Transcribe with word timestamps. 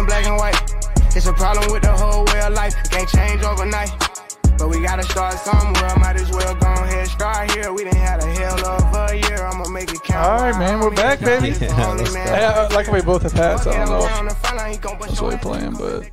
in 0.00 0.06
black 0.06 0.26
and 0.26 0.36
white. 0.36 0.56
It's 1.14 1.26
a 1.26 1.32
problem 1.32 1.70
with 1.70 1.82
the 1.82 1.92
whole 1.92 2.24
way 2.24 2.40
of 2.40 2.54
life. 2.54 2.74
Can't 2.90 3.08
change 3.08 3.42
overnight. 3.42 3.90
But 4.58 4.68
we 4.68 4.82
gotta 4.82 5.02
start 5.02 5.34
somewhere. 5.38 5.96
Might 5.98 6.16
as 6.16 6.30
well 6.30 6.54
go 6.54 6.72
ahead 6.72 7.08
start 7.08 7.50
here. 7.52 7.72
We 7.72 7.84
didn't 7.84 7.98
have 7.98 8.22
a 8.22 8.26
hell 8.26 8.66
of 8.66 9.10
a 9.10 9.16
year. 9.16 9.46
I'ma 9.46 9.68
make 9.68 9.92
it 9.92 10.02
count. 10.02 10.26
All 10.26 10.50
right, 10.50 10.58
man, 10.58 10.80
we're 10.80 10.94
back, 10.94 11.20
baby. 11.20 11.48
Yeah, 11.60 11.92
let's. 11.92 12.14
Hey, 12.14 12.44
I, 12.44 12.66
I 12.66 12.68
like 12.74 12.86
how 12.86 12.92
we 12.92 13.02
both 13.02 13.22
have 13.22 13.32
hats. 13.32 13.66
I 13.66 13.84
don't 13.84 13.88
know 13.88 14.26
if 14.26 14.80
that's 15.00 15.20
really 15.20 15.38
playing, 15.38 15.72
but 15.72 16.10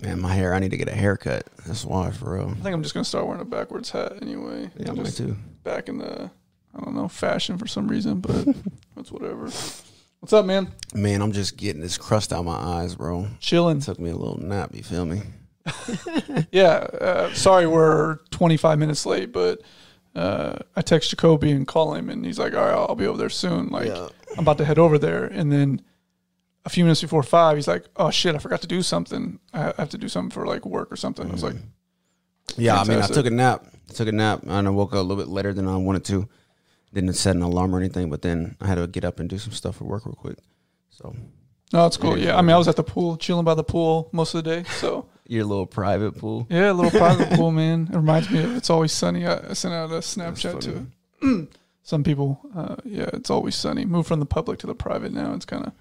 Man, 0.00 0.20
my 0.20 0.32
hair. 0.32 0.54
I 0.54 0.60
need 0.60 0.70
to 0.70 0.76
get 0.76 0.88
a 0.88 0.94
haircut. 0.94 1.46
That's 1.66 1.84
why, 1.84 2.10
for 2.12 2.34
real. 2.34 2.50
I 2.50 2.54
think 2.62 2.74
I'm 2.74 2.82
just 2.82 2.94
gonna 2.94 3.04
start 3.04 3.26
wearing 3.26 3.42
a 3.42 3.44
backwards 3.44 3.90
hat 3.90 4.18
anyway. 4.22 4.70
Yeah, 4.78 4.90
I'm 4.90 4.96
mine 4.96 5.04
just 5.06 5.18
too. 5.18 5.36
back 5.64 5.88
in 5.88 5.98
the 5.98 6.30
I 6.74 6.80
don't 6.80 6.94
know 6.94 7.08
fashion 7.08 7.58
for 7.58 7.66
some 7.66 7.88
reason, 7.88 8.20
but 8.20 8.46
that's 8.96 9.10
whatever. 9.10 9.50
What's 10.20 10.32
up, 10.32 10.46
man? 10.46 10.72
Man, 10.94 11.22
I'm 11.22 11.32
just 11.32 11.56
getting 11.56 11.80
this 11.80 11.96
crust 11.96 12.32
out 12.32 12.44
my 12.44 12.56
eyes, 12.56 12.94
bro. 12.96 13.28
Chilling. 13.38 13.80
Took 13.80 14.00
me 14.00 14.10
a 14.10 14.16
little 14.16 14.38
nap. 14.38 14.70
You 14.74 14.82
feel 14.82 15.04
me? 15.04 15.22
Yeah. 16.50 16.86
Uh, 17.00 17.32
sorry, 17.34 17.66
we're 17.66 18.16
25 18.30 18.78
minutes 18.78 19.04
late, 19.04 19.32
but 19.32 19.60
uh, 20.14 20.56
I 20.76 20.82
text 20.82 21.10
Jacoby 21.10 21.50
and 21.50 21.66
call 21.66 21.94
him, 21.94 22.08
and 22.08 22.24
he's 22.24 22.38
like, 22.38 22.54
"All 22.54 22.60
right, 22.60 22.72
I'll 22.72 22.94
be 22.94 23.06
over 23.06 23.18
there 23.18 23.28
soon. 23.28 23.68
Like, 23.68 23.88
Yeah. 23.88 24.08
I'm 24.32 24.40
about 24.40 24.58
to 24.58 24.64
head 24.64 24.78
over 24.78 24.98
there." 24.98 25.24
And 25.24 25.52
then 25.52 25.82
a 26.64 26.68
few 26.70 26.84
minutes 26.84 27.02
before 27.02 27.22
five, 27.22 27.56
he's 27.56 27.68
like, 27.68 27.86
"Oh 27.96 28.10
shit, 28.10 28.34
I 28.34 28.38
forgot 28.38 28.60
to 28.62 28.66
do 28.66 28.82
something. 28.82 29.38
I 29.52 29.74
have 29.76 29.90
to 29.90 29.98
do 29.98 30.08
something 30.08 30.30
for 30.30 30.46
like 30.46 30.64
work 30.64 30.90
or 30.92 30.96
something." 30.96 31.28
I 31.28 31.32
was 31.32 31.42
like, 31.42 31.56
Yeah, 32.56 32.80
I 32.80 32.84
mean, 32.84 33.00
I 33.00 33.06
took 33.06 33.26
a 33.26 33.30
nap. 33.30 33.66
I 33.90 33.92
took 33.92 34.08
a 34.08 34.12
nap, 34.12 34.42
and 34.46 34.66
I 34.66 34.70
woke 34.70 34.92
up 34.92 34.98
a 34.98 35.02
little 35.02 35.22
bit 35.22 35.28
later 35.28 35.52
than 35.52 35.68
I 35.68 35.76
wanted 35.76 36.04
to. 36.06 36.28
Didn't 36.92 37.12
set 37.14 37.36
an 37.36 37.42
alarm 37.42 37.74
or 37.74 37.78
anything, 37.78 38.08
but 38.10 38.22
then 38.22 38.56
I 38.60 38.66
had 38.66 38.76
to 38.76 38.86
get 38.86 39.04
up 39.04 39.20
and 39.20 39.28
do 39.28 39.38
some 39.38 39.52
stuff 39.52 39.76
for 39.76 39.84
work 39.84 40.06
real 40.06 40.14
quick. 40.14 40.38
So 40.90 41.14
"No, 41.72 41.86
it's 41.86 41.96
cool. 41.96 42.18
Yeah, 42.18 42.36
I 42.36 42.42
mean, 42.42 42.50
I 42.50 42.58
was 42.58 42.68
at 42.68 42.76
the 42.76 42.84
pool, 42.84 43.16
chilling 43.16 43.44
by 43.44 43.54
the 43.54 43.64
pool 43.64 44.08
most 44.12 44.34
of 44.34 44.44
the 44.44 44.50
day, 44.56 44.68
so." 44.68 45.06
your 45.28 45.44
little 45.44 45.66
private 45.66 46.12
pool. 46.16 46.46
Yeah, 46.50 46.72
a 46.72 46.72
little 46.72 46.90
private 46.90 47.30
pool, 47.36 47.52
man. 47.52 47.88
It 47.92 47.96
reminds 47.96 48.30
me 48.30 48.42
of 48.42 48.56
It's 48.56 48.70
Always 48.70 48.92
Sunny. 48.92 49.26
I, 49.26 49.50
I 49.50 49.52
sent 49.52 49.74
out 49.74 49.90
a 49.90 49.98
Snapchat 49.98 50.60
to 51.20 51.48
some 51.82 52.02
people. 52.02 52.40
Uh, 52.56 52.76
yeah, 52.84 53.10
It's 53.12 53.28
Always 53.30 53.54
Sunny. 53.54 53.84
Move 53.84 54.06
from 54.06 54.20
the 54.20 54.26
public 54.26 54.58
to 54.60 54.66
the 54.66 54.74
private 54.74 55.12
now. 55.12 55.34
It's 55.34 55.44
kind 55.44 55.66
of 55.66 55.72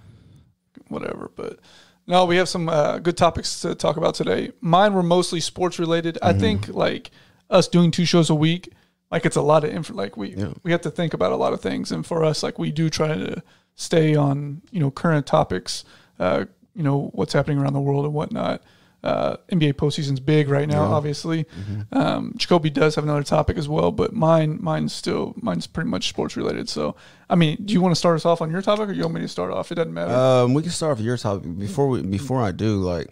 whatever. 0.90 1.32
But 1.36 1.60
no, 2.06 2.26
we 2.26 2.36
have 2.36 2.50
some 2.50 2.68
uh, 2.68 3.00
good 3.00 3.16
topics 3.18 3.62
to 3.62 3.74
talk 3.74 3.96
about 3.96 4.16
today. 4.16 4.52
Mine 4.60 4.94
were 4.94 5.04
mostly 5.04 5.40
sports 5.40 5.80
related. 5.80 6.18
I 6.22 6.34
think 6.34 6.68
like 6.68 7.12
us 7.50 7.70
doing 7.70 7.92
two 7.92 8.06
shows 8.06 8.30
a 8.30 8.36
week, 8.36 8.74
like 9.12 9.26
it's 9.26 9.36
a 9.36 9.42
lot 9.42 9.64
of 9.64 9.70
info. 9.72 9.94
Like 9.94 10.18
we 10.18 10.36
Yeah. 10.36 10.54
we 10.64 10.72
have 10.72 10.82
to 10.82 10.92
think 10.92 11.14
about 11.14 11.32
a 11.32 11.38
lot 11.38 11.54
of 11.54 11.62
things, 11.62 11.92
and 11.92 12.06
for 12.06 12.24
us, 12.24 12.44
like 12.44 12.58
we 12.60 12.72
do 12.72 12.90
try 12.90 13.10
to 13.16 13.42
stay 13.76 14.16
on 14.16 14.62
you 14.72 14.80
know 14.80 14.92
current 14.92 15.26
topics. 15.26 15.84
Uh, 16.20 16.46
you 16.76 16.84
know 16.84 17.10
what's 17.14 17.34
happening 17.34 17.58
around 17.60 17.74
the 17.74 17.80
world 17.82 18.06
and 18.06 18.14
whatnot. 18.14 18.62
Uh, 19.04 19.38
NBA 19.52 19.74
postseason's 19.74 20.20
big 20.20 20.50
right 20.50 20.68
now, 20.68 20.84
obviously. 20.92 21.46
Um, 21.92 22.34
Jacoby 22.36 22.70
does 22.72 22.96
have 22.96 23.04
another 23.04 23.24
topic 23.24 23.56
as 23.58 23.70
well, 23.70 23.92
but 23.92 24.12
mine, 24.12 24.58
mine's 24.60 24.92
still, 24.92 25.34
mine's 25.38 25.66
pretty 25.68 25.90
much 25.90 26.10
sports 26.10 26.36
related. 26.36 26.68
So, 26.68 26.96
I 27.30 27.36
mean, 27.36 27.58
do 27.64 27.74
you 27.74 27.80
want 27.80 27.92
to 27.94 27.96
start 27.96 28.16
us 28.16 28.26
off 28.26 28.42
on 28.42 28.50
your 28.52 28.62
topic, 28.62 28.90
or 28.90 28.92
you 28.94 29.04
want 29.04 29.14
me 29.14 29.22
to 29.22 29.28
start 29.28 29.52
off? 29.52 29.72
It 29.72 29.76
doesn't 29.76 29.94
matter. 29.94 30.12
Um, 30.14 30.54
we 30.56 30.64
can 30.64 30.72
start 30.72 30.98
with 30.98 31.06
your 31.06 31.16
topic 31.16 31.58
before 31.58 31.88
we 31.88 32.02
before 32.02 32.42
I 32.42 32.52
do. 32.52 32.78
Like, 32.82 33.08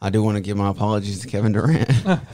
I 0.00 0.08
do 0.10 0.22
want 0.22 0.36
to 0.36 0.40
give 0.40 0.56
my 0.56 0.70
apologies 0.70 1.20
to 1.20 1.28
Kevin 1.28 1.52
Durant. 1.52 1.88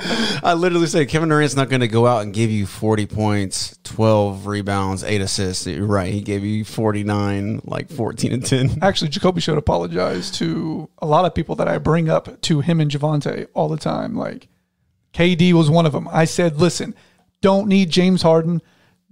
I 0.00 0.54
literally 0.54 0.86
said 0.86 1.08
Kevin 1.08 1.28
Durant's 1.28 1.56
not 1.56 1.68
going 1.68 1.80
to 1.80 1.88
go 1.88 2.06
out 2.06 2.22
and 2.22 2.32
give 2.32 2.50
you 2.50 2.66
forty 2.66 3.06
points, 3.06 3.78
twelve 3.82 4.46
rebounds, 4.46 5.02
eight 5.02 5.20
assists. 5.20 5.66
You're 5.66 5.86
right? 5.86 6.12
He 6.12 6.20
gave 6.20 6.44
you 6.44 6.64
forty 6.64 7.02
nine, 7.04 7.60
like 7.64 7.90
fourteen 7.90 8.32
and 8.32 8.44
ten. 8.46 8.78
Actually, 8.82 9.08
Jacoby 9.10 9.40
should 9.40 9.58
apologize 9.58 10.30
to 10.38 10.88
a 10.98 11.06
lot 11.06 11.24
of 11.24 11.34
people 11.34 11.56
that 11.56 11.68
I 11.68 11.78
bring 11.78 12.08
up 12.08 12.40
to 12.42 12.60
him 12.60 12.80
and 12.80 12.90
Javante 12.90 13.48
all 13.54 13.68
the 13.68 13.76
time. 13.76 14.14
Like, 14.16 14.48
KD 15.14 15.52
was 15.52 15.68
one 15.68 15.84
of 15.86 15.92
them. 15.92 16.06
I 16.12 16.24
said, 16.26 16.58
listen, 16.58 16.94
don't 17.40 17.66
need 17.68 17.90
James 17.90 18.22
Harden, 18.22 18.62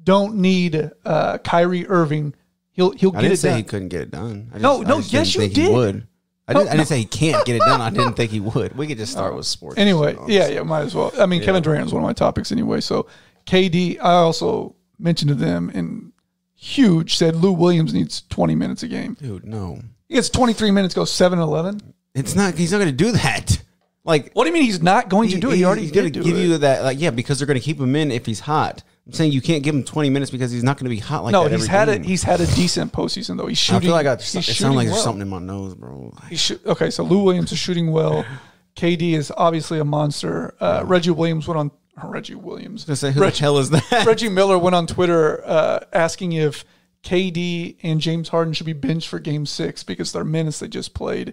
don't 0.02 0.36
need 0.36 0.90
uh, 1.04 1.38
Kyrie 1.38 1.86
Irving. 1.88 2.34
He'll 2.70 2.92
he'll 2.92 3.10
I 3.10 3.14
get 3.14 3.20
didn't 3.22 3.32
it 3.32 3.36
say 3.38 3.48
done. 3.48 3.56
he 3.58 3.62
couldn't 3.64 3.88
get 3.88 4.00
it 4.02 4.10
done. 4.12 4.50
I 4.54 4.58
No, 4.58 4.84
just- 4.84 4.88
no, 4.88 5.18
yes, 5.18 5.34
you 5.34 5.48
did. 5.48 5.56
He 5.56 5.68
would. 5.68 6.06
I 6.48 6.52
didn't, 6.52 6.68
I 6.68 6.70
no. 6.72 6.76
didn't 6.78 6.80
oh, 6.82 6.84
say 6.84 6.98
he 6.98 7.04
can't 7.04 7.44
get 7.44 7.56
it 7.56 7.60
done. 7.60 7.80
I 7.80 7.90
didn't 7.90 8.14
think 8.14 8.30
he 8.30 8.40
would. 8.40 8.76
We 8.76 8.86
could 8.86 8.98
just 8.98 9.12
start 9.12 9.34
with 9.34 9.46
sports. 9.46 9.78
Anyway, 9.78 10.14
oh, 10.18 10.26
So, 10.26 10.32
yeah, 10.32 10.46
yeah, 10.48 10.62
might 10.62 10.82
as 10.82 10.94
well. 10.94 11.12
I 11.18 11.26
mean, 11.26 11.42
Kevin 11.42 11.62
Durant 11.62 11.86
is 11.86 11.92
one 11.92 12.02
of 12.02 12.06
my 12.06 12.12
topics 12.12 12.52
anyway. 12.52 12.80
So 12.80 13.06
KD, 13.46 13.98
I 13.98 14.12
also 14.14 14.76
mentioned 14.98 15.28
to 15.30 15.34
them 15.34 15.70
and 15.74 16.12
huge 16.54 17.16
said 17.16 17.36
Lou 17.36 17.52
Williams 17.52 17.92
needs 17.92 18.22
20 18.28 18.54
minutes 18.54 18.82
a 18.82 18.88
game. 18.88 19.14
dude, 19.20 19.44
no, 19.44 19.80
He 20.08 20.14
gets 20.14 20.28
23 20.28 20.70
minutes, 20.70 20.94
goes 20.94 21.12
7 21.12 21.38
11. 21.38 21.80
it's 22.14 22.34
not. 22.34 22.54
He's 22.54 22.72
not 22.72 22.78
going 22.78 22.90
to 22.90 23.04
do 23.04 23.12
that. 23.12 23.60
Like 24.04 24.30
What 24.34 24.44
do 24.44 24.50
you 24.50 24.54
mean 24.54 24.62
he's 24.62 24.80
not 24.82 25.08
going 25.08 25.28
to 25.30 25.38
do 25.38 25.50
it? 25.50 25.56
He 25.56 25.64
already 25.64 25.82
he's 25.82 25.90
did 25.92 26.12
gonna 26.12 26.24
give 26.24 26.36
it. 26.36 26.40
you 26.40 26.58
that. 26.58 26.82
Like, 26.84 27.00
yeah, 27.00 27.10
because 27.10 27.38
they're 27.38 27.46
going 27.46 27.58
to 27.58 27.64
keep 27.64 27.80
him 27.80 27.96
in 27.96 28.10
if 28.12 28.24
he's 28.24 28.40
hot. 28.40 28.84
I'm 29.06 29.12
saying 29.12 29.32
you 29.32 29.40
can't 29.40 29.62
give 29.62 29.74
him 29.74 29.84
20 29.84 30.10
minutes 30.10 30.32
because 30.32 30.50
he's 30.50 30.64
not 30.64 30.78
going 30.78 30.86
to 30.86 30.90
be 30.90 30.98
hot 30.98 31.22
like 31.22 31.32
no, 31.32 31.44
that. 31.44 31.52
he's 31.52 31.68
every 31.68 31.78
had 31.78 31.88
game. 31.88 32.02
a 32.02 32.06
he's 32.06 32.22
had 32.24 32.40
a 32.40 32.46
decent 32.46 32.92
postseason 32.92 33.36
though. 33.36 33.46
He's 33.46 33.58
shooting. 33.58 33.76
I 33.76 33.80
feel 33.82 33.92
like 33.92 34.06
I, 34.06 34.14
it 34.14 34.20
sounds 34.20 34.74
like 34.74 34.88
there's 34.88 35.02
something 35.02 35.22
in 35.22 35.28
my 35.28 35.38
nose, 35.38 35.74
bro. 35.74 36.12
He's 36.28 36.40
shoot- 36.40 36.66
okay, 36.66 36.90
so 36.90 37.04
Lou 37.04 37.22
Williams 37.22 37.52
is 37.52 37.58
shooting 37.58 37.92
well. 37.92 38.24
KD 38.76 39.12
is 39.12 39.32
obviously 39.36 39.78
a 39.78 39.84
monster. 39.84 40.54
Uh, 40.60 40.82
Reggie 40.84 41.10
Williams 41.10 41.46
went 41.48 41.58
on. 41.58 41.70
Reggie 42.04 42.34
Williams. 42.34 42.88
I 42.90 42.94
say, 42.94 43.12
who 43.12 43.20
Reg- 43.20 43.32
the 43.32 43.38
hell 43.40 43.58
is 43.58 43.70
that? 43.70 44.04
Reggie 44.06 44.28
Miller 44.28 44.58
went 44.58 44.74
on 44.74 44.86
Twitter 44.86 45.42
uh, 45.46 45.80
asking 45.92 46.32
if 46.32 46.64
KD 47.02 47.76
and 47.82 48.00
James 48.00 48.28
Harden 48.28 48.52
should 48.52 48.66
be 48.66 48.74
benched 48.74 49.08
for 49.08 49.18
Game 49.18 49.46
Six 49.46 49.82
because 49.82 50.12
their 50.12 50.24
minutes 50.24 50.58
they 50.58 50.68
just 50.68 50.92
played, 50.92 51.32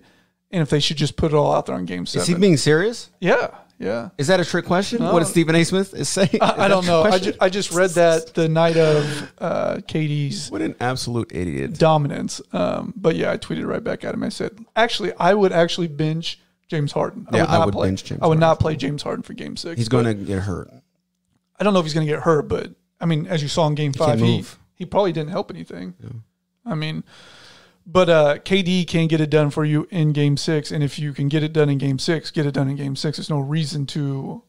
and 0.52 0.62
if 0.62 0.70
they 0.70 0.80
should 0.80 0.98
just 0.98 1.18
put 1.18 1.34
it 1.34 1.36
all 1.36 1.54
out 1.54 1.66
there 1.66 1.76
on 1.76 1.86
Game 1.86 2.06
Seven. 2.06 2.22
Is 2.22 2.28
he 2.28 2.36
being 2.36 2.56
serious? 2.58 3.10
yeah, 3.20 3.50
yeah. 3.80 4.10
Is 4.18 4.28
that 4.28 4.40
a 4.40 4.46
trick 4.46 4.66
question? 4.66 5.04
What 5.04 5.20
did 5.20 5.28
Stephen 5.28 5.56
A. 5.56 5.64
Smith 5.64 5.94
is 5.94 6.08
saying? 6.10 6.38
I, 6.42 6.66
I 6.66 6.68
don't 6.68 6.86
know. 6.86 7.04
I, 7.04 7.20
ju- 7.20 7.34
I 7.40 7.50
just 7.50 7.72
read 7.72 7.92
that 7.92 8.34
the 8.34 8.48
night 8.48 8.78
of 8.78 9.32
uh, 9.40 9.76
KD's 9.88 10.50
what 10.52 10.62
an 10.62 10.76
absolute 10.80 11.32
idiot. 11.34 11.78
dominance. 11.78 12.42
Um, 12.54 12.94
but 12.96 13.16
yeah, 13.16 13.32
I 13.32 13.38
tweeted 13.38 13.66
right 13.68 13.84
back 13.84 14.04
at 14.04 14.14
him. 14.14 14.24
I 14.24 14.30
said, 14.30 14.58
actually, 14.76 15.12
I 15.18 15.34
would 15.34 15.52
actually 15.52 15.88
bench 15.88 16.40
James 16.68 16.92
Harden. 16.92 17.28
Yeah, 17.34 17.42
would 17.42 17.50
I 17.50 17.66
would 17.66 17.74
play, 17.74 17.88
bench 17.90 18.04
James 18.04 18.22
I 18.22 18.28
would 18.28 18.36
Harden. 18.36 18.40
not 18.40 18.60
play 18.60 18.76
James 18.76 19.04
Harden 19.04 19.24
for 19.24 19.34
Game 19.34 19.58
Six. 19.58 19.78
He's 19.78 19.90
going 19.90 20.06
to 20.06 20.14
get 20.14 20.40
hurt. 20.44 20.70
I 21.60 21.64
don't 21.64 21.74
know 21.74 21.80
if 21.80 21.86
he's 21.86 21.94
going 21.94 22.08
to 22.08 22.12
get 22.14 22.22
hurt, 22.24 22.48
but 22.48 22.72
I 23.00 23.06
mean, 23.06 23.28
as 23.28 23.42
you 23.42 23.48
saw 23.50 23.68
in 23.68 23.76
Game 23.76 23.94
can't 23.94 24.12
Five, 24.12 24.20
he 24.20 24.44
he 24.76 24.86
probably 24.86 25.12
didn't 25.12 25.32
help 25.32 25.52
anything. 25.52 25.94
I 26.66 26.76
mean, 26.76 27.04
but 27.86 28.10
uh, 28.10 28.38
KD 28.40 28.88
can 28.88 29.08
get 29.08 29.20
it 29.22 29.30
done 29.30 29.50
for 29.50 29.66
you 29.66 29.88
in 29.92 30.14
Game 30.14 30.38
Six, 30.38 30.72
and 30.72 30.84
if 30.84 30.98
you 31.00 31.14
can 31.14 31.28
get 31.30 31.44
it 31.44 31.54
done 31.54 31.70
in 31.70 31.78
Game 31.78 32.00
Six, 32.00 32.32
get 32.32 32.46
it 32.46 32.54
done 32.54 32.70
in 32.70 32.76
Game 32.76 32.96
Six. 32.96 33.18
There's 33.18 33.30
no 33.30 33.40
reason 33.40 33.86
to 33.88 34.44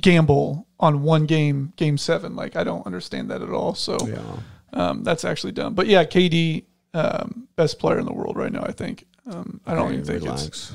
gamble 0.00 0.66
on 0.80 1.02
one 1.02 1.26
game, 1.26 1.72
Game 1.76 1.98
Seven. 1.98 2.34
Like 2.34 2.56
I 2.56 2.64
don't 2.64 2.84
understand 2.86 3.30
that 3.30 3.42
at 3.42 3.50
all. 3.50 3.74
So 3.74 3.96
Yeah. 4.06 4.22
um, 4.72 5.04
that's 5.04 5.24
actually 5.24 5.52
done. 5.52 5.74
But 5.74 5.86
yeah, 5.86 6.04
KD, 6.04 6.64
um, 6.94 7.48
best 7.56 7.78
player 7.78 7.98
in 7.98 8.06
the 8.06 8.12
world 8.12 8.36
right 8.36 8.52
now. 8.52 8.62
I 8.64 8.72
think. 8.72 9.06
Um, 9.26 9.60
I 9.66 9.74
don't 9.74 9.86
Okay, 9.86 9.94
even 10.00 10.04
think 10.20 10.24
it's. 10.34 10.72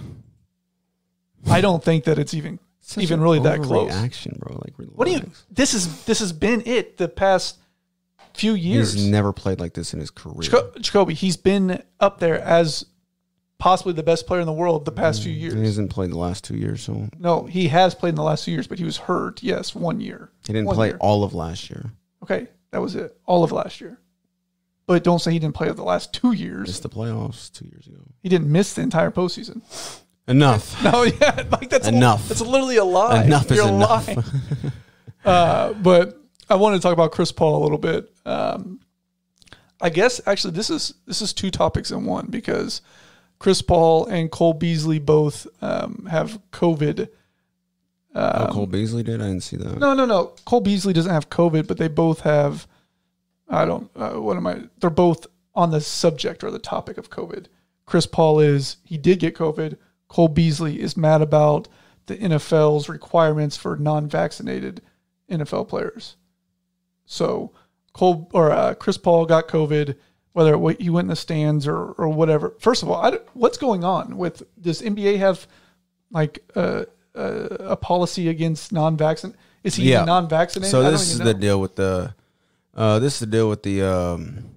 I 1.50 1.62
don't 1.62 1.84
think 1.84 2.06
that 2.06 2.18
it's 2.18 2.34
even 2.34 2.60
Such 2.82 3.04
even 3.04 3.20
really 3.22 3.40
that 3.40 3.62
close. 3.62 3.92
Action, 3.92 4.36
bro. 4.40 4.54
Like, 4.56 4.74
relax. 4.78 4.96
What 4.98 5.06
do 5.08 5.12
you? 5.14 5.32
This 5.52 5.74
is 5.74 6.06
this 6.06 6.20
has 6.20 6.32
been 6.32 6.64
it 6.66 6.98
the 6.98 7.08
past 7.10 7.58
few 8.38 8.54
years. 8.54 8.94
He's 8.94 9.06
never 9.08 9.34
played 9.34 9.60
like 9.60 9.74
this 9.74 9.94
in 9.94 10.00
his 10.00 10.10
career. 10.12 10.36
Jaco- 10.50 10.80
Jacoby, 10.82 11.14
he's 11.14 11.38
been 11.38 11.82
up 12.00 12.20
there 12.20 12.40
as 12.42 12.86
possibly 13.60 13.94
the 13.94 14.04
best 14.04 14.28
player 14.28 14.40
in 14.40 14.46
the 14.46 14.54
world 14.54 14.86
the 14.86 14.92
past 14.92 15.24
few 15.24 15.32
years. 15.32 15.54
He 15.54 15.62
hasn't 15.62 15.90
played 15.90 16.12
the 16.12 16.18
last 16.18 16.44
two 16.44 16.56
years, 16.56 16.82
so 16.84 17.10
No, 17.18 17.46
he 17.46 17.68
has 17.70 17.96
played 17.96 18.10
in 18.10 18.16
the 18.16 18.24
last 18.24 18.46
two 18.46 18.52
years, 18.52 18.68
but 18.68 18.78
he 18.78 18.86
was 18.86 18.98
hurt. 18.98 19.42
Yes, 19.42 19.74
one 19.74 20.00
year. 20.00 20.30
he 20.46 20.54
didn't 20.54 20.68
One 20.68 20.76
play 20.76 20.88
year. 20.90 20.98
all 21.00 21.24
of 21.24 21.34
last 21.34 21.70
year. 21.70 21.92
Okay, 22.24 22.48
that 22.72 22.82
was 22.82 22.96
it. 22.96 23.18
All 23.26 23.44
of 23.44 23.52
last 23.52 23.82
year. 23.82 24.00
But 24.86 25.04
don't 25.04 25.20
say 25.20 25.32
he 25.34 25.40
didn't 25.40 25.56
play 25.56 25.70
the 25.72 25.84
last 25.84 26.14
two 26.14 26.32
years. 26.32 26.68
Missed 26.68 26.84
the 26.84 26.90
playoffs 26.90 27.52
two 27.52 27.66
years 27.66 27.88
ago. 27.88 28.00
He 28.24 28.30
didn't 28.30 28.50
miss 28.52 28.74
the 28.74 28.82
entire 28.84 29.12
postseason. 29.12 29.62
Enough. 30.28 30.82
No, 30.84 31.04
yeah, 31.04 31.44
like 31.52 31.70
that's 31.70 31.88
Enough. 31.88 32.26
A, 32.26 32.30
that's 32.30 32.42
literally 32.42 32.78
a 32.78 32.84
lie. 32.86 33.24
Enough 33.24 33.52
is 33.52 33.58
You're 33.58 33.68
enough. 33.70 34.08
lying. 34.08 34.24
uh, 35.26 35.74
but 35.74 36.22
I 36.50 36.56
wanted 36.56 36.78
to 36.78 36.82
talk 36.82 36.94
about 36.94 37.12
Chris 37.12 37.32
Paul 37.32 37.62
a 37.62 37.64
little 37.64 37.78
bit. 37.78 38.12
Um, 38.26 38.80
I 39.82 39.90
guess 39.90 40.20
actually 40.26 40.54
this 40.54 40.70
is 40.70 40.94
this 41.06 41.22
is 41.22 41.34
two 41.34 41.52
topics 41.52 41.92
in 41.92 42.06
one 42.06 42.28
because 42.28 42.82
Chris 43.40 43.62
Paul 43.62 44.06
and 44.08 44.32
Cole 44.32 44.54
Beasley 44.54 45.00
both 45.00 45.48
um, 45.62 46.08
have 46.10 46.40
COVID. 46.52 47.10
oh, 48.50 48.54
Cole 48.54 48.66
Beasley 48.66 49.04
did. 49.04 49.22
I 49.22 49.28
didn't 49.28 49.44
see 49.44 49.58
that. 49.58 49.78
No, 49.78 49.94
no, 49.94 50.06
no. 50.06 50.34
Cole 50.46 50.62
Beasley 50.62 50.94
doesn't 50.94 51.14
have 51.14 51.30
COVID, 51.30 51.68
but 51.68 51.78
they 51.78 51.88
both 51.88 52.22
have. 52.22 52.68
I 53.50 53.66
don't. 53.66 53.90
Uh, 53.96 54.14
what 54.14 54.38
am 54.38 54.48
I? 54.48 54.64
They're 54.80 54.90
both 54.90 55.28
on 55.54 55.72
the 55.72 55.82
subject 55.82 56.44
or 56.44 56.52
the 56.52 56.60
topic 56.60 56.98
of 56.98 57.10
COVID. 57.10 57.46
Chris 57.86 58.06
Paul 58.06 58.40
is 58.40 58.78
he 58.84 58.98
did 58.98 59.20
get 59.20 59.36
COVID. 59.36 59.78
Cole 60.08 60.28
Beasley 60.28 60.82
is 60.82 60.98
mad 60.98 61.22
about 61.22 61.68
the 62.08 62.16
NFL's 62.18 62.90
requirements 62.90 63.58
for 63.58 63.76
non-vaccinated 63.76 64.82
NFL 65.30 65.68
players. 65.68 66.16
So 67.08 67.52
Cole 67.94 68.30
or 68.34 68.52
uh, 68.52 68.76
Chris 68.76 68.98
Paul 68.98 69.26
got 69.26 69.48
COVID, 69.48 69.96
whether 70.34 70.52
he 70.80 70.90
went 70.92 71.06
in 71.06 71.10
the 71.10 71.16
stands 71.16 71.66
or 71.68 71.94
or 71.94 72.10
whatever. 72.10 72.54
First 72.60 72.84
of 72.84 72.90
all, 72.92 73.04
I, 73.04 73.18
what's 73.34 73.58
going 73.58 73.84
on 73.84 74.18
with 74.18 74.44
does 74.62 74.82
NBA 74.84 75.18
have 75.18 75.48
like 76.12 76.44
a 76.56 76.86
a, 77.16 77.26
a 77.72 77.76
policy 77.76 78.30
against 78.30 78.72
non-vaccin? 78.72 79.34
Is 79.64 79.76
he 79.76 79.90
Yeah. 79.92 80.06
non-vaccinated? 80.06 80.70
So 80.70 80.84
this 80.92 81.02
is 81.02 81.16
even 81.16 81.26
the 81.28 81.34
deal 81.34 81.60
with 81.60 81.76
the. 81.76 82.14
Uh, 82.76 83.00
this 83.00 83.14
is 83.14 83.20
the 83.22 83.26
deal 83.26 83.50
with 83.50 83.64
the. 83.64 83.82
Um, 83.82 84.52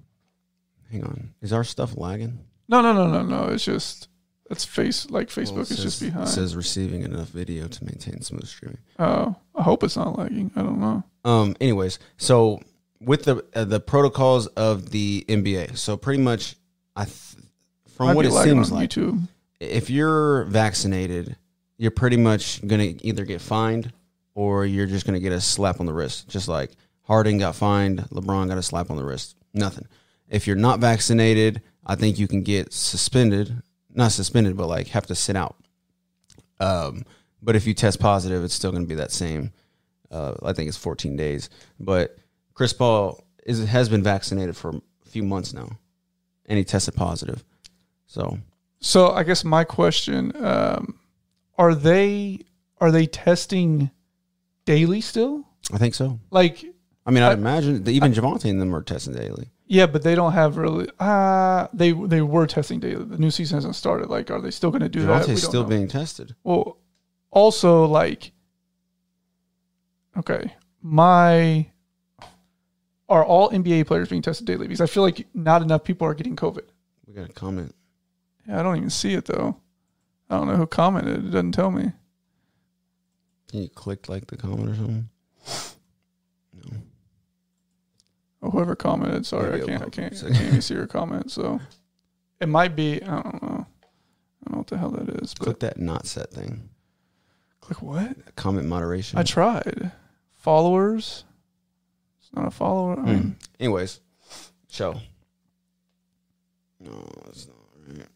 hang 0.91 1.03
on, 1.03 1.33
is 1.41 1.51
our 1.51 1.63
stuff 1.63 1.97
lagging? 1.97 2.37
No, 2.67 2.81
no, 2.81 2.93
no, 2.93 3.07
no, 3.07 3.23
no. 3.23 3.51
It's 3.51 3.65
just 3.65 4.07
it's 4.51 4.65
face 4.65 5.09
like 5.09 5.29
Facebook 5.29 5.53
Well, 5.53 5.61
is 5.61 5.77
just 5.81 6.01
behind. 6.01 6.27
It 6.27 6.31
says 6.31 6.55
receiving 6.55 7.03
enough 7.03 7.29
video 7.29 7.67
to 7.67 7.83
maintain 7.85 8.21
smooth 8.21 8.45
streaming. 8.47 8.77
oh, 8.99 9.35
I 9.55 9.63
hope 9.63 9.83
it's 9.83 9.95
not 9.97 10.17
lagging. 10.17 10.51
I 10.55 10.61
don't 10.61 10.79
know. 10.79 11.03
Um. 11.25 11.55
Anyways, 11.61 11.99
so 12.17 12.61
with 12.99 13.23
the 13.23 13.43
uh, 13.55 13.65
the 13.65 13.79
protocols 13.79 14.47
of 14.47 14.91
the 14.91 15.25
NBA, 15.27 15.77
so 15.77 15.97
pretty 15.97 16.21
much, 16.21 16.55
I 16.95 17.05
th- 17.05 17.15
from 17.95 18.07
Might 18.07 18.15
what 18.15 18.25
it 18.25 18.31
seems 18.33 18.71
like, 18.71 18.89
YouTube. 18.89 19.27
if 19.59 19.89
you're 19.89 20.43
vaccinated, 20.45 21.35
you're 21.77 21.91
pretty 21.91 22.17
much 22.17 22.65
gonna 22.67 22.93
either 23.01 23.25
get 23.25 23.41
fined 23.41 23.91
or 24.33 24.65
you're 24.65 24.87
just 24.87 25.05
gonna 25.05 25.19
get 25.19 25.31
a 25.33 25.41
slap 25.41 25.79
on 25.79 25.85
the 25.85 25.93
wrist. 25.93 26.27
Just 26.29 26.47
like 26.47 26.71
Harden 27.03 27.37
got 27.37 27.55
fined, 27.55 27.99
LeBron 28.11 28.47
got 28.47 28.57
a 28.57 28.63
slap 28.63 28.89
on 28.89 28.97
the 28.97 29.03
wrist. 29.03 29.35
Nothing. 29.53 29.87
If 30.29 30.47
you're 30.47 30.55
not 30.55 30.79
vaccinated, 30.79 31.61
I 31.85 31.95
think 31.95 32.17
you 32.17 32.27
can 32.27 32.41
get 32.41 32.71
suspended. 32.73 33.61
Not 33.93 34.11
suspended, 34.11 34.55
but 34.57 34.67
like 34.67 34.87
have 34.89 35.07
to 35.07 35.15
sit 35.15 35.35
out. 35.35 35.55
Um, 36.59 37.03
but 37.41 37.55
if 37.55 37.65
you 37.67 37.73
test 37.73 37.99
positive, 37.99 38.43
it's 38.43 38.53
still 38.53 38.71
gonna 38.71 38.85
be 38.85 38.95
that 38.95 39.11
same. 39.11 39.51
Uh, 40.09 40.35
I 40.43 40.53
think 40.53 40.67
it's 40.67 40.77
14 40.77 41.15
days. 41.15 41.49
But 41.79 42.17
Chris 42.53 42.73
Paul 42.73 43.23
is 43.45 43.65
has 43.67 43.89
been 43.89 44.03
vaccinated 44.03 44.55
for 44.55 44.69
a 44.69 44.81
few 45.09 45.23
months 45.23 45.53
now, 45.53 45.69
and 46.45 46.57
he 46.57 46.63
tested 46.63 46.95
positive. 46.95 47.43
So 48.07 48.37
So 48.79 49.09
I 49.11 49.23
guess 49.23 49.43
my 49.43 49.63
question: 49.63 50.33
um, 50.43 50.99
Are 51.57 51.73
they 51.75 52.39
are 52.79 52.91
they 52.91 53.05
testing 53.07 53.91
daily 54.65 55.01
still? 55.01 55.45
I 55.73 55.77
think 55.77 55.93
so. 55.95 56.19
Like, 56.31 56.65
I 57.05 57.11
mean, 57.11 57.23
I'd 57.23 57.31
I- 57.31 57.33
imagine 57.33 57.83
that 57.83 57.91
even 57.91 58.13
Javante 58.13 58.49
and 58.49 58.59
them 58.61 58.75
are 58.75 58.81
testing 58.81 59.13
daily. 59.13 59.49
Yeah, 59.71 59.85
but 59.85 60.03
they 60.03 60.15
don't 60.15 60.33
have 60.33 60.57
really. 60.57 60.89
Uh 60.99 61.67
they 61.71 61.93
they 61.93 62.21
were 62.21 62.45
testing 62.45 62.81
daily. 62.81 63.05
The 63.05 63.17
new 63.17 63.31
season 63.31 63.55
hasn't 63.55 63.77
started. 63.77 64.09
Like, 64.09 64.29
are 64.29 64.41
they 64.41 64.51
still 64.51 64.69
going 64.69 64.81
to 64.81 64.89
do 64.89 65.05
that? 65.05 65.25
We 65.25 65.33
Javante's 65.33 65.43
still 65.43 65.63
know. 65.63 65.69
being 65.69 65.87
tested. 65.87 66.35
Well, 66.43 66.77
also 67.29 67.85
like, 67.85 68.33
okay, 70.17 70.53
my 70.81 71.71
are 73.07 73.23
all 73.23 73.49
NBA 73.49 73.87
players 73.87 74.09
being 74.09 74.21
tested 74.21 74.45
daily? 74.45 74.67
Because 74.67 74.81
I 74.81 74.87
feel 74.87 75.03
like 75.03 75.25
not 75.33 75.61
enough 75.61 75.85
people 75.85 76.05
are 76.05 76.15
getting 76.15 76.35
COVID. 76.35 76.67
We 77.07 77.13
got 77.13 77.29
a 77.29 77.33
comment. 77.33 77.73
Yeah, 78.49 78.59
I 78.59 78.63
don't 78.63 78.75
even 78.75 78.89
see 78.89 79.13
it 79.13 79.23
though. 79.23 79.55
I 80.29 80.35
don't 80.35 80.47
know 80.47 80.57
who 80.57 80.67
commented. 80.67 81.27
It 81.27 81.31
doesn't 81.31 81.53
tell 81.53 81.71
me. 81.71 81.93
You 83.53 83.69
clicked 83.69 84.09
like 84.09 84.27
the 84.27 84.35
comment 84.35 84.69
or 84.69 84.75
something? 84.75 85.09
Whoever 88.41 88.75
commented. 88.75 89.25
Sorry, 89.25 89.51
Maybe 89.51 89.63
I 89.63 89.65
can't. 89.65 89.83
I 89.83 89.89
can't. 89.89 90.13
I 90.23 90.29
can't 90.31 90.41
even 90.47 90.61
see 90.61 90.73
your 90.73 90.87
comment. 90.87 91.31
So 91.31 91.59
it 92.39 92.49
might 92.49 92.75
be. 92.75 93.01
I 93.03 93.21
don't 93.21 93.43
know. 93.43 93.65
I 93.67 94.49
don't 94.49 94.51
know 94.53 94.57
what 94.57 94.67
the 94.67 94.77
hell 94.77 94.89
that 94.91 95.09
is. 95.21 95.33
But 95.35 95.43
Click 95.43 95.59
that 95.59 95.77
not 95.79 96.07
set 96.07 96.31
thing. 96.31 96.69
click 97.59 97.81
what? 97.83 98.35
Comment 98.35 98.67
moderation. 98.67 99.19
I 99.19 99.23
tried. 99.23 99.91
Followers. 100.37 101.23
It's 102.19 102.31
not 102.33 102.47
a 102.47 102.51
follower. 102.51 102.99
I 102.99 103.13
Hmm. 103.13 103.29
Anyways, 103.59 103.99
show. 104.69 104.95
No, 106.79 107.07
it's 107.27 107.47
not 107.47 107.55
right. 107.99 108.07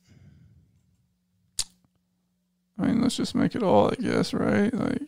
I 2.79 2.87
mean, 2.87 3.01
let's 3.01 3.15
just 3.15 3.35
make 3.35 3.53
it 3.55 3.61
all. 3.61 3.91
I 3.91 3.95
guess 4.01 4.33
right. 4.33 4.73
Like, 4.73 5.01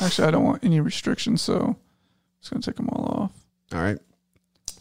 actually, 0.00 0.26
I 0.28 0.30
don't 0.30 0.44
want 0.44 0.64
any 0.64 0.80
restrictions, 0.80 1.42
so 1.42 1.76
just 2.44 2.52
gonna 2.52 2.62
take 2.62 2.76
them 2.76 2.88
all 2.90 3.04
off. 3.06 3.32
All 3.72 3.82
right. 3.82 3.98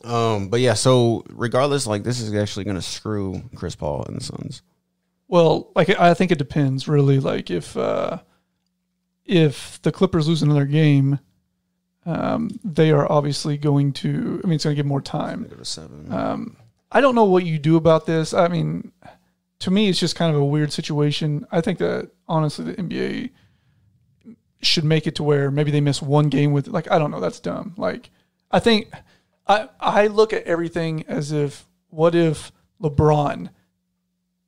Um, 0.04 0.50
but 0.50 0.60
yeah, 0.60 0.74
so 0.74 1.24
regardless, 1.30 1.88
like 1.88 2.04
this 2.04 2.20
is 2.20 2.34
actually 2.34 2.66
gonna 2.66 2.82
screw 2.82 3.42
Chris 3.56 3.76
Paul 3.76 4.04
and 4.06 4.18
the 4.18 4.24
Suns. 4.24 4.62
Well, 5.30 5.72
like 5.76 5.90
I 5.90 6.14
think 6.14 6.32
it 6.32 6.38
depends 6.38 6.88
really. 6.88 7.20
Like 7.20 7.50
if 7.50 7.78
uh, 7.78 8.20
if 9.26 9.82
the 9.82 9.92
Clippers 9.92 10.28
lose 10.28 10.44
another 10.44 10.66
game, 10.66 11.20
um, 12.06 12.52
they 12.64 12.92
are 12.92 13.10
obviously 13.10 13.58
going 13.58 13.94
to. 13.94 14.42
I 14.44 14.48
mean, 14.48 14.56
it's 14.56 14.66
going 14.66 14.76
to 14.76 14.80
give 14.80 14.86
more 14.86 15.02
time. 15.02 15.50
To 15.50 15.66
seven. 15.66 16.12
Um, 16.12 16.58
I 16.92 17.02
don't 17.02 17.16
know 17.16 17.24
what 17.24 17.46
you 17.46 17.58
do 17.58 17.78
about 17.78 18.06
this. 18.06 18.34
I 18.34 18.50
mean, 18.50 18.92
to 19.60 19.72
me, 19.72 19.90
it's 19.90 20.00
just 20.00 20.16
kind 20.16 20.36
of 20.36 20.40
a 20.40 20.46
weird 20.46 20.74
situation. 20.74 21.48
I 21.52 21.62
think 21.62 21.80
that 21.80 22.12
honestly, 22.28 22.66
the 22.66 22.74
NBA 22.76 23.32
should 24.66 24.84
make 24.84 25.08
it 25.08 25.16
to 25.16 25.24
where 25.24 25.52
maybe 25.52 25.72
they 25.72 25.82
miss 25.82 26.02
one 26.02 26.30
game 26.30 26.52
with 26.52 26.68
like 26.68 26.90
I 26.92 26.98
don't 26.98 27.12
know. 27.12 27.20
That's 27.20 27.40
dumb. 27.40 27.74
Like 27.78 28.10
I 28.52 28.60
think 28.60 28.92
I 29.48 29.70
I 29.80 30.08
look 30.08 30.34
at 30.34 30.44
everything 30.44 31.04
as 31.08 31.32
if 31.32 31.66
what 31.90 32.16
if 32.16 32.52
LeBron 32.82 33.50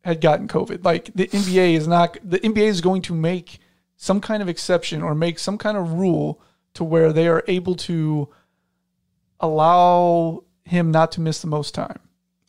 had 0.03 0.21
gotten 0.21 0.47
COVID? 0.47 0.83
Like 0.83 1.11
the 1.13 1.27
NBA 1.27 1.73
is 1.73 1.87
not 1.87 2.17
the 2.23 2.39
NBA 2.39 2.67
is 2.67 2.81
going 2.81 3.01
to 3.03 3.13
make 3.13 3.59
some 3.97 4.21
kind 4.21 4.41
of 4.41 4.49
exception 4.49 5.01
or 5.01 5.15
make 5.15 5.39
some 5.39 5.57
kind 5.57 5.77
of 5.77 5.93
rule 5.93 6.41
to 6.73 6.83
where 6.83 7.13
they 7.13 7.27
are 7.27 7.43
able 7.47 7.75
to 7.75 8.29
allow 9.39 10.43
him 10.63 10.91
not 10.91 11.11
to 11.13 11.21
miss 11.21 11.41
the 11.41 11.47
most 11.47 11.73
time. 11.73 11.99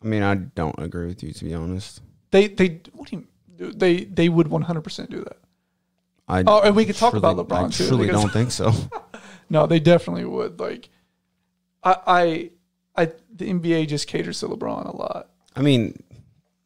I 0.03 0.07
mean, 0.07 0.23
I 0.23 0.35
don't 0.35 0.77
agree 0.79 1.07
with 1.07 1.23
you 1.23 1.31
to 1.33 1.45
be 1.45 1.53
honest. 1.53 2.01
They 2.31 2.47
they 2.47 2.81
what 2.93 3.09
do 3.09 3.17
you 3.17 3.27
they 3.71 4.03
they 4.03 4.29
would 4.29 4.47
100% 4.47 5.09
do 5.09 5.23
that. 5.23 5.37
I 6.27 6.43
Oh, 6.45 6.61
and 6.61 6.75
we 6.75 6.85
could 6.85 6.95
talk 6.95 7.11
truly- 7.11 7.29
about 7.29 7.47
LeBron, 7.47 7.65
I 7.65 7.69
too, 7.69 7.87
truly 7.87 8.07
don't 8.07 8.31
think 8.31 8.51
so. 8.51 8.71
No, 9.49 9.65
they 9.65 9.79
definitely 9.79 10.25
would. 10.25 10.59
Like 10.59 10.89
I 11.83 11.95
I 12.95 13.03
I 13.03 13.11
the 13.33 13.49
NBA 13.49 13.87
just 13.87 14.07
caters 14.07 14.39
to 14.41 14.47
LeBron 14.49 14.93
a 14.93 14.95
lot. 14.95 15.29
I 15.55 15.61
mean, 15.61 16.03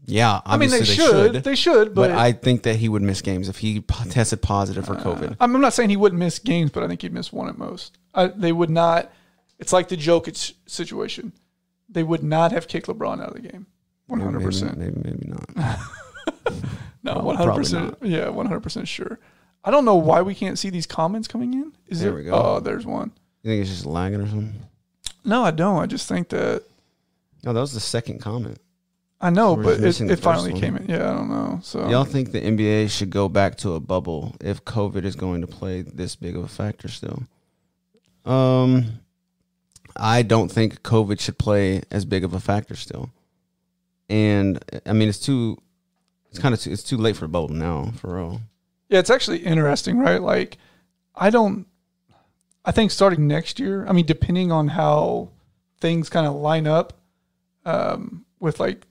yeah, 0.06 0.42
I 0.46 0.58
mean 0.58 0.72
obviously 0.72 0.80
they, 0.80 0.86
should, 0.86 1.44
they 1.44 1.56
should, 1.56 1.94
but, 1.94 2.10
but, 2.10 2.12
I 2.12 2.32
think 2.32 2.64
that 2.64 2.78
he 2.78 2.90
would 2.90 3.04
miss 3.04 3.22
games 3.22 3.50
if 3.50 3.58
he 3.58 3.82
tested 4.10 4.42
positive 4.42 4.86
for 4.86 4.96
uh, 4.96 5.04
COVID. 5.04 5.38
I'm 5.40 5.56
I'm 5.56 5.62
not 5.62 5.74
saying 5.74 5.90
he 5.90 5.98
wouldn't 5.98 6.20
miss 6.20 6.40
games, 6.40 6.72
but 6.72 6.82
I 6.84 6.88
think 6.88 7.04
he'd 7.04 7.14
miss 7.14 7.32
one 7.32 7.50
at 7.50 7.58
most. 7.58 7.98
I, 8.16 8.28
they 8.28 8.52
would 8.52 8.72
not. 8.72 9.12
It's 9.60 9.72
like 9.72 9.90
the 9.90 9.98
Jokic 9.98 10.54
situation. 10.66 11.34
They 11.88 12.02
would 12.02 12.24
not 12.24 12.52
have 12.52 12.68
kicked 12.68 12.88
LeBron 12.88 13.22
out 13.22 13.30
of 13.30 13.34
the 13.36 13.48
game. 13.48 13.68
Hundred 14.10 14.42
percent. 14.42 14.78
Maybe, 14.78 15.00
maybe 15.04 15.28
not. 15.28 15.80
No, 17.04 17.20
one 17.20 17.36
hundred 17.36 17.56
percent. 17.56 17.98
Yeah, 18.02 18.30
one 18.30 18.46
hundred 18.46 18.62
percent 18.62 18.88
sure. 18.88 19.20
I 19.64 19.72
don't 19.72 19.86
know 19.86 19.96
why 19.96 20.22
we 20.22 20.34
can't 20.34 20.58
see 20.58 20.70
these 20.70 20.88
comments 20.88 21.28
coming 21.28 21.54
in. 21.54 21.72
Is 21.88 22.00
There 22.00 22.12
there? 22.12 22.18
we 22.20 22.24
go. 22.26 22.32
Oh, 22.34 22.60
there's 22.60 22.86
one. 22.86 23.12
You 23.44 23.52
think 23.52 23.62
it's 23.62 23.70
just 23.70 23.86
lagging 23.86 24.22
or 24.22 24.28
something? 24.28 24.54
No, 25.24 25.44
I 25.44 25.52
don't. 25.52 25.78
I 25.78 25.86
just 25.86 26.08
think 26.08 26.30
that 26.30 26.64
No, 27.44 27.54
that 27.54 27.60
was 27.60 27.74
the 27.74 27.80
second 27.80 28.20
comment. 28.22 28.60
I 29.24 29.30
know, 29.30 29.54
We're 29.54 29.64
but 29.64 29.80
it, 29.84 30.02
it 30.02 30.16
finally 30.18 30.52
one. 30.54 30.62
came 30.62 30.76
in. 30.78 30.90
Yeah, 30.90 31.12
I 31.12 31.14
don't 31.14 31.30
know. 31.30 31.60
So 31.62 31.88
Y'all 31.90 32.06
think 32.06 32.32
the 32.32 32.42
NBA 32.42 32.90
should 32.90 33.12
go 33.12 33.30
back 33.30 33.56
to 33.58 33.74
a 33.74 33.80
bubble 33.80 34.36
if 34.42 34.66
COVID 34.66 35.04
is 35.06 35.16
going 35.16 35.42
to 35.42 35.48
play 35.48 35.84
this 35.84 36.16
big 36.16 36.36
of 36.36 36.44
a 36.44 36.48
factor 36.48 36.88
still? 36.88 37.22
Um, 38.26 39.00
I 39.96 40.24
don't 40.24 40.52
think 40.52 40.82
COVID 40.82 41.20
should 41.20 41.38
play 41.38 41.84
as 41.92 42.04
big 42.04 42.24
of 42.24 42.34
a 42.34 42.40
factor 42.40 42.76
still. 42.76 43.12
And 44.10 44.64
I 44.88 44.94
mean, 44.94 45.08
it's 45.08 45.20
too, 45.20 45.58
it's 46.32 46.40
kind 46.40 46.54
of 46.56 46.60
too, 46.60 46.72
it's 46.72 46.84
too 46.84 46.98
late 46.98 47.16
for 47.16 47.26
the 47.26 47.30
bubble 47.30 47.50
now, 47.50 47.92
for 47.98 48.16
real. 48.16 48.42
Yeah, 48.92 49.00
it's 49.00 49.10
actually 49.10 49.40
interesting, 49.40 49.98
right? 49.98 50.22
Like, 50.22 50.58
I 51.16 51.30
don't. 51.30 51.66
I 52.66 52.72
think 52.74 52.92
starting 52.92 53.26
next 53.26 53.58
year. 53.58 53.88
I 53.88 53.94
mean, 53.94 54.06
depending 54.06 54.52
on 54.52 54.68
how 54.68 55.30
things 55.80 56.10
kind 56.10 56.28
of 56.28 56.36
line 56.36 56.68
up 56.68 56.94
um, 57.66 58.26
with 58.42 58.60
like 58.60 58.86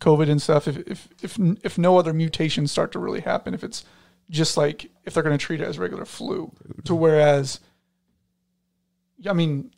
COVID 0.00 0.30
and 0.30 0.40
stuff. 0.40 0.68
If 0.68 0.78
if 0.86 1.08
if 1.20 1.38
if 1.64 1.78
no 1.78 1.98
other 1.98 2.12
mutations 2.12 2.70
start 2.70 2.92
to 2.92 3.00
really 3.00 3.20
happen, 3.20 3.52
if 3.52 3.64
it's 3.64 3.84
just 4.30 4.56
like 4.56 4.88
if 5.04 5.14
they're 5.14 5.24
going 5.24 5.36
to 5.36 5.44
treat 5.44 5.60
it 5.60 5.66
as 5.66 5.80
regular 5.80 6.04
flu, 6.04 6.52
to 6.84 6.94
whereas, 6.94 7.58
I 9.28 9.32
mean, 9.32 9.72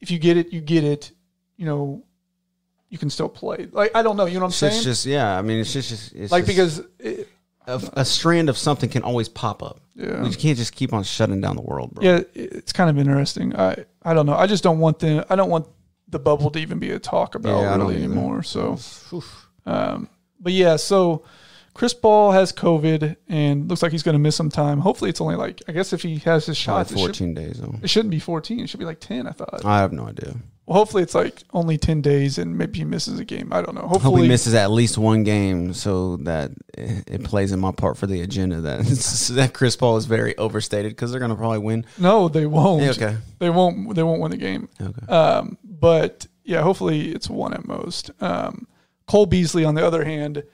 if 0.00 0.10
you 0.10 0.18
get 0.18 0.36
it, 0.36 0.52
you 0.52 0.60
get 0.60 0.82
it. 0.82 1.12
You 1.56 1.66
know, 1.66 2.02
you 2.88 2.98
can 2.98 3.10
still 3.10 3.28
play. 3.28 3.68
Like 3.70 3.92
I 3.94 4.02
don't 4.02 4.16
know. 4.16 4.26
You 4.26 4.34
know 4.34 4.40
what 4.40 4.46
I'm 4.46 4.48
It's 4.48 4.56
saying? 4.56 4.74
It's 4.74 4.84
just 4.84 5.06
yeah. 5.06 5.38
I 5.38 5.42
mean, 5.42 5.60
it's 5.60 5.72
just, 5.72 5.88
just 5.88 6.12
it's 6.14 6.32
like 6.32 6.46
just- 6.46 6.56
because 6.56 6.82
it, 6.98 7.28
a, 7.66 7.80
a 7.94 8.04
strand 8.04 8.48
of 8.48 8.58
something 8.58 8.90
can 8.90 9.02
always 9.02 9.28
pop 9.28 9.62
up. 9.62 9.80
yeah. 9.94 10.22
We 10.22 10.34
can't 10.34 10.58
just 10.58 10.74
keep 10.74 10.92
on 10.92 11.02
shutting 11.04 11.40
down 11.40 11.56
the 11.56 11.62
world, 11.62 11.94
bro. 11.94 12.04
Yeah, 12.04 12.20
it's 12.34 12.72
kind 12.72 12.90
of 12.90 12.98
interesting. 12.98 13.56
I 13.56 13.84
I 14.02 14.14
don't 14.14 14.26
know. 14.26 14.34
I 14.34 14.46
just 14.46 14.62
don't 14.62 14.78
want 14.78 14.98
the 14.98 15.26
I 15.30 15.36
don't 15.36 15.50
want 15.50 15.66
the 16.08 16.18
bubble 16.18 16.50
to 16.50 16.58
even 16.58 16.78
be 16.78 16.90
a 16.90 16.98
talk 16.98 17.34
about 17.34 17.60
Yeah, 17.60 17.76
really 17.76 17.96
anymore. 17.96 18.42
So, 18.42 18.78
um, 19.66 20.08
but 20.40 20.52
yeah, 20.52 20.76
so 20.76 21.24
Chris 21.74 21.92
Paul 21.92 22.30
has 22.30 22.52
COVID 22.52 23.16
and 23.28 23.68
looks 23.68 23.82
like 23.82 23.90
he's 23.90 24.04
going 24.04 24.14
to 24.14 24.20
miss 24.20 24.36
some 24.36 24.48
time. 24.48 24.78
Hopefully, 24.78 25.10
it's 25.10 25.20
only 25.20 25.34
like 25.34 25.60
I 25.68 25.72
guess 25.72 25.92
if 25.92 26.02
he 26.02 26.18
has 26.18 26.46
his 26.46 26.56
shots, 26.56 26.92
it, 26.92 26.94
should, 26.94 27.00
fourteen 27.00 27.34
days. 27.34 27.60
Though. 27.60 27.74
it 27.82 27.90
shouldn't 27.90 28.12
be 28.12 28.20
14. 28.20 28.60
It 28.60 28.68
should 28.68 28.80
be 28.80 28.86
like 28.86 29.00
10. 29.00 29.26
I 29.26 29.32
thought. 29.32 29.64
I 29.64 29.80
have 29.80 29.92
no 29.92 30.06
idea. 30.06 30.36
Well, 30.66 30.78
hopefully, 30.78 31.02
it's 31.02 31.14
like 31.14 31.42
only 31.52 31.76
10 31.76 32.00
days 32.00 32.38
and 32.38 32.56
maybe 32.56 32.78
he 32.78 32.84
misses 32.84 33.18
a 33.18 33.24
game. 33.24 33.52
I 33.52 33.60
don't 33.60 33.74
know. 33.74 33.82
Hope 33.82 34.02
Hopefully, 34.02 34.22
he 34.22 34.28
misses 34.28 34.54
at 34.54 34.70
least 34.70 34.96
one 34.96 35.24
game 35.24 35.74
so 35.74 36.16
that 36.18 36.52
it 36.72 37.04
it 37.10 37.24
plays 37.24 37.52
in 37.52 37.58
my 37.58 37.72
part 37.72 37.98
for 37.98 38.06
the 38.06 38.22
agenda 38.22 38.60
that 38.60 38.78
that 39.32 39.52
Chris 39.52 39.74
Paul 39.76 39.96
is 39.96 40.06
very 40.06 40.38
overstated 40.38 40.92
because 40.92 41.10
they're 41.10 41.20
gonna 41.20 41.36
probably 41.36 41.58
win. 41.58 41.84
no, 41.98 42.28
they 42.28 42.46
won't. 42.46 42.82
Yeah, 42.82 42.90
okay. 42.90 43.16
They 43.40 43.50
won't. 43.50 43.94
They 43.94 44.04
won't 44.04 44.22
win 44.22 44.30
the 44.30 44.36
game. 44.36 44.68
Okay. 44.80 45.06
Um, 45.12 45.58
but 45.64 46.28
yeah, 46.44 46.62
hopefully 46.62 47.10
it's 47.10 47.28
one 47.28 47.52
at 47.52 47.66
most. 47.66 48.12
Um, 48.20 48.68
Cole 49.06 49.26
Beasley, 49.26 49.64
on 49.64 49.74
the 49.74 49.86
other 49.86 50.04
hand, 50.04 50.44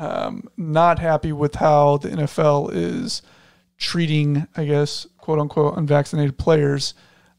um, 0.00 0.48
not 0.56 0.98
happy 0.98 1.30
with 1.32 1.54
how 1.56 1.98
the 1.98 2.08
NFL 2.08 2.70
is 2.72 3.22
treating, 3.76 4.46
I 4.56 4.64
guess, 4.64 5.06
quote 5.18 5.38
unquote, 5.38 5.76
unvaccinated 5.76 6.38
players. 6.38 6.94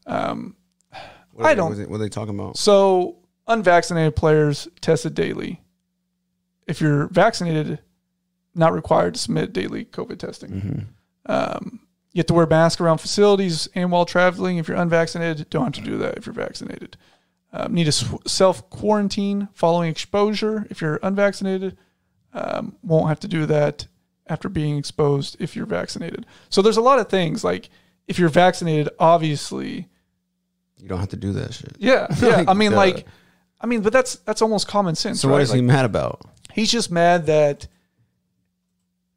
Um, 0.06 0.56
What 1.32 1.44
are 1.44 1.46
I 1.46 1.48
they- 1.50 1.54
don't- 1.56 1.68
What 1.70 1.72
are, 1.72 1.76
they, 1.82 1.86
what 1.86 1.96
are 1.96 2.04
they 2.04 2.08
talking 2.08 2.34
about? 2.38 2.56
so 2.56 3.16
unvaccinated 3.48 4.14
players 4.16 4.68
tested 4.80 5.14
daily. 5.14 5.60
If 6.66 6.80
you're 6.80 7.08
vaccinated, 7.08 7.80
not 8.54 8.72
required 8.72 9.14
to 9.14 9.20
submit 9.20 9.52
daily 9.52 9.84
COVID 9.86 10.18
testing. 10.18 10.50
Mm-hmm. 10.50 10.78
Um, 11.26 11.80
you 12.12 12.20
have 12.20 12.26
to 12.26 12.34
wear 12.34 12.44
a 12.44 12.48
mask 12.48 12.80
around 12.80 12.98
facilities 12.98 13.68
and 13.74 13.90
while 13.90 14.04
traveling. 14.04 14.58
If 14.58 14.68
you're 14.68 14.76
unvaccinated, 14.76 15.48
don't 15.50 15.74
have 15.74 15.84
to 15.84 15.90
do 15.90 15.98
that 15.98 16.16
if 16.18 16.26
you're 16.26 16.32
vaccinated. 16.34 16.96
Um, 17.52 17.74
need 17.74 17.84
to 17.90 17.92
self 18.26 18.68
quarantine 18.70 19.48
following 19.54 19.90
exposure. 19.90 20.66
If 20.70 20.80
you're 20.80 21.00
unvaccinated, 21.02 21.76
um, 22.32 22.76
won't 22.82 23.08
have 23.08 23.20
to 23.20 23.28
do 23.28 23.46
that 23.46 23.86
after 24.28 24.48
being 24.48 24.78
exposed 24.78 25.36
if 25.40 25.54
you're 25.56 25.66
vaccinated. 25.66 26.24
So 26.48 26.62
there's 26.62 26.76
a 26.76 26.80
lot 26.82 26.98
of 26.98 27.08
things 27.08 27.42
like 27.44 27.68
if 28.08 28.18
you're 28.18 28.28
vaccinated, 28.28 28.88
obviously, 28.98 29.88
You 30.78 30.88
don't 30.88 30.98
have 31.00 31.10
to 31.10 31.16
do 31.16 31.32
that 31.34 31.52
shit. 31.54 31.76
yeah, 31.78 32.06
yeah. 32.20 32.36
Like, 32.36 32.48
I 32.48 32.54
mean, 32.54 32.72
like, 32.72 33.06
I 33.60 33.66
mean, 33.66 33.82
but 33.82 33.92
that's 33.92 34.16
that's 34.16 34.42
almost 34.42 34.66
common 34.68 34.94
sense, 34.94 35.20
So 35.20 35.28
right? 35.28 35.34
what 35.34 35.42
is 35.42 35.52
he 35.52 35.60
mad 35.60 35.84
about? 35.84 36.22
he's 36.52 36.70
just 36.70 36.90
mad 36.90 37.26
that 37.26 37.66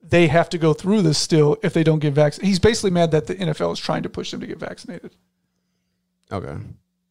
they 0.01 0.27
have 0.27 0.49
to 0.49 0.57
go 0.57 0.73
through 0.73 1.01
this 1.01 1.17
still 1.17 1.57
if 1.63 1.73
they 1.73 1.83
don't 1.83 1.99
get 1.99 2.13
vaccinated. 2.13 2.47
He's 2.47 2.59
basically 2.59 2.91
mad 2.91 3.11
that 3.11 3.27
the 3.27 3.35
NFL 3.35 3.73
is 3.73 3.79
trying 3.79 4.03
to 4.03 4.09
push 4.09 4.31
them 4.31 4.39
to 4.39 4.47
get 4.47 4.57
vaccinated. 4.59 5.15
Okay. 6.31 6.55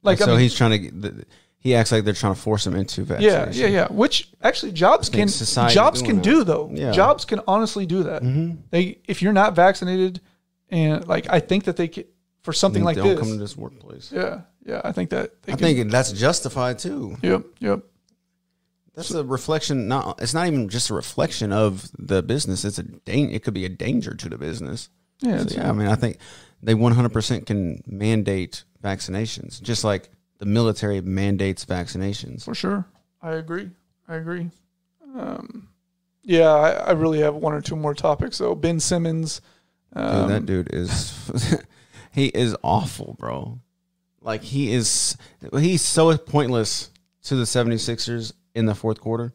Like, 0.03 0.19
so 0.19 0.27
I 0.27 0.29
mean, 0.29 0.39
he's 0.41 0.55
trying 0.55 0.71
to. 0.73 0.79
get 0.79 1.03
the- 1.03 1.25
He 1.65 1.75
acts 1.75 1.91
like 1.91 2.05
they're 2.05 2.13
trying 2.13 2.35
to 2.35 2.41
force 2.41 2.67
him 2.67 2.75
into 2.77 3.05
vaccination. 3.05 3.53
yeah, 3.59 3.67
yeah. 3.67 3.73
Yeah. 3.73 3.87
Which 3.91 4.29
actually 4.43 4.73
jobs 4.73 5.09
can 5.09 5.29
jobs 5.71 6.03
can 6.03 6.21
do 6.21 6.45
though. 6.45 6.71
Yeah. 6.73 6.93
Jobs 6.93 7.25
can 7.25 7.41
honestly 7.49 7.87
do 7.87 8.03
that. 8.05 8.23
Mm-hmm. 8.23 8.61
They 8.71 8.99
if 9.09 9.23
you're 9.23 9.33
not 9.33 9.57
vaccinated 9.57 10.21
and 10.69 11.07
like 11.09 11.27
I 11.31 11.41
think 11.41 11.65
that 11.65 11.77
they 11.77 11.89
can 11.89 12.05
for 12.43 12.53
something 12.53 12.85
like 12.85 12.97
don't 12.97 13.09
this. 13.09 13.19
come 13.19 13.29
to 13.31 13.37
this 13.39 13.57
workplace. 13.57 14.13
yeah, 14.13 14.43
yeah. 14.67 14.83
I 14.85 14.93
think 14.93 15.09
that 15.11 15.43
they 15.43 15.55
I 15.55 15.57
can, 15.57 15.65
think 15.77 15.91
that's 15.91 16.13
justified 16.13 16.79
too. 16.79 17.17
Yep, 17.23 17.43
yep. 17.61 17.81
That's 18.95 19.11
a 19.13 19.25
reflection. 19.25 19.89
Not 19.89 20.21
it's 20.21 20.35
not 20.35 20.47
even 20.47 20.69
just 20.69 20.91
a 20.91 20.95
reflection 20.95 21.51
of 21.51 21.91
the 21.99 22.23
business. 22.23 22.65
It's 22.67 22.79
a 22.79 22.83
dan- 22.83 23.31
It 23.31 23.43
could 23.43 23.55
be 23.55 23.65
a 23.65 23.71
danger 23.71 24.15
to 24.15 24.29
the 24.29 24.37
business. 24.37 24.91
Yeah, 25.21 25.39
So, 25.47 25.55
yeah, 25.55 25.71
I 25.71 25.73
mean, 25.73 25.89
I 25.89 25.95
think 25.95 26.19
they 26.63 26.75
100% 26.75 27.47
can 27.47 27.83
mandate 27.87 28.65
vaccinations, 28.83 29.63
just 29.63 29.83
like 29.85 30.11
the 30.39 30.47
military 30.47 31.01
mandates 31.01 31.65
vaccinations. 31.65 32.45
For 32.45 32.55
sure. 32.55 32.85
I 33.23 33.33
agree. 33.33 33.71
I 34.09 34.17
agree. 34.17 34.51
Um, 35.17 35.69
yeah, 36.23 36.51
I, 36.51 36.71
I 36.71 36.91
really 36.93 37.21
have 37.21 37.35
one 37.35 37.53
or 37.53 37.61
two 37.61 37.77
more 37.77 37.95
topics. 37.95 38.37
So 38.37 38.55
Ben 38.55 38.81
Simmons. 38.81 39.41
Dude, 39.95 40.03
Um, 40.05 40.29
that 40.29 40.47
dude 40.47 40.73
is 40.75 41.63
he 42.13 42.27
is 42.27 42.57
awful, 42.63 43.15
bro. 43.19 43.61
Like 44.21 44.43
he 44.43 44.73
is 44.73 45.17
he's 45.57 45.83
so 45.83 46.17
pointless 46.19 46.91
to 47.25 47.37
the 47.37 47.45
76ers 47.45 48.33
in 48.55 48.67
the 48.67 48.75
fourth 48.75 49.01
quarter. 49.01 49.33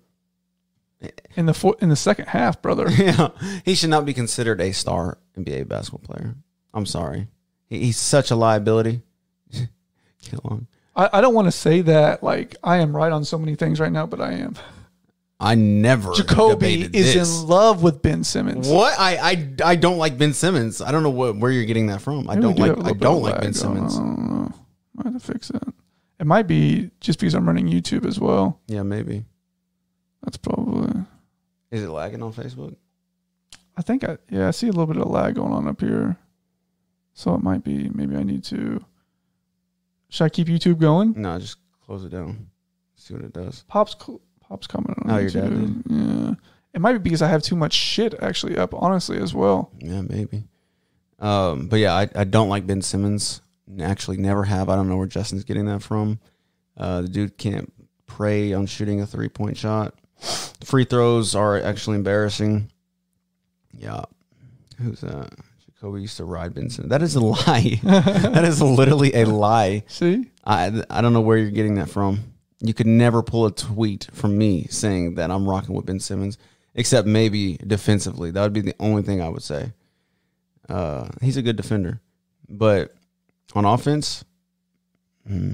in 1.36 1.46
the 1.46 1.53
fo- 1.53 1.74
in 1.79 1.89
the 1.89 1.96
second 1.96 2.25
half, 2.27 2.62
brother. 2.62 2.89
yeah, 2.91 3.29
he 3.63 3.74
should 3.74 3.89
not 3.89 4.06
be 4.06 4.13
considered 4.13 4.60
a 4.60 4.72
star 4.74 5.18
NBA 5.38 5.68
basketball 5.68 6.01
player. 6.15 6.36
I'm 6.74 6.86
sorry. 6.86 7.27
He, 7.68 7.79
he's 7.86 7.98
such 7.98 8.32
a 8.32 8.36
liability. 8.36 9.01
Kill 10.22 10.41
him. 10.50 10.68
I, 11.00 11.10
I 11.13 11.22
don't 11.22 11.34
want 11.34 11.48
to 11.48 11.51
say 11.51 11.79
that 11.82 12.22
like 12.22 12.58
I 12.62 12.77
am 12.77 12.96
right 12.96 13.12
on 13.12 13.24
so 13.24 13.38
many 13.38 13.56
things 13.56 13.79
right 13.79 13.91
now, 13.91 14.06
but 14.06 14.20
I 14.20 14.34
am. 14.34 14.56
I 15.39 15.56
never 15.56 16.12
Jacoby 16.13 16.82
is 16.82 17.13
this. 17.13 17.41
in 17.41 17.48
love 17.48 17.82
with 17.82 18.01
Ben 18.01 18.25
Simmons. 18.25 18.68
What 18.68 19.00
I, 19.00 19.15
I 19.15 19.53
I 19.63 19.75
don't 19.77 19.98
like 19.98 20.18
Ben 20.18 20.34
Simmons. 20.34 20.82
I 20.82 20.91
don't 20.91 21.01
know 21.01 21.10
what, 21.10 21.38
where 21.38 21.51
you're 21.51 21.63
getting 21.63 21.88
that 21.88 22.01
from. 22.01 22.29
I 22.29 22.36
Maybe 22.36 22.48
we 22.48 22.53
don't 22.53 22.75
do 22.75 22.82
like 22.82 22.96
I 22.96 22.98
don't 22.98 23.22
like 23.22 23.39
Ben. 23.39 23.53
Simmons. 23.53 23.96
I 23.96 24.00
don't 24.00 24.29
know. 24.29 24.53
I 25.00 25.03
have 25.03 25.13
to 25.13 25.20
fix 25.20 25.50
it. 25.50 25.63
It 26.20 26.27
might 26.27 26.48
be 26.48 26.91
just 27.00 27.20
because 27.20 27.34
I'm 27.34 27.48
running 27.48 27.68
YouTube 27.68 28.06
as 28.06 28.20
well. 28.20 28.60
Yeah, 28.68 28.84
maybe. 28.84 29.24
That's 30.24 30.36
probably. 30.36 31.06
Is 31.72 31.84
it 31.84 31.89
lagging 31.89 32.22
on 32.22 32.34
Facebook? 32.34 32.75
I 33.77 33.82
think 33.82 34.03
I 34.03 34.18
yeah 34.29 34.50
I 34.50 34.51
see 34.51 34.68
a 34.68 34.72
little 34.72 34.94
bit 34.94 35.01
of 35.01 35.08
lag 35.08 35.36
going 35.36 35.53
on 35.53 35.70
up 35.70 35.79
here, 35.79 36.18
so 37.13 37.34
it 37.36 37.41
might 37.41 37.63
be 37.63 37.89
maybe 37.94 38.18
I 38.18 38.24
need 38.24 38.44
to. 38.46 38.84
Should 40.10 40.25
I 40.25 40.30
keep 40.30 40.48
YouTube 40.48 40.80
going? 40.80 41.13
No, 41.16 41.39
just 41.39 41.58
close 41.86 42.04
it 42.04 42.10
down. 42.10 42.48
See 42.96 43.13
what 43.13 43.24
it 43.24 43.34
does. 43.34 43.63
Pops 43.68 43.96
pops 44.42 44.68
coming 44.68 44.96
on. 45.04 45.12
Oh, 45.12 45.18
your 45.18 45.30
dad 45.30 45.51
YouTube. 45.51 45.84
Yeah, 45.89 46.34
it 46.74 46.82
might 46.82 46.94
be 46.94 47.00
because 47.00 47.22
I 47.22 47.28
have 47.28 47.44
too 47.44 47.56
much 47.56 47.74
shit 47.74 48.16
actually 48.22 48.58
up. 48.58 48.74
Honestly, 48.74 49.18
as 49.20 49.34
well. 49.34 49.72
Yeah, 49.80 50.01
maybe. 50.01 50.44
Um, 51.20 51.68
but 51.68 51.80
yeah, 51.80 51.94
I, 51.94 52.10
I 52.16 52.24
don't 52.24 52.50
like 52.50 52.66
Ben 52.66 52.82
Simmons. 52.82 53.42
Actually, 53.80 54.18
never 54.18 54.44
have. 54.44 54.68
I 54.70 54.75
don't 54.75 54.89
know 54.89 54.98
where 54.98 55.08
Justin's 55.08 55.44
getting 55.44 55.66
that 55.66 55.84
from. 55.84 56.20
Uh, 56.75 57.01
the 57.01 57.08
dude 57.08 57.38
can't 57.38 57.72
prey 58.08 58.54
on 58.54 58.66
shooting 58.66 59.01
a 59.01 59.06
three 59.06 59.30
point 59.30 59.58
shot. 59.58 59.94
Free 60.63 60.86
throws 60.86 61.36
are 61.36 61.62
actually 61.62 61.98
embarrassing. 61.98 62.72
Yeah, 63.72 64.04
who's 64.82 65.01
that? 65.01 65.34
Jacoby 65.79 66.01
used 66.01 66.17
to 66.17 66.25
ride 66.25 66.53
Ben 66.53 66.69
Simmons. 66.69 66.89
That 66.89 67.01
is 67.01 67.15
a 67.15 67.19
lie. 67.25 67.79
that 67.83 68.43
is 68.43 68.62
literally 68.62 69.13
a 69.13 69.25
lie. 69.25 69.83
See, 69.88 70.29
I 70.43 70.83
I 70.89 71.01
don't 71.01 71.13
know 71.13 71.21
where 71.21 71.38
you're 71.38 71.51
getting 71.51 71.75
that 71.75 71.89
from. 71.89 72.33
You 72.59 72.74
could 72.74 72.88
never 72.88 73.24
pull 73.24 73.45
a 73.45 73.51
tweet 73.51 74.09
from 74.12 74.38
me 74.38 74.65
saying 74.69 75.15
that 75.15 75.31
I'm 75.31 75.48
rocking 75.48 75.75
with 75.75 75.86
Ben 75.86 76.01
Simmons, 76.01 76.38
except 76.75 77.07
maybe 77.07 77.57
defensively. 77.65 78.31
That 78.31 78.41
would 78.41 78.53
be 78.53 78.62
the 78.62 78.75
only 78.79 79.03
thing 79.03 79.21
I 79.21 79.29
would 79.29 79.43
say. 79.43 79.71
Uh, 80.67 81.07
he's 81.21 81.38
a 81.38 81.41
good 81.41 81.55
defender, 81.55 82.01
but 82.50 82.93
on 83.53 83.63
offense, 83.63 84.25
hmm, 85.25 85.53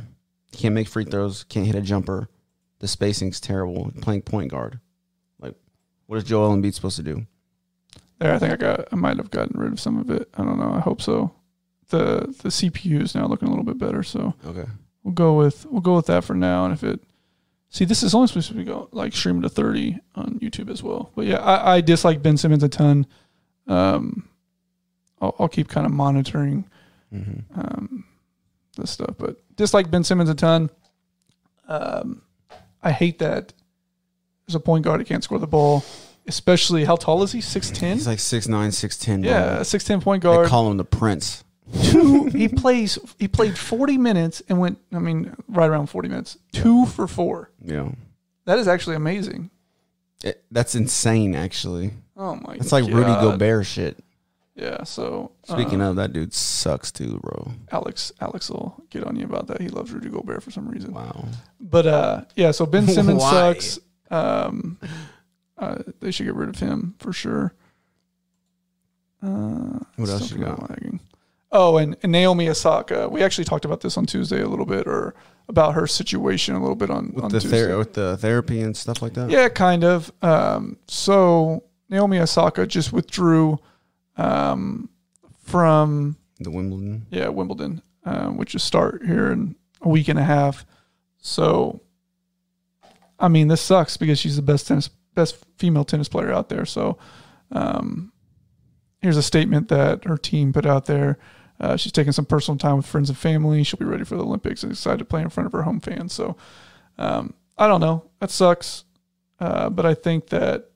can't 0.51 0.73
make 0.73 0.87
free 0.87 1.05
throws, 1.05 1.43
can't 1.43 1.67
hit 1.67 1.75
a 1.75 1.81
jumper. 1.81 2.27
The 2.79 2.87
spacing's 2.87 3.39
terrible. 3.39 3.91
Playing 4.01 4.23
point 4.23 4.49
guard, 4.49 4.79
like 5.39 5.53
what 6.07 6.17
is 6.17 6.23
Joel 6.23 6.55
Embiid 6.55 6.73
supposed 6.73 6.97
to 6.97 7.03
do? 7.03 7.27
There 8.19 8.33
I 8.33 8.39
think 8.39 8.53
I 8.53 8.55
got 8.55 8.87
I 8.91 8.95
might 8.95 9.17
have 9.17 9.31
gotten 9.31 9.59
rid 9.59 9.71
of 9.73 9.79
some 9.79 9.97
of 9.99 10.09
it. 10.09 10.29
I 10.35 10.43
don't 10.43 10.59
know. 10.59 10.71
I 10.73 10.79
hope 10.79 11.01
so. 11.01 11.33
The 11.89 12.33
the 12.41 12.49
CPU 12.49 13.01
is 13.01 13.15
now 13.15 13.27
looking 13.27 13.47
a 13.47 13.51
little 13.51 13.65
bit 13.65 13.77
better, 13.77 14.03
so 14.03 14.33
Okay, 14.45 14.65
we'll 15.03 15.13
go 15.13 15.33
with 15.35 15.65
we'll 15.67 15.81
go 15.81 15.95
with 15.95 16.07
that 16.07 16.23
for 16.23 16.33
now. 16.33 16.65
And 16.65 16.73
if 16.73 16.83
it 16.83 16.99
see, 17.69 17.85
this 17.85 18.01
is 18.03 18.15
only 18.15 18.27
supposed 18.27 18.47
to 18.49 18.53
be 18.55 18.63
go 18.63 18.89
like 18.91 19.13
streaming 19.13 19.43
to 19.43 19.49
thirty 19.49 19.99
on 20.15 20.39
YouTube 20.39 20.69
as 20.71 20.81
well. 20.81 21.11
But 21.15 21.25
yeah, 21.25 21.37
I, 21.37 21.75
I 21.75 21.81
dislike 21.81 22.21
Ben 22.21 22.37
Simmons 22.37 22.63
a 22.63 22.69
ton. 22.69 23.05
Um, 23.67 24.27
I'll, 25.21 25.35
I'll 25.39 25.47
keep 25.47 25.67
kind 25.69 25.85
of 25.85 25.91
monitoring 25.91 26.65
hmm 27.11 27.39
um, 27.55 28.05
this 28.77 28.91
stuff, 28.91 29.15
but 29.17 29.37
dislike 29.55 29.91
Ben 29.91 30.03
Simmons 30.03 30.29
a 30.29 30.35
ton. 30.35 30.69
Um, 31.67 32.21
I 32.83 32.91
hate 32.91 33.19
that 33.19 33.53
there's 34.45 34.55
a 34.55 34.59
point 34.59 34.85
guard 34.85 34.99
who 34.99 35.05
can't 35.05 35.23
score 35.23 35.39
the 35.39 35.47
ball, 35.47 35.83
especially 36.27 36.85
how 36.85 36.95
tall 36.95 37.23
is 37.23 37.31
he? 37.31 37.41
Six 37.41 37.71
ten. 37.71 37.97
he's 37.97 38.07
like 38.07 38.19
six 38.19 38.47
nine, 38.47 38.71
six 38.71 38.97
ten. 38.97 39.23
Yeah, 39.23 39.59
a 39.59 39.65
six 39.65 39.83
ten 39.83 40.01
point 40.01 40.23
guard. 40.23 40.45
they 40.45 40.49
call 40.49 40.69
him 40.69 40.77
the 40.77 40.85
Prince. 40.85 41.43
Two. 41.83 42.25
he 42.25 42.47
plays. 42.47 42.99
He 43.19 43.27
played 43.27 43.57
forty 43.57 43.97
minutes 43.97 44.41
and 44.49 44.59
went. 44.59 44.79
I 44.93 44.99
mean, 44.99 45.35
right 45.47 45.69
around 45.69 45.87
forty 45.87 46.09
minutes. 46.09 46.37
Two 46.51 46.85
for 46.85 47.07
four. 47.07 47.51
Yeah, 47.63 47.89
That 48.45 48.59
is 48.59 48.67
actually 48.67 48.95
amazing. 48.95 49.49
It- 50.23 50.43
that's 50.51 50.75
insane. 50.75 51.35
Actually, 51.35 51.91
Oh 52.17 52.35
my. 52.35 52.41
God. 52.41 52.59
That's 52.59 52.71
like 52.71 52.85
Rudy 52.85 53.03
God. 53.03 53.21
Gobert 53.21 53.65
shit. 53.65 53.97
Yeah. 54.55 54.83
So 54.83 55.31
Speaking 55.43 55.81
uh, 55.81 55.89
of, 55.89 55.95
that 55.97 56.13
dude 56.13 56.33
sucks 56.33 56.91
too, 56.91 57.19
bro. 57.21 57.51
Alex, 57.71 58.11
Alex 58.21 58.49
will 58.49 58.81
get 58.89 59.03
on 59.03 59.15
you 59.17 59.25
about 59.25 59.47
that. 59.47 59.59
He 59.59 59.67
loves 59.67 59.91
Rudy 59.91 60.09
Gobert 60.09 60.43
for 60.43 60.51
some 60.51 60.67
reason. 60.67 60.93
Wow. 60.93 61.25
But 61.59 61.85
uh, 61.87 62.21
yeah. 62.35 62.51
So 62.51 62.65
Ben 62.65 62.87
Simmons 62.87 63.21
sucks. 63.21 63.79
Um, 64.09 64.79
uh, 65.57 65.79
they 65.99 66.11
should 66.11 66.25
get 66.25 66.35
rid 66.35 66.49
of 66.49 66.59
him 66.59 66.95
for 66.99 67.13
sure. 67.13 67.53
Uh, 69.23 69.79
What 69.95 70.09
else 70.09 70.31
you 70.31 70.37
got? 70.39 70.69
lagging. 70.69 70.99
Oh, 71.51 71.77
and, 71.77 71.95
and 72.03 72.11
Naomi 72.11 72.49
Osaka. 72.49 73.07
We 73.09 73.23
actually 73.23 73.45
talked 73.45 73.65
about 73.65 73.81
this 73.81 73.97
on 73.97 74.05
Tuesday 74.05 74.41
a 74.41 74.47
little 74.47 74.65
bit, 74.65 74.87
or 74.87 75.15
about 75.47 75.73
her 75.75 75.87
situation 75.87 76.55
a 76.55 76.59
little 76.59 76.75
bit 76.75 76.89
on 76.89 77.11
With 77.13 77.23
on 77.23 77.31
the 77.31 77.39
Tuesday. 77.39 77.65
ther- 77.67 77.77
with 77.77 77.93
the 77.93 78.17
therapy 78.17 78.61
and 78.61 78.75
stuff 78.75 79.01
like 79.01 79.13
that. 79.13 79.29
Yeah, 79.29 79.47
kind 79.49 79.83
of. 79.83 80.11
Um, 80.21 80.77
so 80.87 81.63
Naomi 81.89 82.19
Osaka 82.19 82.67
just 82.67 82.91
withdrew 82.91 83.57
um, 84.17 84.89
from 85.43 86.17
The 86.39 86.51
Wimbledon. 86.51 87.05
yeah 87.09 87.29
Wimbledon, 87.29 87.81
uh, 88.05 88.27
which 88.29 88.53
is 88.55 88.63
start 88.63 89.03
here 89.05 89.31
in 89.31 89.55
a 89.81 89.87
week 89.89 90.07
and 90.09 90.19
a 90.19 90.23
half. 90.23 90.65
So, 91.19 91.79
I 93.19 93.29
mean, 93.29 93.47
this 93.47 93.61
sucks 93.61 93.97
because 93.97 94.19
she's 94.19 94.35
the 94.35 94.41
best 94.41 94.67
tennis, 94.67 94.89
best 95.15 95.37
female 95.57 95.85
tennis 95.85 96.07
player 96.09 96.31
out 96.31 96.49
there. 96.49 96.65
So, 96.65 96.97
um, 97.51 98.11
here's 99.01 99.17
a 99.17 99.23
statement 99.23 99.69
that 99.69 100.03
her 100.05 100.17
team 100.17 100.53
put 100.53 100.65
out 100.65 100.85
there. 100.85 101.17
Uh, 101.59 101.77
she's 101.77 101.91
taking 101.91 102.11
some 102.11 102.25
personal 102.25 102.57
time 102.57 102.77
with 102.77 102.85
friends 102.85 103.09
and 103.09 103.17
family. 103.17 103.63
She'll 103.63 103.79
be 103.79 103.85
ready 103.85 104.03
for 104.03 104.17
the 104.17 104.23
Olympics 104.23 104.63
and 104.63 104.71
excited 104.73 104.99
to 104.99 105.05
play 105.05 105.21
in 105.21 105.29
front 105.29 105.45
of 105.47 105.53
her 105.53 105.61
home 105.63 105.79
fans. 105.79 106.13
So, 106.13 106.35
um, 106.97 107.33
I 107.57 107.67
don't 107.67 107.79
know. 107.81 108.03
That 108.19 108.29
sucks. 108.29 108.83
Uh, 109.39 109.69
but 109.69 109.85
I 109.85 109.93
think 109.93 110.27
that, 110.29 110.69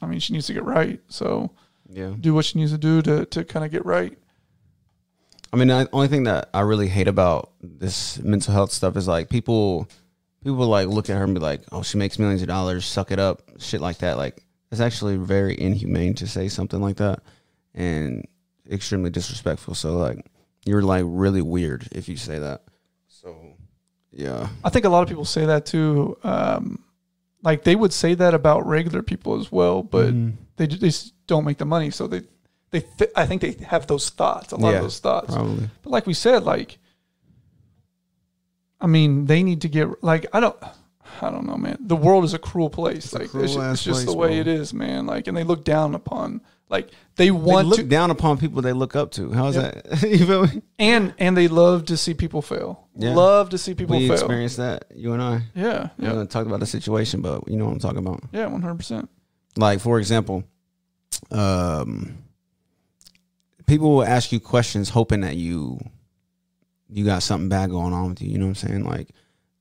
I 0.00 0.06
mean, 0.06 0.18
she 0.18 0.32
needs 0.32 0.46
to 0.46 0.54
get 0.54 0.64
right. 0.64 1.00
So, 1.08 1.50
Yeah. 1.88 2.14
do 2.18 2.34
what 2.34 2.44
she 2.44 2.58
needs 2.58 2.72
to 2.72 2.78
do 2.78 3.00
to, 3.02 3.26
to 3.26 3.44
kind 3.44 3.64
of 3.64 3.70
get 3.70 3.84
right. 3.86 4.16
I 5.52 5.56
mean, 5.56 5.68
the 5.68 5.88
only 5.92 6.08
thing 6.08 6.24
that 6.24 6.48
I 6.54 6.60
really 6.60 6.88
hate 6.88 7.08
about 7.08 7.50
this 7.60 8.18
mental 8.20 8.54
health 8.54 8.72
stuff 8.72 8.96
is 8.96 9.06
like 9.06 9.28
people, 9.28 9.88
people 10.44 10.66
like 10.66 10.88
look 10.88 11.08
at 11.10 11.16
her 11.16 11.24
and 11.24 11.34
be 11.34 11.40
like, 11.40 11.62
"Oh, 11.72 11.82
she 11.82 11.98
makes 11.98 12.18
millions 12.18 12.42
of 12.42 12.48
dollars, 12.48 12.84
suck 12.84 13.10
it 13.10 13.18
up," 13.18 13.42
shit 13.58 13.80
like 13.80 13.98
that. 13.98 14.16
Like 14.16 14.44
it's 14.70 14.80
actually 14.80 15.16
very 15.16 15.58
inhumane 15.60 16.14
to 16.14 16.26
say 16.26 16.48
something 16.48 16.80
like 16.80 16.96
that, 16.96 17.20
and 17.74 18.26
extremely 18.70 19.10
disrespectful. 19.10 19.74
So 19.74 19.96
like, 19.98 20.24
you're 20.64 20.82
like 20.82 21.04
really 21.06 21.42
weird 21.42 21.88
if 21.92 22.08
you 22.08 22.16
say 22.16 22.38
that. 22.38 22.62
So 23.08 23.36
yeah, 24.10 24.48
I 24.64 24.70
think 24.70 24.84
a 24.84 24.88
lot 24.88 25.02
of 25.02 25.08
people 25.08 25.24
say 25.24 25.46
that 25.46 25.66
too. 25.66 26.16
Um, 26.22 26.84
like 27.42 27.64
they 27.64 27.74
would 27.76 27.92
say 27.92 28.14
that 28.14 28.34
about 28.34 28.66
regular 28.66 29.02
people 29.02 29.38
as 29.40 29.50
well, 29.50 29.82
but 29.82 30.06
Mm-hmm. 30.14 30.36
they 30.56 30.66
they 30.66 30.88
just 30.88 31.14
don't 31.26 31.44
make 31.44 31.58
the 31.58 31.64
money, 31.64 31.90
so 31.90 32.06
they 32.06 32.22
they 32.70 32.80
th- 32.80 33.10
I 33.16 33.26
think 33.26 33.42
they 33.42 33.52
have 33.66 33.86
those 33.86 34.08
thoughts, 34.10 34.52
a 34.52 34.56
lot 34.56 34.70
Yeah, 34.70 34.76
of 34.76 34.82
those 34.82 34.98
thoughts. 35.00 35.34
probably. 35.34 35.68
But 35.82 35.90
like 35.90 36.06
we 36.06 36.14
said, 36.14 36.44
like 36.44 36.78
I 38.82 38.86
mean, 38.88 39.24
they 39.26 39.42
need 39.42 39.62
to 39.62 39.68
get 39.68 40.02
like 40.04 40.26
I 40.34 40.40
don't. 40.40 40.56
I 41.20 41.30
don't 41.30 41.46
know, 41.46 41.56
man. 41.56 41.76
The 41.80 41.94
world 41.96 42.24
is 42.24 42.34
a 42.34 42.38
cruel 42.38 42.68
place. 42.68 43.12
a 43.12 43.18
like 43.20 43.30
cruel 43.30 43.44
it's, 43.44 43.54
ju- 43.54 43.60
ass 43.60 43.74
it's 43.74 43.84
just 43.84 43.96
place, 43.98 44.06
the 44.06 44.18
way 44.18 44.28
bro. 44.28 44.36
it 44.40 44.48
is, 44.48 44.74
man. 44.74 45.06
Like, 45.06 45.26
and 45.28 45.36
they 45.36 45.44
look 45.44 45.62
down 45.64 45.94
upon. 45.94 46.40
Like 46.68 46.90
they 47.16 47.30
want 47.30 47.46
to. 47.46 47.62
They 47.64 47.68
look 47.68 47.76
to, 47.76 47.82
down 47.84 48.10
upon 48.10 48.38
people 48.38 48.60
they 48.62 48.72
look 48.72 48.96
up 48.96 49.10
to. 49.12 49.30
How's 49.30 49.54
Yep. 49.56 49.84
that? 49.84 50.02
you 50.10 50.26
feel 50.26 50.46
me? 50.46 50.62
and 50.78 51.14
and 51.18 51.36
they 51.36 51.46
love 51.48 51.84
to 51.86 51.96
see 51.96 52.14
people 52.14 52.40
fail. 52.42 52.88
Yeah. 52.96 53.14
Love 53.14 53.50
to 53.50 53.58
see 53.58 53.74
people 53.74 53.96
we 53.98 54.06
fail. 54.08 54.14
experienced 54.14 54.56
that, 54.56 54.86
you 54.96 55.12
and 55.12 55.22
I. 55.22 55.42
Yeah, 55.54 55.90
We 55.98 56.04
yeah, 56.04 56.10
haven't 56.10 56.30
talked 56.30 56.46
about 56.48 56.60
the 56.60 56.66
situation, 56.66 57.20
but 57.20 57.46
you 57.46 57.56
know 57.56 57.66
what 57.66 57.72
I'm 57.72 57.78
talking 57.78 57.98
about. 57.98 58.22
yeah, 58.32 58.46
one 58.46 58.62
hundred 58.62 58.76
percent. 58.78 59.08
like 59.56 59.80
for 59.80 59.98
example 59.98 60.44
um 61.30 62.18
people 63.66 63.94
will 63.96 64.04
ask 64.04 64.32
you 64.32 64.40
questions 64.40 64.88
hoping 64.88 65.20
that 65.20 65.36
you 65.36 65.78
you 66.92 67.04
got 67.04 67.22
something 67.22 67.48
bad 67.48 67.70
going 67.70 67.92
on 67.92 68.10
with 68.10 68.20
you 68.22 68.28
you 68.30 68.38
know 68.38 68.46
what 68.46 68.62
i'm 68.62 68.68
saying 68.68 68.84
like 68.84 69.08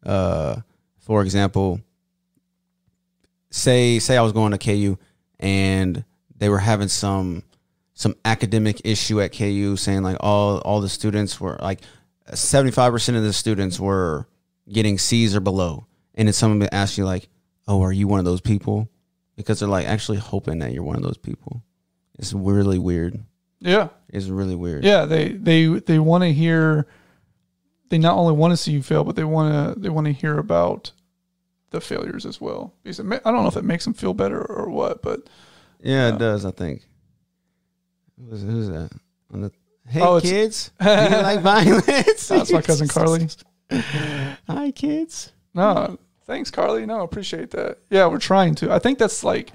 uh 0.06 0.56
for 1.00 1.22
example 1.22 1.80
say 3.50 4.00
say 4.00 4.18
i 4.18 4.22
was 4.22 4.32
going 4.32 4.52
to 4.52 4.58
ku 4.58 4.98
and 5.40 6.04
they 6.38 6.50
were 6.50 6.60
having 6.60 6.88
some 6.88 7.44
some 7.94 8.16
academic 8.26 8.82
issue 8.86 9.22
at 9.22 9.32
ku 9.32 9.76
saying 9.76 10.04
like 10.04 10.18
all 10.20 10.58
all 10.60 10.82
the 10.82 10.90
students 10.90 11.40
were 11.40 11.58
like 11.62 11.82
75% 12.32 13.18
of 13.18 13.24
the 13.24 13.34
students 13.34 13.80
were 13.80 14.28
getting 14.72 14.98
c's 14.98 15.36
or 15.36 15.42
below 15.42 15.86
and 16.16 16.28
then 16.28 16.34
someone 16.34 16.60
would 16.60 16.70
ask 16.74 16.98
you 16.98 17.06
like 17.06 17.28
oh 17.68 17.82
are 17.82 17.92
you 17.92 18.08
one 18.08 18.20
of 18.20 18.26
those 18.26 18.42
people 18.42 18.90
because 19.36 19.60
they're 19.60 19.70
like 19.70 19.88
actually 19.88 20.18
hoping 20.18 20.60
that 20.60 20.72
you're 20.72 20.84
one 20.84 20.98
of 20.98 21.02
those 21.02 21.18
people. 21.18 21.64
It's 22.20 22.32
really 22.34 22.78
weird. 22.78 23.20
Yeah, 23.60 23.88
It's 24.10 24.28
really 24.28 24.56
weird. 24.56 24.84
yeah. 24.84 25.06
They 25.06 25.30
they 25.30 25.66
they 25.66 25.98
want 25.98 26.24
to 26.24 26.32
hear. 26.32 26.86
They 27.92 27.98
not 27.98 28.16
only 28.18 28.32
want 28.34 28.52
to 28.52 28.58
see 28.58 28.72
you 28.72 28.82
fail, 28.82 29.04
but 29.04 29.16
they 29.18 29.26
want 29.26 29.76
to 29.76 29.80
they 29.80 29.90
want 29.90 30.06
to 30.08 30.14
hear 30.14 30.38
about 30.40 30.94
the 31.72 31.82
failures 31.82 32.26
as 32.26 32.40
well. 32.40 32.74
Because 32.84 33.00
I 33.02 33.04
don't 33.04 33.24
know 33.44 33.48
if 33.48 33.58
it 33.58 33.66
makes 33.66 33.84
them 33.84 33.94
feel 33.94 34.14
better 34.14 34.42
or 34.42 34.70
what, 34.70 35.02
but 35.02 35.30
Yeah, 35.82 36.08
it 36.08 36.18
does. 36.18 36.46
I 36.46 36.52
think. 36.52 36.84
Who's, 38.30 38.42
who's 38.44 38.68
that? 38.70 38.92
The 39.30 39.52
hey 39.88 40.02
Oh, 40.02 40.22
kids, 40.22 40.72
do 40.82 40.86
you 40.90 40.94
like 40.94 41.42
violence? 41.42 42.28
that's 42.28 42.52
my 42.52 42.62
cousin 42.62 42.88
Carly. 42.88 43.28
Hi 44.48 44.72
kids. 44.72 45.34
No, 45.54 45.98
thanks, 46.26 46.50
Carly. 46.50 46.86
No, 46.86 47.02
appreciate 47.02 47.52
that. 47.52 47.80
Yeah, 47.90 48.08
we're 48.08 48.20
trying 48.20 48.56
to. 48.56 48.72
I 48.72 48.80
think 48.80 49.00
that's 49.00 49.24
like 49.24 49.52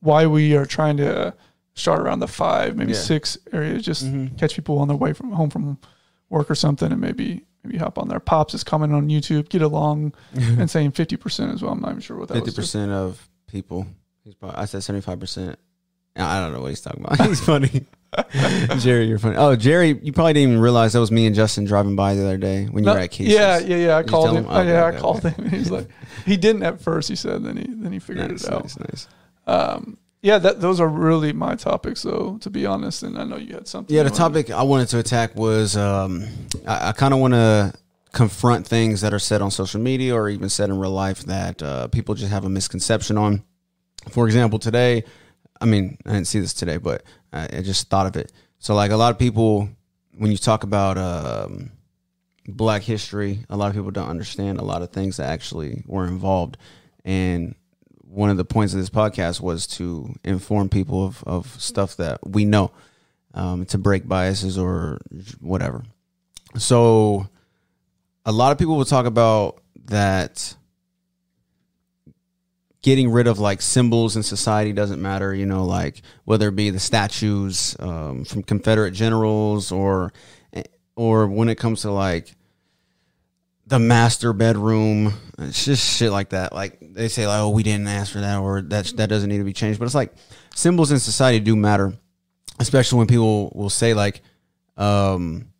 why 0.00 0.26
we 0.26 0.54
are 0.56 0.66
trying 0.66 0.98
to 0.98 1.32
start 1.74 2.00
around 2.00 2.18
the 2.20 2.28
five, 2.28 2.76
maybe 2.76 2.92
Yeah. 2.92 2.98
six 2.98 3.38
area. 3.52 3.78
Just 3.80 4.04
Mhm. 4.04 4.36
catch 4.38 4.54
people 4.56 4.78
on 4.78 4.88
their 4.88 4.96
way 4.96 5.12
from 5.14 5.32
home 5.32 5.48
from 5.50 5.78
work 6.28 6.50
or 6.50 6.54
something, 6.54 6.90
and 6.92 7.00
maybe 7.00 7.44
maybe 7.64 7.78
hop 7.78 7.98
on 7.98 8.08
there. 8.08 8.20
Pops 8.20 8.54
is 8.54 8.64
commenting 8.64 8.96
on 8.96 9.08
YouTube. 9.08 9.48
Get 9.48 9.62
along 9.62 10.12
and 10.34 10.70
saying 10.70 10.92
fifty 10.92 11.16
percent 11.16 11.52
as 11.52 11.62
well. 11.62 11.72
I'm 11.72 11.80
not 11.80 11.90
even 11.90 12.00
sure 12.00 12.16
what 12.16 12.28
that 12.28 12.34
Fifty 12.34 12.48
was. 12.48 12.54
percent 12.54 12.92
of 12.92 13.28
people. 13.46 13.86
He's 14.24 14.34
probably, 14.34 14.56
I 14.58 14.64
said 14.64 14.82
seventy 14.82 15.02
five 15.02 15.20
percent. 15.20 15.58
I 16.18 16.40
don't 16.40 16.54
know 16.54 16.62
what 16.62 16.68
he's 16.70 16.80
talking 16.80 17.04
about. 17.04 17.20
He's 17.28 17.44
funny. 17.44 17.84
Jerry, 18.78 19.06
you're 19.06 19.18
funny. 19.18 19.36
Oh, 19.36 19.54
Jerry, 19.54 19.98
you 20.02 20.14
probably 20.14 20.32
didn't 20.32 20.48
even 20.52 20.62
realize 20.62 20.94
that 20.94 21.00
was 21.00 21.10
me 21.12 21.26
and 21.26 21.36
Justin 21.36 21.66
driving 21.66 21.94
by 21.94 22.14
the 22.14 22.22
other 22.24 22.38
day 22.38 22.64
when 22.64 22.84
you 22.84 22.86
No, 22.86 22.94
were 22.94 23.00
at 23.00 23.10
Casey's. 23.10 23.34
yeah, 23.34 23.58
yeah, 23.58 23.76
yeah. 23.76 23.96
I 23.98 24.02
Did 24.02 24.10
called 24.10 24.30
him. 24.30 24.36
him? 24.44 24.46
Oh, 24.48 24.62
yeah, 24.62 24.84
okay, 24.86 24.96
I 24.96 25.00
called 25.00 25.26
okay. 25.26 25.30
him. 25.42 25.50
He's 25.50 25.70
like, 25.70 25.88
he 26.24 26.38
didn't 26.38 26.62
at 26.62 26.80
first. 26.80 27.10
He 27.10 27.16
said, 27.16 27.44
then 27.44 27.58
he 27.58 27.66
then 27.68 27.92
he 27.92 27.98
figured 27.98 28.30
Nice, 28.30 28.44
it 28.44 28.52
out. 28.54 28.62
nice, 28.62 28.78
nice. 28.78 29.08
Um, 29.46 29.98
yeah, 30.22 30.38
that 30.38 30.60
those 30.60 30.80
are 30.80 30.88
really 30.88 31.32
my 31.32 31.54
topics, 31.54 32.02
though. 32.02 32.38
To 32.38 32.50
be 32.50 32.66
honest, 32.66 33.02
and 33.02 33.18
I 33.18 33.24
know 33.24 33.36
you 33.36 33.54
had 33.54 33.68
something. 33.68 33.94
Yeah, 33.94 34.02
the 34.02 34.10
topic 34.10 34.50
I 34.50 34.62
wanted 34.62 34.88
to 34.88 34.98
attack 34.98 35.34
was 35.36 35.76
um, 35.76 36.26
I, 36.66 36.88
I 36.88 36.92
kind 36.92 37.14
of 37.14 37.20
want 37.20 37.34
to 37.34 37.74
confront 38.12 38.66
things 38.66 39.02
that 39.02 39.12
are 39.12 39.18
said 39.18 39.42
on 39.42 39.50
social 39.50 39.80
media 39.80 40.14
or 40.14 40.28
even 40.30 40.48
said 40.48 40.70
in 40.70 40.78
real 40.78 40.90
life 40.90 41.20
that 41.24 41.62
uh, 41.62 41.86
people 41.88 42.14
just 42.14 42.32
have 42.32 42.46
a 42.46 42.48
misconception 42.48 43.18
on. 43.18 43.44
For 44.10 44.26
example, 44.26 44.58
today, 44.58 45.04
I 45.60 45.66
mean, 45.66 45.98
I 46.06 46.12
didn't 46.12 46.26
see 46.26 46.40
this 46.40 46.54
today, 46.54 46.78
but 46.78 47.02
I, 47.32 47.44
I 47.58 47.62
just 47.62 47.90
thought 47.90 48.06
of 48.06 48.16
it. 48.16 48.32
So, 48.58 48.74
like 48.74 48.90
a 48.90 48.96
lot 48.96 49.10
of 49.10 49.18
people, 49.18 49.68
when 50.16 50.30
you 50.30 50.38
talk 50.38 50.64
about 50.64 50.96
um, 50.96 51.72
Black 52.48 52.82
history, 52.82 53.44
a 53.50 53.56
lot 53.56 53.68
of 53.68 53.74
people 53.74 53.90
don't 53.90 54.08
understand 54.08 54.58
a 54.58 54.64
lot 54.64 54.80
of 54.80 54.90
things 54.90 55.18
that 55.18 55.28
actually 55.28 55.82
were 55.86 56.06
involved, 56.06 56.56
and 57.04 57.54
one 58.16 58.30
of 58.30 58.38
the 58.38 58.46
points 58.46 58.72
of 58.72 58.80
this 58.80 58.88
podcast 58.88 59.42
was 59.42 59.66
to 59.66 60.14
inform 60.24 60.70
people 60.70 61.04
of, 61.04 61.22
of 61.24 61.46
stuff 61.60 61.96
that 61.98 62.26
we 62.26 62.46
know 62.46 62.70
um, 63.34 63.66
to 63.66 63.76
break 63.76 64.08
biases 64.08 64.56
or 64.56 64.98
whatever. 65.38 65.84
So, 66.56 67.28
a 68.24 68.32
lot 68.32 68.52
of 68.52 68.58
people 68.58 68.78
will 68.78 68.86
talk 68.86 69.04
about 69.04 69.60
that 69.84 70.56
getting 72.80 73.10
rid 73.10 73.26
of 73.26 73.38
like 73.38 73.60
symbols 73.60 74.16
in 74.16 74.22
society 74.22 74.72
doesn't 74.72 75.02
matter, 75.02 75.34
you 75.34 75.44
know, 75.44 75.66
like 75.66 76.00
whether 76.24 76.48
it 76.48 76.56
be 76.56 76.70
the 76.70 76.80
statues 76.80 77.76
um, 77.80 78.24
from 78.24 78.42
Confederate 78.42 78.92
generals 78.92 79.70
or 79.70 80.10
or 80.94 81.26
when 81.26 81.50
it 81.50 81.56
comes 81.56 81.82
to 81.82 81.90
like 81.90 82.34
the 83.66 83.78
master 83.78 84.32
bedroom, 84.32 85.12
it's 85.38 85.66
just 85.66 85.98
shit 85.98 86.10
like 86.10 86.30
that. 86.30 86.54
Like 86.54 86.78
they 86.96 87.08
say, 87.08 87.26
like, 87.26 87.40
oh, 87.40 87.50
we 87.50 87.62
didn't 87.62 87.86
ask 87.86 88.12
for 88.12 88.20
that, 88.20 88.38
or 88.38 88.62
that 88.62 88.86
that 88.96 89.08
doesn't 89.08 89.28
need 89.28 89.38
to 89.38 89.44
be 89.44 89.52
changed. 89.52 89.78
But 89.78 89.84
it's 89.84 89.94
like 89.94 90.12
symbols 90.54 90.90
in 90.90 90.98
society 90.98 91.38
do 91.38 91.54
matter, 91.54 91.92
especially 92.58 92.98
when 92.98 93.06
people 93.06 93.52
will 93.54 93.70
say 93.70 93.94
like, 93.94 94.22
um, 94.76 95.52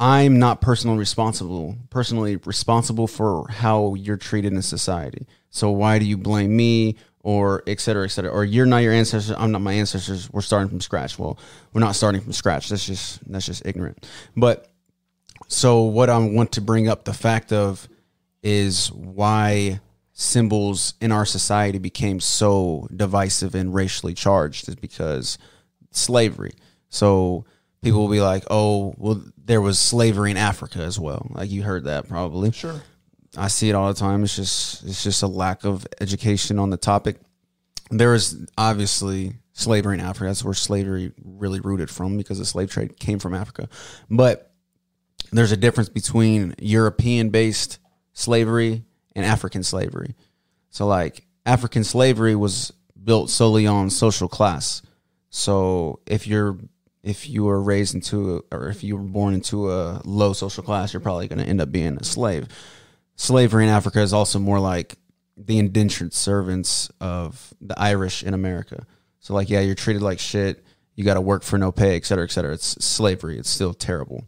I'm 0.00 0.38
not 0.38 0.60
personally 0.60 0.98
responsible, 0.98 1.76
personally 1.90 2.36
responsible 2.36 3.06
for 3.06 3.46
how 3.48 3.94
you're 3.94 4.16
treated 4.16 4.52
in 4.52 4.62
society. 4.62 5.26
So 5.50 5.70
why 5.70 5.98
do 5.98 6.04
you 6.04 6.16
blame 6.16 6.54
me, 6.56 6.96
or 7.20 7.62
et 7.66 7.80
cetera, 7.80 8.04
et 8.04 8.08
cetera, 8.08 8.30
or 8.30 8.44
you're 8.44 8.66
not 8.66 8.78
your 8.78 8.92
ancestors, 8.92 9.34
I'm 9.36 9.52
not 9.52 9.60
my 9.60 9.72
ancestors. 9.72 10.30
We're 10.32 10.42
starting 10.42 10.68
from 10.68 10.80
scratch. 10.80 11.18
Well, 11.18 11.38
we're 11.72 11.80
not 11.80 11.96
starting 11.96 12.20
from 12.20 12.32
scratch. 12.32 12.68
That's 12.68 12.86
just 12.86 13.30
that's 13.30 13.46
just 13.46 13.66
ignorant. 13.66 14.06
But 14.36 14.70
so 15.48 15.82
what 15.82 16.08
I 16.08 16.18
want 16.18 16.52
to 16.52 16.60
bring 16.60 16.88
up 16.88 17.04
the 17.04 17.12
fact 17.12 17.52
of 17.52 17.88
is 18.46 18.92
why 18.92 19.80
symbols 20.12 20.94
in 21.00 21.10
our 21.10 21.26
society 21.26 21.78
became 21.78 22.20
so 22.20 22.86
divisive 22.94 23.56
and 23.56 23.74
racially 23.74 24.14
charged 24.14 24.68
is 24.68 24.76
because 24.76 25.36
slavery. 25.90 26.52
So 26.88 27.44
people 27.82 28.00
will 28.00 28.12
be 28.12 28.20
like, 28.20 28.44
"Oh, 28.48 28.94
well, 28.98 29.20
there 29.36 29.60
was 29.60 29.80
slavery 29.80 30.30
in 30.30 30.36
Africa 30.36 30.78
as 30.78 30.96
well." 30.96 31.26
Like 31.34 31.50
you 31.50 31.64
heard 31.64 31.84
that 31.84 32.08
probably. 32.08 32.52
Sure. 32.52 32.80
I 33.36 33.48
see 33.48 33.68
it 33.68 33.74
all 33.74 33.88
the 33.88 33.98
time. 33.98 34.22
It's 34.22 34.36
just 34.36 34.84
it's 34.84 35.02
just 35.02 35.24
a 35.24 35.26
lack 35.26 35.64
of 35.64 35.84
education 36.00 36.60
on 36.60 36.70
the 36.70 36.76
topic. 36.76 37.16
There 37.90 38.14
is 38.14 38.46
obviously 38.56 39.38
slavery 39.54 39.94
in 39.94 40.00
Africa. 40.00 40.26
That's 40.26 40.44
where 40.44 40.54
slavery 40.54 41.12
really 41.24 41.58
rooted 41.58 41.90
from 41.90 42.16
because 42.16 42.38
the 42.38 42.44
slave 42.44 42.70
trade 42.70 43.00
came 43.00 43.18
from 43.18 43.34
Africa. 43.34 43.68
But 44.08 44.52
there's 45.32 45.50
a 45.50 45.56
difference 45.56 45.88
between 45.88 46.54
European 46.60 47.30
based 47.30 47.80
slavery 48.16 48.82
and 49.14 49.24
African 49.24 49.62
slavery. 49.62 50.16
So 50.70 50.86
like 50.86 51.26
African 51.44 51.84
slavery 51.84 52.34
was 52.34 52.72
built 53.04 53.30
solely 53.30 53.66
on 53.66 53.90
social 53.90 54.26
class. 54.26 54.82
So 55.30 56.00
if 56.06 56.26
you're 56.26 56.58
if 57.02 57.28
you 57.28 57.44
were 57.44 57.62
raised 57.62 57.94
into 57.94 58.44
or 58.50 58.68
if 58.68 58.82
you 58.82 58.96
were 58.96 59.02
born 59.02 59.34
into 59.34 59.70
a 59.70 60.00
low 60.04 60.32
social 60.32 60.64
class, 60.64 60.92
you're 60.92 61.00
probably 61.00 61.28
going 61.28 61.38
to 61.38 61.44
end 61.44 61.60
up 61.60 61.70
being 61.70 61.98
a 61.98 62.04
slave. 62.04 62.48
Slavery 63.14 63.64
in 63.64 63.70
Africa 63.70 64.00
is 64.00 64.12
also 64.12 64.38
more 64.38 64.58
like 64.58 64.96
the 65.36 65.58
indentured 65.58 66.14
servants 66.14 66.90
of 67.00 67.54
the 67.60 67.78
Irish 67.78 68.24
in 68.24 68.34
America. 68.34 68.86
So 69.20 69.34
like, 69.34 69.50
yeah, 69.50 69.60
you're 69.60 69.74
treated 69.74 70.02
like 70.02 70.18
shit. 70.18 70.64
You 70.94 71.04
got 71.04 71.14
to 71.14 71.20
work 71.20 71.42
for 71.42 71.58
no 71.58 71.70
pay, 71.70 71.96
et 71.96 72.06
cetera, 72.06 72.24
et 72.24 72.30
cetera. 72.30 72.54
It's 72.54 72.82
slavery. 72.84 73.38
It's 73.38 73.50
still 73.50 73.74
terrible. 73.74 74.26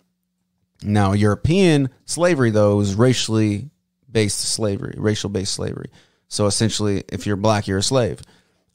Now, 0.82 1.12
European 1.12 1.88
slavery 2.04 2.50
though 2.50 2.78
is 2.80 2.94
racially 2.94 3.70
based 4.18 4.40
slavery, 4.40 4.96
racial 4.96 5.30
based 5.30 5.54
slavery. 5.54 5.90
So 6.26 6.46
essentially, 6.46 7.04
if 7.08 7.24
you're 7.24 7.36
black, 7.36 7.68
you're 7.68 7.78
a 7.78 7.82
slave, 7.84 8.20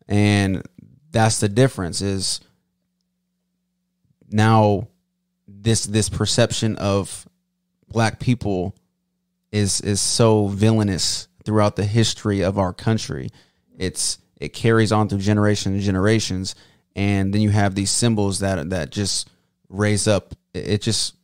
and 0.07 0.63
that's 1.11 1.41
the 1.41 1.49
difference. 1.49 2.01
Is 2.01 2.39
now 4.29 4.87
this 5.45 5.85
this 5.85 6.07
perception 6.07 6.77
of 6.77 7.27
black 7.89 8.21
people 8.21 8.73
is 9.51 9.81
is 9.81 9.99
so 9.99 10.47
villainous 10.47 11.27
throughout 11.43 11.75
the 11.75 11.83
history 11.83 12.41
of 12.41 12.57
our 12.57 12.71
country. 12.71 13.29
It's 13.77 14.19
it 14.39 14.53
carries 14.53 14.93
on 14.93 15.09
through 15.09 15.19
generations 15.19 15.75
and 15.75 15.83
generations, 15.83 16.55
and 16.95 17.33
then 17.33 17.41
you 17.41 17.49
have 17.49 17.75
these 17.75 17.91
symbols 17.91 18.39
that 18.39 18.69
that 18.69 18.91
just 18.91 19.29
raise 19.67 20.07
up. 20.07 20.35
It 20.53 20.81
just, 20.81 21.15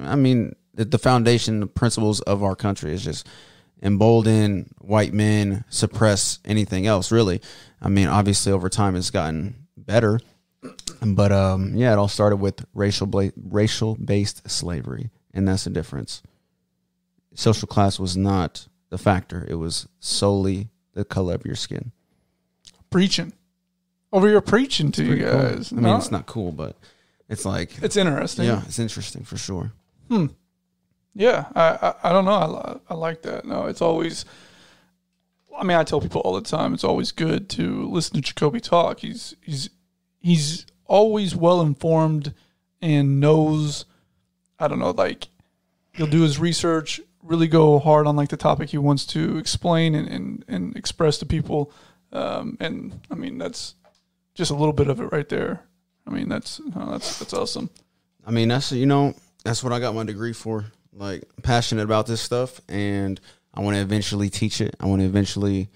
I 0.00 0.16
mean, 0.16 0.56
the 0.74 0.98
foundation, 0.98 1.60
the 1.60 1.66
principles 1.68 2.20
of 2.22 2.42
our 2.42 2.56
country 2.56 2.92
is 2.92 3.04
just 3.04 3.28
embolden 3.82 4.70
white 4.78 5.12
men, 5.12 5.64
suppress 5.68 6.38
anything 6.44 6.86
else. 6.86 7.12
Really, 7.12 7.40
I 7.80 7.88
mean, 7.88 8.08
obviously 8.08 8.52
over 8.52 8.68
time 8.68 8.96
it's 8.96 9.10
gotten 9.10 9.66
better, 9.76 10.20
but 11.04 11.32
um, 11.32 11.74
yeah, 11.74 11.92
it 11.92 11.98
all 11.98 12.08
started 12.08 12.36
with 12.36 12.64
racial 12.74 13.06
bla- 13.06 13.32
racial 13.36 13.96
based 13.96 14.48
slavery, 14.50 15.10
and 15.32 15.46
that's 15.46 15.64
the 15.64 15.70
difference. 15.70 16.22
Social 17.34 17.68
class 17.68 17.98
was 17.98 18.16
not 18.16 18.68
the 18.90 18.98
factor; 18.98 19.46
it 19.48 19.56
was 19.56 19.88
solely 20.00 20.68
the 20.94 21.04
color 21.04 21.34
of 21.34 21.44
your 21.44 21.56
skin. 21.56 21.92
Preaching 22.90 23.32
over 24.12 24.28
here, 24.28 24.40
preaching 24.40 24.90
to 24.92 25.04
you 25.04 25.16
guys. 25.16 25.68
Cool. 25.68 25.78
I 25.78 25.82
mean, 25.82 25.90
no. 25.92 25.96
it's 25.96 26.10
not 26.10 26.26
cool, 26.26 26.52
but 26.52 26.76
it's 27.28 27.44
like 27.44 27.82
it's 27.82 27.96
interesting. 27.96 28.46
Yeah, 28.46 28.62
it's 28.66 28.78
interesting 28.78 29.24
for 29.24 29.36
sure. 29.36 29.72
Hmm. 30.08 30.26
Yeah, 31.18 31.46
I, 31.56 31.62
I, 31.82 31.94
I 32.04 32.12
don't 32.12 32.24
know. 32.26 32.80
I, 32.88 32.92
I 32.92 32.94
like 32.94 33.22
that. 33.22 33.44
No, 33.44 33.66
it's 33.66 33.82
always. 33.82 34.24
I 35.58 35.64
mean, 35.64 35.76
I 35.76 35.82
tell 35.82 36.00
people 36.00 36.20
all 36.20 36.34
the 36.34 36.48
time. 36.48 36.72
It's 36.72 36.84
always 36.84 37.10
good 37.10 37.48
to 37.50 37.90
listen 37.90 38.14
to 38.14 38.20
Jacoby 38.20 38.60
talk. 38.60 39.00
He's 39.00 39.34
he's 39.42 39.68
he's 40.20 40.64
always 40.84 41.34
well 41.34 41.60
informed 41.60 42.34
and 42.80 43.18
knows. 43.18 43.84
I 44.60 44.68
don't 44.68 44.78
know, 44.78 44.92
like 44.92 45.26
he'll 45.92 46.06
do 46.06 46.22
his 46.22 46.38
research, 46.38 47.00
really 47.20 47.48
go 47.48 47.80
hard 47.80 48.06
on 48.06 48.14
like 48.14 48.28
the 48.28 48.36
topic 48.36 48.68
he 48.70 48.78
wants 48.78 49.04
to 49.06 49.38
explain 49.38 49.96
and 49.96 50.06
and, 50.06 50.44
and 50.46 50.76
express 50.76 51.18
to 51.18 51.26
people. 51.26 51.72
Um, 52.12 52.56
and 52.60 53.00
I 53.10 53.16
mean, 53.16 53.38
that's 53.38 53.74
just 54.36 54.52
a 54.52 54.54
little 54.54 54.72
bit 54.72 54.86
of 54.86 55.00
it 55.00 55.10
right 55.10 55.28
there. 55.28 55.64
I 56.06 56.10
mean, 56.10 56.28
that's 56.28 56.60
that's 56.76 57.18
that's 57.18 57.34
awesome. 57.34 57.70
I 58.24 58.30
mean, 58.30 58.46
that's 58.46 58.70
you 58.70 58.86
know 58.86 59.16
that's 59.42 59.64
what 59.64 59.72
I 59.72 59.80
got 59.80 59.96
my 59.96 60.04
degree 60.04 60.32
for. 60.32 60.66
Like 60.92 61.24
passionate 61.42 61.82
about 61.82 62.06
this 62.06 62.20
stuff, 62.20 62.60
and 62.68 63.20
I 63.54 63.60
want 63.60 63.76
to 63.76 63.82
eventually 63.82 64.30
teach 64.30 64.60
it. 64.60 64.74
I 64.80 64.86
want 64.86 65.00
to 65.00 65.06
eventually, 65.06 65.68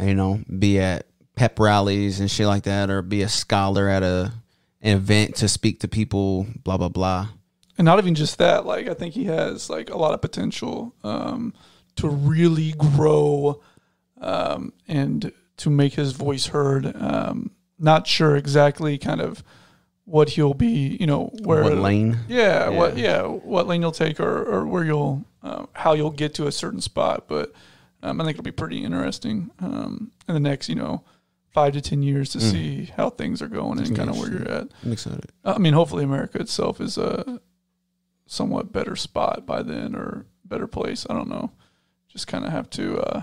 you 0.00 0.14
know, 0.14 0.40
be 0.58 0.78
at 0.78 1.06
pep 1.36 1.58
rallies 1.58 2.20
and 2.20 2.30
shit 2.30 2.46
like 2.46 2.64
that, 2.64 2.90
or 2.90 3.02
be 3.02 3.22
a 3.22 3.28
scholar 3.28 3.88
at 3.88 4.02
a 4.02 4.32
an 4.80 4.96
event 4.96 5.36
to 5.36 5.48
speak 5.48 5.80
to 5.80 5.88
people. 5.88 6.46
Blah 6.64 6.76
blah 6.78 6.88
blah. 6.88 7.28
And 7.78 7.84
not 7.84 7.98
even 7.98 8.14
just 8.14 8.38
that. 8.38 8.66
Like 8.66 8.88
I 8.88 8.94
think 8.94 9.14
he 9.14 9.24
has 9.24 9.68
like 9.68 9.90
a 9.90 9.96
lot 9.96 10.14
of 10.14 10.20
potential 10.20 10.94
um, 11.02 11.54
to 11.96 12.08
really 12.08 12.72
grow 12.72 13.60
um, 14.20 14.72
and 14.88 15.32
to 15.58 15.70
make 15.70 15.94
his 15.94 16.12
voice 16.12 16.46
heard. 16.46 16.94
Um, 16.96 17.50
not 17.78 18.06
sure 18.06 18.36
exactly 18.36 18.96
kind 18.98 19.20
of 19.20 19.42
what 20.04 20.30
he'll 20.30 20.54
be, 20.54 20.96
you 20.98 21.06
know, 21.06 21.30
where 21.42 21.62
what 21.62 21.76
lane? 21.76 22.18
Yeah, 22.28 22.68
yeah. 22.70 22.78
what 22.78 22.96
yeah, 22.96 23.22
what 23.22 23.66
lane 23.66 23.82
you'll 23.82 23.92
take 23.92 24.20
or, 24.20 24.42
or 24.42 24.66
where 24.66 24.84
you'll 24.84 25.24
uh, 25.42 25.66
how 25.72 25.94
you'll 25.94 26.10
get 26.10 26.34
to 26.34 26.46
a 26.46 26.52
certain 26.52 26.80
spot. 26.80 27.24
But 27.28 27.52
um, 28.02 28.20
I 28.20 28.24
think 28.24 28.36
it'll 28.36 28.44
be 28.44 28.52
pretty 28.52 28.82
interesting 28.82 29.50
um, 29.60 30.12
in 30.28 30.34
the 30.34 30.40
next, 30.40 30.68
you 30.68 30.74
know, 30.74 31.04
five 31.50 31.72
to 31.74 31.80
ten 31.80 32.02
years 32.02 32.30
to 32.30 32.38
mm. 32.38 32.50
see 32.50 32.84
how 32.96 33.10
things 33.10 33.40
are 33.40 33.48
going 33.48 33.78
and 33.78 33.96
kind 33.96 34.10
of 34.10 34.18
where 34.18 34.30
you're 34.30 34.48
at. 34.48 34.68
I'm 34.84 34.92
excited. 34.92 35.30
I 35.44 35.58
mean, 35.58 35.74
hopefully 35.74 36.04
America 36.04 36.40
itself 36.40 36.80
is 36.80 36.98
a 36.98 37.40
somewhat 38.26 38.72
better 38.72 38.96
spot 38.96 39.46
by 39.46 39.62
then 39.62 39.94
or 39.94 40.26
better 40.44 40.66
place. 40.66 41.06
I 41.08 41.14
don't 41.14 41.28
know. 41.28 41.52
Just 42.08 42.26
kind 42.26 42.44
of 42.44 42.52
have 42.52 42.68
to, 42.70 42.98
uh, 42.98 43.22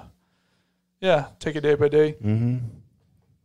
yeah, 0.99 1.27
take 1.39 1.55
it 1.55 1.61
day 1.61 1.75
by 1.75 1.89
day. 1.89 2.13
Mm-hmm 2.13 2.78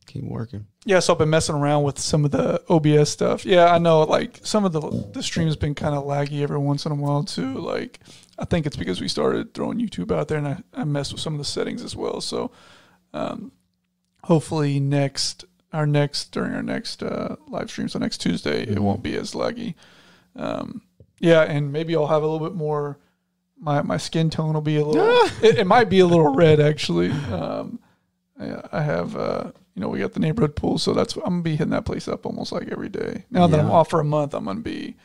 keep 0.06 0.24
working. 0.24 0.66
Yeah, 0.84 1.00
so 1.00 1.12
I've 1.12 1.18
been 1.18 1.30
messing 1.30 1.54
around 1.54 1.84
with 1.84 1.98
some 1.98 2.24
of 2.24 2.30
the 2.30 2.62
OBS 2.68 3.10
stuff. 3.10 3.44
Yeah, 3.44 3.72
I 3.72 3.78
know. 3.78 4.02
Like 4.02 4.40
some 4.42 4.64
of 4.64 4.72
the 4.72 4.80
the 5.12 5.22
stream's 5.22 5.56
been 5.56 5.74
kind 5.74 5.94
of 5.94 6.04
laggy 6.04 6.42
every 6.42 6.58
once 6.58 6.86
in 6.86 6.92
a 6.92 6.94
while 6.94 7.24
too. 7.24 7.54
Like 7.54 8.00
I 8.38 8.44
think 8.44 8.66
it's 8.66 8.76
because 8.76 9.00
we 9.00 9.08
started 9.08 9.54
throwing 9.54 9.78
YouTube 9.78 10.12
out 10.12 10.28
there, 10.28 10.38
and 10.38 10.48
I, 10.48 10.62
I 10.74 10.84
messed 10.84 11.12
with 11.12 11.20
some 11.20 11.34
of 11.34 11.38
the 11.38 11.44
settings 11.44 11.82
as 11.82 11.96
well. 11.96 12.20
So 12.20 12.50
um, 13.12 13.52
hopefully 14.24 14.80
next 14.80 15.44
our 15.72 15.86
next 15.86 16.32
during 16.32 16.54
our 16.54 16.62
next 16.62 17.02
uh, 17.02 17.36
live 17.48 17.70
stream, 17.70 17.88
so 17.88 17.98
next 17.98 18.18
Tuesday, 18.18 18.64
mm-hmm. 18.64 18.74
it 18.74 18.82
won't 18.82 19.02
be 19.02 19.16
as 19.16 19.32
laggy. 19.32 19.74
Um, 20.36 20.82
yeah, 21.18 21.42
and 21.42 21.72
maybe 21.72 21.96
I'll 21.96 22.06
have 22.06 22.22
a 22.22 22.26
little 22.26 22.46
bit 22.46 22.56
more. 22.56 22.98
My 23.58 23.82
my 23.82 23.96
skin 23.96 24.30
tone 24.30 24.54
will 24.54 24.60
be 24.60 24.76
a 24.76 24.84
little. 24.84 25.04
it, 25.42 25.58
it, 25.58 25.66
might 25.66 25.88
be 25.88 26.00
a 26.00 26.06
little 26.06 26.34
red 26.34 26.60
actually. 26.60 27.10
Um, 27.10 27.78
I, 28.38 28.60
I 28.72 28.82
have. 28.82 29.16
Uh, 29.16 29.52
you 29.74 29.80
know, 29.80 29.88
we 29.88 29.98
got 29.98 30.12
the 30.12 30.20
neighborhood 30.20 30.54
pool, 30.54 30.78
so 30.78 30.92
that's 30.92 31.16
I'm 31.16 31.22
gonna 31.22 31.42
be 31.42 31.56
hitting 31.56 31.70
that 31.70 31.84
place 31.84 32.06
up 32.06 32.26
almost 32.26 32.52
like 32.52 32.68
every 32.68 32.88
day. 32.88 33.24
Now 33.30 33.46
that 33.46 33.58
I'm 33.58 33.70
off 33.70 33.90
for 33.90 34.00
a 34.00 34.04
month, 34.04 34.34
I'm 34.34 34.44
gonna 34.44 34.60
be 34.60 34.96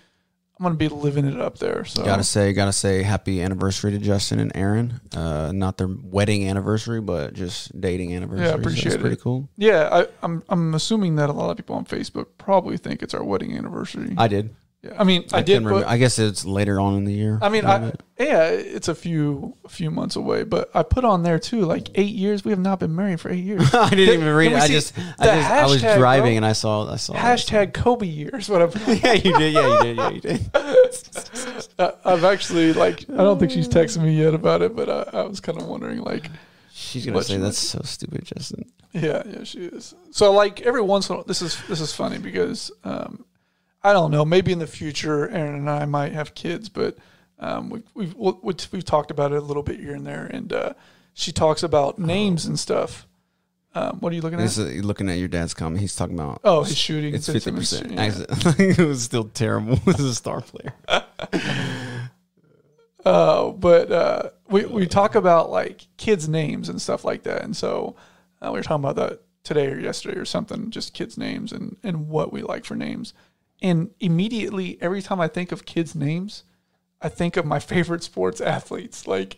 I'm 0.59 0.63
gonna 0.63 0.75
be 0.75 0.89
living 0.89 1.25
it 1.25 1.39
up 1.39 1.57
there. 1.57 1.85
So 1.85 2.03
gotta 2.03 2.23
say, 2.23 2.51
gotta 2.51 2.73
say, 2.73 3.01
happy 3.01 3.41
anniversary 3.41 3.91
to 3.91 3.97
Justin 3.97 4.39
and 4.39 4.51
Aaron. 4.53 4.99
Uh, 5.15 5.53
not 5.53 5.77
their 5.77 5.87
wedding 5.87 6.47
anniversary, 6.49 6.99
but 6.99 7.33
just 7.33 7.79
dating 7.79 8.13
anniversary. 8.13 8.45
Yeah, 8.45 8.55
appreciate 8.55 8.91
so 8.91 8.97
it. 8.97 9.01
Pretty 9.01 9.15
cool. 9.15 9.49
Yeah, 9.55 9.89
I, 9.89 10.07
I'm 10.21 10.43
I'm 10.49 10.73
assuming 10.73 11.15
that 11.15 11.29
a 11.29 11.33
lot 11.33 11.49
of 11.49 11.57
people 11.57 11.75
on 11.77 11.85
Facebook 11.85 12.27
probably 12.37 12.77
think 12.77 13.01
it's 13.01 13.13
our 13.13 13.23
wedding 13.23 13.57
anniversary. 13.57 14.13
I 14.17 14.27
did. 14.27 14.53
Yeah, 14.81 14.95
I 14.97 15.03
mean, 15.03 15.25
I, 15.33 15.39
I 15.39 15.41
did. 15.41 15.61
But, 15.65 15.85
I 15.87 15.97
guess 15.97 16.19
it's 16.19 16.45
later 16.45 16.79
on 16.79 16.95
in 16.95 17.03
the 17.03 17.11
year. 17.11 17.37
I 17.41 17.49
mean, 17.49 17.65
I, 17.65 17.91
yeah, 18.17 18.45
it's 18.45 18.87
a 18.87 18.95
few 18.95 19.57
a 19.65 19.69
few 19.69 19.91
months 19.91 20.15
away, 20.15 20.43
but 20.43 20.71
I 20.73 20.83
put 20.83 21.03
on 21.03 21.23
there 21.23 21.37
too, 21.37 21.65
like 21.65 21.89
eight 21.95 22.15
years. 22.15 22.45
We 22.45 22.51
have 22.51 22.61
not 22.61 22.79
been 22.79 22.95
married 22.95 23.19
for 23.19 23.29
eight 23.29 23.43
years. 23.43 23.61
I 23.73 23.89
didn't 23.89 24.21
even 24.21 24.33
read 24.33 24.53
it. 24.53 24.57
I 24.57 24.67
just, 24.67 24.97
I 24.97 25.25
just, 25.25 25.49
I 25.49 25.65
was 25.65 25.81
driving 25.81 26.31
bro, 26.31 26.37
and 26.37 26.45
I 26.45 26.53
saw, 26.53 26.89
I 26.89 26.95
saw 26.95 27.13
hashtag 27.13 27.73
Kobe 27.73 28.07
years. 28.07 28.47
What 28.47 28.73
yeah, 28.87 29.13
you 29.13 29.37
did. 29.37 29.53
Yeah, 29.53 29.67
you 29.67 29.81
did. 29.81 29.97
Yeah, 29.97 30.09
you 30.11 30.21
did. 30.21 30.49
uh, 31.79 31.91
I've 32.05 32.23
actually 32.23 32.71
like, 32.71 33.01
I 33.09 33.17
don't 33.17 33.37
think 33.37 33.51
she's 33.51 33.67
texted 33.67 34.01
me 34.01 34.17
yet 34.17 34.33
about 34.33 34.61
it, 34.61 34.77
but 34.77 34.89
I, 34.89 35.19
I 35.19 35.21
was 35.23 35.41
kind 35.41 35.59
of 35.59 35.67
wondering 35.67 35.99
like. 35.99 36.31
She's 36.71 37.05
gonna 37.05 37.21
say 37.23 37.35
that's 37.35 37.57
so 37.57 37.81
stupid, 37.83 38.23
Justin. 38.23 38.63
Yeah, 38.93 39.23
yeah, 39.25 39.43
she 39.43 39.59
is. 39.59 39.93
So 40.11 40.31
like 40.31 40.61
every 40.61 40.81
once 40.81 41.09
in 41.09 41.15
a 41.15 41.17
while, 41.17 41.25
this 41.25 41.41
is 41.41 41.61
this 41.67 41.81
is 41.81 41.93
funny 41.93 42.17
because 42.17 42.71
um, 42.85 43.25
I 43.83 43.93
don't 43.93 44.11
know. 44.11 44.25
Maybe 44.25 44.51
in 44.51 44.59
the 44.59 44.67
future, 44.67 45.29
Aaron 45.29 45.55
and 45.55 45.69
I 45.69 45.85
might 45.85 46.11
have 46.11 46.35
kids, 46.35 46.69
but 46.69 46.97
um, 47.39 47.69
we've, 47.69 47.83
we've 47.93 48.15
we've 48.15 48.67
we've 48.71 48.85
talked 48.85 49.11
about 49.11 49.31
it 49.31 49.37
a 49.37 49.41
little 49.41 49.63
bit 49.63 49.79
here 49.79 49.95
and 49.95 50.05
there. 50.05 50.25
And 50.25 50.51
uh, 50.51 50.73
she 51.13 51.31
talks 51.31 51.63
about 51.63 51.97
names 51.99 52.45
and 52.45 52.59
stuff. 52.59 53.07
Um, 53.75 53.99
what 53.99 54.11
are 54.11 54.15
you 54.15 54.21
looking 54.21 54.39
at? 54.39 54.45
Is, 54.45 54.57
looking 54.57 55.09
at 55.09 55.19
your 55.19 55.27
dad's 55.27 55.53
comment. 55.53 55.79
He's 55.79 55.95
talking 55.95 56.15
about 56.15 56.41
oh, 56.43 56.63
his 56.63 56.77
shooting. 56.77 57.13
It's 57.13 57.27
fifty 57.27 57.51
percent. 57.51 57.93
it 58.59 58.79
was 58.79 59.03
still 59.03 59.25
terrible 59.25 59.79
as 59.87 59.99
a 59.99 60.15
star 60.15 60.41
player. 60.41 60.73
uh, 63.05 63.49
but 63.51 63.91
uh, 63.91 64.29
we 64.49 64.65
we 64.65 64.87
talk 64.87 65.15
about 65.15 65.51
like 65.51 65.87
kids' 65.97 66.27
names 66.27 66.67
and 66.67 66.81
stuff 66.81 67.05
like 67.05 67.23
that, 67.23 67.43
and 67.43 67.55
so 67.55 67.95
uh, 68.41 68.49
we 68.51 68.59
were 68.59 68.63
talking 68.63 68.83
about 68.83 68.95
that 68.95 69.21
today 69.43 69.67
or 69.67 69.79
yesterday 69.79 70.17
or 70.17 70.25
something, 70.25 70.71
just 70.71 70.93
kids' 70.93 71.17
names 71.17 71.53
and 71.53 71.77
and 71.83 72.09
what 72.09 72.33
we 72.33 72.41
like 72.41 72.65
for 72.65 72.75
names. 72.75 73.13
And 73.61 73.91
immediately, 73.99 74.77
every 74.81 75.01
time 75.01 75.19
I 75.19 75.27
think 75.27 75.51
of 75.51 75.65
kids' 75.65 75.95
names, 75.95 76.43
I 77.01 77.09
think 77.09 77.37
of 77.37 77.45
my 77.45 77.59
favorite 77.73 78.03
sports 78.03 78.41
athletes. 78.41 79.07
Like, 79.07 79.37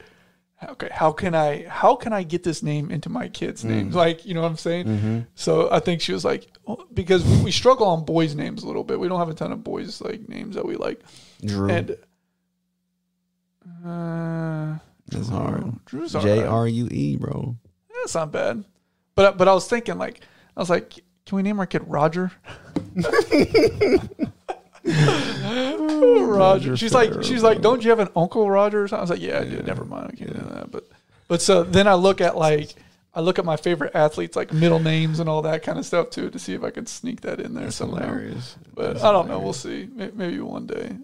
okay, 0.63 0.89
how 0.91 1.11
can 1.11 1.33
I 1.35 1.67
how 1.67 1.95
can 1.95 2.13
I 2.13 2.23
get 2.23 2.43
this 2.43 2.61
name 2.61 2.91
into 2.91 3.09
my 3.09 3.27
kids' 3.27 3.63
mm. 3.63 3.69
names? 3.69 3.95
Like, 3.95 4.25
you 4.25 4.33
know 4.33 4.41
what 4.41 4.51
I'm 4.51 4.57
saying? 4.57 4.85
Mm-hmm. 4.85 5.19
So 5.35 5.71
I 5.71 5.79
think 5.79 6.01
she 6.01 6.13
was 6.13 6.25
like, 6.25 6.47
oh, 6.67 6.85
because 6.93 7.25
we 7.43 7.51
struggle 7.51 7.87
on 7.87 8.05
boys' 8.05 8.35
names 8.35 8.63
a 8.63 8.67
little 8.67 8.83
bit. 8.83 8.99
We 8.99 9.07
don't 9.07 9.19
have 9.19 9.29
a 9.29 9.33
ton 9.33 9.51
of 9.51 9.63
boys 9.63 10.01
like 10.01 10.27
names 10.29 10.55
that 10.55 10.65
we 10.65 10.75
like. 10.75 11.01
Jrue. 11.41 11.71
And 11.71 11.97
uh, 13.85 14.79
that's 15.07 15.29
hard. 15.29 15.63
Jrue's 15.85 16.13
J 16.13 16.43
R 16.43 16.67
U 16.67 16.87
E, 16.91 17.17
bro. 17.17 17.55
That's 18.01 18.15
not 18.15 18.31
bad. 18.31 18.63
But 19.15 19.37
but 19.37 19.47
I 19.47 19.53
was 19.53 19.67
thinking 19.67 19.97
like 19.97 20.21
I 20.55 20.59
was 20.59 20.69
like, 20.69 20.93
can 21.25 21.35
we 21.35 21.41
name 21.41 21.59
our 21.59 21.65
kid 21.65 21.83
Roger? 21.87 22.31
Roger. 24.83 26.75
She's 26.77 26.93
like, 26.93 27.23
she's 27.23 27.43
like, 27.43 27.61
don't 27.61 27.83
you 27.83 27.89
have 27.89 27.99
an 27.99 28.09
uncle 28.15 28.49
Roger? 28.49 28.87
I 28.91 29.01
was 29.01 29.09
like, 29.09 29.21
yeah, 29.21 29.39
I 29.39 29.45
do. 29.45 29.61
Never 29.61 29.85
mind, 29.85 30.09
I 30.13 30.15
can't 30.15 30.33
do 30.33 30.39
that. 30.53 30.71
But, 30.71 30.87
but 31.27 31.41
so 31.41 31.63
then 31.63 31.87
I 31.87 31.93
look 31.93 32.21
at 32.21 32.35
like, 32.37 32.75
I 33.13 33.21
look 33.21 33.37
at 33.39 33.45
my 33.45 33.57
favorite 33.57 33.91
athletes, 33.95 34.35
like 34.35 34.53
middle 34.53 34.79
names 34.79 35.19
and 35.19 35.27
all 35.29 35.41
that 35.43 35.63
kind 35.63 35.77
of 35.77 35.85
stuff 35.85 36.09
too, 36.09 36.29
to 36.29 36.39
see 36.39 36.53
if 36.53 36.63
I 36.63 36.71
can 36.71 36.85
sneak 36.85 37.21
that 37.21 37.39
in 37.39 37.53
there 37.53 37.71
somehow. 37.71 38.05
hilarious. 38.05 38.55
But 38.73 38.93
That's 38.93 39.03
I 39.03 39.11
don't 39.11 39.27
know. 39.27 39.39
We'll 39.39 39.53
see. 39.53 39.87
May- 39.93 40.11
Maybe 40.13 40.39
one 40.39 40.65
day. 40.65 40.97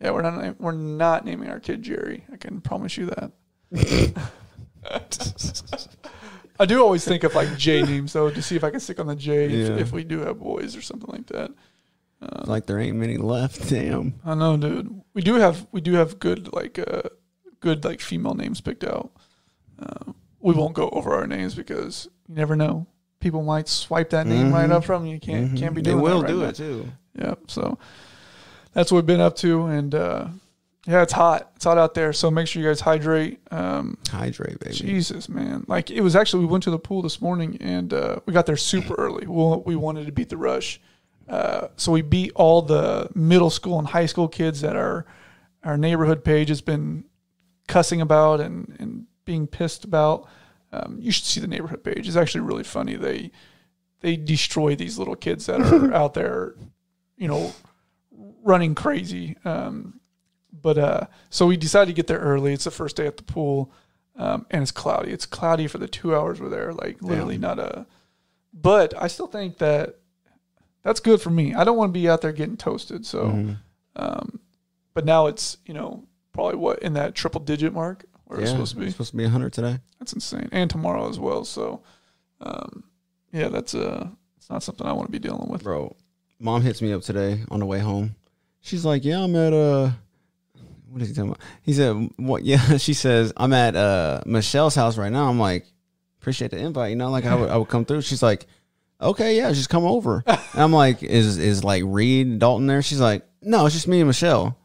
Yeah, 0.00 0.10
we're 0.10 0.22
not 0.22 0.60
we're 0.60 0.72
not 0.72 1.24
naming 1.24 1.48
our 1.48 1.60
kid 1.60 1.82
Jerry. 1.82 2.24
I 2.32 2.36
can 2.36 2.60
promise 2.60 2.96
you 2.96 3.06
that. 3.06 3.30
I 6.60 6.66
do 6.66 6.82
always 6.82 7.04
think 7.04 7.24
of 7.24 7.34
like 7.34 7.56
J 7.56 7.82
names 7.82 8.12
though 8.12 8.30
to 8.30 8.42
see 8.42 8.56
if 8.56 8.64
I 8.64 8.70
can 8.70 8.80
stick 8.80 9.00
on 9.00 9.06
the 9.06 9.16
J 9.16 9.44
if, 9.46 9.50
Yeah. 9.70 9.76
if 9.76 9.92
we 9.92 10.04
do 10.04 10.20
have 10.20 10.38
boys 10.38 10.76
or 10.76 10.82
something 10.82 11.10
like 11.10 11.26
that. 11.28 11.50
like 12.46 12.66
there 12.66 12.78
ain't 12.78 12.96
many 12.96 13.16
left. 13.16 13.68
Damn. 13.68 14.14
I 14.24 14.34
know, 14.34 14.56
dude. 14.56 15.02
We 15.14 15.22
do 15.22 15.34
have 15.34 15.66
we 15.72 15.80
do 15.80 15.94
have 15.94 16.18
good 16.20 16.52
like 16.52 16.78
uh 16.78 17.02
good 17.60 17.84
like 17.84 18.00
female 18.00 18.34
names 18.34 18.60
picked 18.60 18.84
out. 18.84 19.10
Uh, 19.78 20.12
we 20.40 20.54
won't 20.54 20.74
go 20.74 20.88
over 20.90 21.12
our 21.14 21.26
names 21.26 21.54
because 21.54 22.08
you 22.28 22.34
never 22.36 22.54
know. 22.54 22.86
People 23.20 23.42
might 23.42 23.68
swipe 23.68 24.10
that 24.10 24.26
name 24.26 24.52
right 24.52 24.68
Mhm. 24.68 24.72
up 24.72 24.84
from 24.84 25.06
you. 25.06 25.18
Can't 25.18 25.56
can't 25.56 25.74
be 25.74 25.80
They 25.82 25.90
doing. 25.92 26.02
will 26.02 26.20
that 26.20 26.26
right 26.26 26.32
do 26.32 26.40
now. 26.42 26.48
it 26.48 26.54
too. 26.56 26.88
Yeah. 27.18 27.34
So 27.48 27.78
that's 28.72 28.90
what 28.92 28.98
we've 28.98 29.06
been 29.06 29.20
up 29.20 29.36
to, 29.36 29.66
and 29.66 29.94
uh, 29.94 30.26
yeah, 30.86 31.02
it's 31.02 31.12
hot. 31.12 31.52
It's 31.54 31.64
hot 31.64 31.78
out 31.78 31.94
there. 31.94 32.12
So 32.12 32.30
make 32.30 32.48
sure 32.48 32.60
you 32.60 32.68
guys 32.68 32.80
hydrate. 32.80 33.40
Um, 33.52 33.98
Hydrate, 34.10 34.58
baby. 34.58 34.74
Jesus, 34.74 35.28
man! 35.28 35.64
Like 35.68 35.90
it 35.90 36.00
was 36.00 36.16
actually 36.16 36.44
we 36.44 36.50
went 36.50 36.64
to 36.64 36.70
the 36.70 36.78
pool 36.78 37.02
this 37.02 37.20
morning, 37.20 37.56
and 37.60 37.92
uh, 37.92 38.18
we 38.26 38.32
got 38.32 38.46
there 38.46 38.56
super 38.56 38.94
early. 38.94 39.26
We 39.26 39.56
we 39.64 39.76
wanted 39.76 40.06
to 40.06 40.12
beat 40.12 40.28
the 40.28 40.36
rush, 40.36 40.80
uh, 41.28 41.68
so 41.76 41.92
we 41.92 42.02
beat 42.02 42.32
all 42.34 42.62
the 42.62 43.08
middle 43.14 43.50
school 43.50 43.78
and 43.78 43.86
high 43.86 44.06
school 44.06 44.26
kids 44.26 44.60
that 44.62 44.74
our 44.74 45.06
our 45.62 45.76
neighborhood 45.76 46.24
page 46.24 46.48
has 46.48 46.60
been 46.60 47.04
cussing 47.68 48.00
about 48.00 48.40
and 48.40 48.76
and 48.80 49.06
being 49.24 49.46
pissed 49.46 49.84
about. 49.84 50.28
Um, 50.72 50.96
you 51.00 51.12
should 51.12 51.26
see 51.26 51.38
the 51.40 51.46
neighborhood 51.46 51.84
page. 51.84 52.08
It's 52.08 52.16
actually 52.16 52.40
really 52.40 52.64
funny. 52.64 52.96
They 52.96 53.30
they 54.00 54.16
destroy 54.16 54.74
these 54.74 54.98
little 54.98 55.14
kids 55.14 55.46
that 55.46 55.60
are 55.60 55.94
out 55.94 56.14
there, 56.14 56.56
you 57.16 57.28
know, 57.28 57.54
running 58.42 58.74
crazy. 58.74 59.36
Um, 59.44 60.00
but 60.52 60.78
uh, 60.78 61.06
so 61.30 61.46
we 61.46 61.56
decided 61.56 61.86
to 61.86 61.92
get 61.92 62.06
there 62.06 62.18
early. 62.18 62.52
It's 62.52 62.64
the 62.64 62.70
first 62.70 62.96
day 62.96 63.06
at 63.06 63.16
the 63.16 63.22
pool, 63.22 63.72
um, 64.16 64.46
and 64.50 64.62
it's 64.62 64.70
cloudy. 64.70 65.10
It's 65.12 65.26
cloudy 65.26 65.66
for 65.66 65.78
the 65.78 65.88
two 65.88 66.14
hours 66.14 66.40
we're 66.40 66.48
there. 66.48 66.72
Like 66.72 67.00
literally 67.02 67.38
not 67.38 67.58
a. 67.58 67.86
But 68.52 68.92
I 69.00 69.06
still 69.08 69.26
think 69.26 69.58
that 69.58 69.96
that's 70.82 71.00
good 71.00 71.20
for 71.22 71.30
me. 71.30 71.54
I 71.54 71.64
don't 71.64 71.76
want 71.76 71.88
to 71.90 71.98
be 71.98 72.08
out 72.08 72.20
there 72.20 72.32
getting 72.32 72.56
toasted. 72.56 73.06
So, 73.06 73.24
Mhm. 73.26 73.56
um, 73.96 74.40
but 74.94 75.04
now 75.04 75.26
it's 75.26 75.56
you 75.64 75.72
know 75.74 76.04
probably 76.32 76.56
what 76.56 76.80
in 76.80 76.92
that 76.94 77.14
triple 77.14 77.40
digit 77.40 77.72
mark 77.72 78.04
where 78.24 78.40
it's 78.40 78.50
supposed 78.50 78.72
to 78.74 78.78
be. 78.78 78.86
It's 78.86 78.94
supposed 78.94 79.10
to 79.12 79.16
be 79.16 79.24
100 79.24 79.52
today. 79.52 79.78
That's 79.98 80.12
insane. 80.12 80.48
And 80.52 80.68
tomorrow 80.70 81.08
as 81.08 81.18
well. 81.18 81.44
So, 81.44 81.82
um, 82.40 82.84
yeah, 83.32 83.48
that's 83.48 83.74
uh, 83.74 84.08
it's 84.36 84.50
not 84.50 84.62
something 84.62 84.86
I 84.86 84.92
want 84.92 85.08
to 85.08 85.12
be 85.12 85.18
dealing 85.18 85.48
with. 85.48 85.62
Bro, 85.62 85.96
mom 86.38 86.62
hits 86.62 86.82
me 86.82 86.92
up 86.92 87.02
today 87.02 87.44
on 87.50 87.60
the 87.60 87.66
way 87.66 87.78
home. 87.78 88.16
She's 88.60 88.84
like, 88.84 89.04
"Yeah, 89.04 89.22
I'm 89.24 89.34
at 89.36 89.52
uh 89.52 89.90
what 90.92 91.02
is 91.02 91.08
he 91.08 91.14
talking 91.14 91.30
about?" 91.30 91.40
He 91.62 91.72
said, 91.72 92.10
"What? 92.16 92.42
Yeah." 92.44 92.76
She 92.76 92.94
says, 92.94 93.32
"I'm 93.36 93.52
at 93.52 93.74
uh 93.76 94.20
Michelle's 94.26 94.74
house 94.74 94.96
right 94.98 95.12
now." 95.12 95.28
I'm 95.28 95.38
like, 95.40 95.66
"Appreciate 96.20 96.50
the 96.50 96.58
invite." 96.58 96.90
You 96.90 96.96
know, 96.96 97.10
like 97.10 97.24
I 97.24 97.34
would 97.34 97.50
I 97.50 97.56
would 97.56 97.68
come 97.68 97.84
through. 97.84 98.02
She's 98.02 98.22
like, 98.22 98.46
"Okay, 99.00 99.36
yeah, 99.36 99.50
just 99.52 99.70
come 99.70 99.84
over." 99.84 100.22
and 100.26 100.38
I'm 100.54 100.72
like, 100.72 101.02
"Is 101.02 101.38
is 101.38 101.64
like 101.64 101.82
Reed 101.86 102.38
Dalton 102.38 102.66
there?" 102.66 102.82
She's 102.82 103.00
like, 103.00 103.26
"No, 103.40 103.66
it's 103.66 103.74
just 103.74 103.88
me 103.88 104.00
and 104.00 104.06
Michelle." 104.08 104.56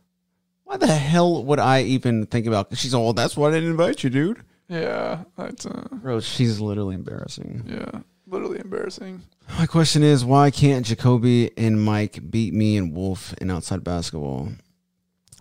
Why 0.66 0.76
the 0.76 0.88
hell 0.88 1.46
would 1.46 1.60
I 1.60 1.84
even 1.84 2.26
think 2.26 2.46
about? 2.46 2.76
She's 2.78 2.94
all, 2.94 3.06
well, 3.06 3.14
"That's 3.14 3.38
why 3.38 3.48
I 3.48 3.52
didn't 3.52 3.70
invite 3.72 4.04
you, 4.04 4.10
dude." 4.10 4.44
Yeah, 4.68 5.24
that's 5.38 5.66
uh, 5.66 5.88
Bro, 5.94 6.20
she's 6.20 6.60
literally 6.60 6.96
embarrassing. 6.96 7.64
yeah, 7.70 8.02
literally 8.28 8.60
embarrassing. 8.60 9.22
My 9.58 9.66
question 9.66 10.04
is, 10.04 10.26
why 10.26 10.52
can't 10.52 10.86
Jacoby 10.86 11.52
and 11.58 11.82
Mike 11.82 12.20
beat 12.30 12.54
me 12.54 12.76
and 12.76 12.94
Wolf 12.94 13.34
in 13.40 13.50
outside 13.50 13.82
basketball? 13.86 14.50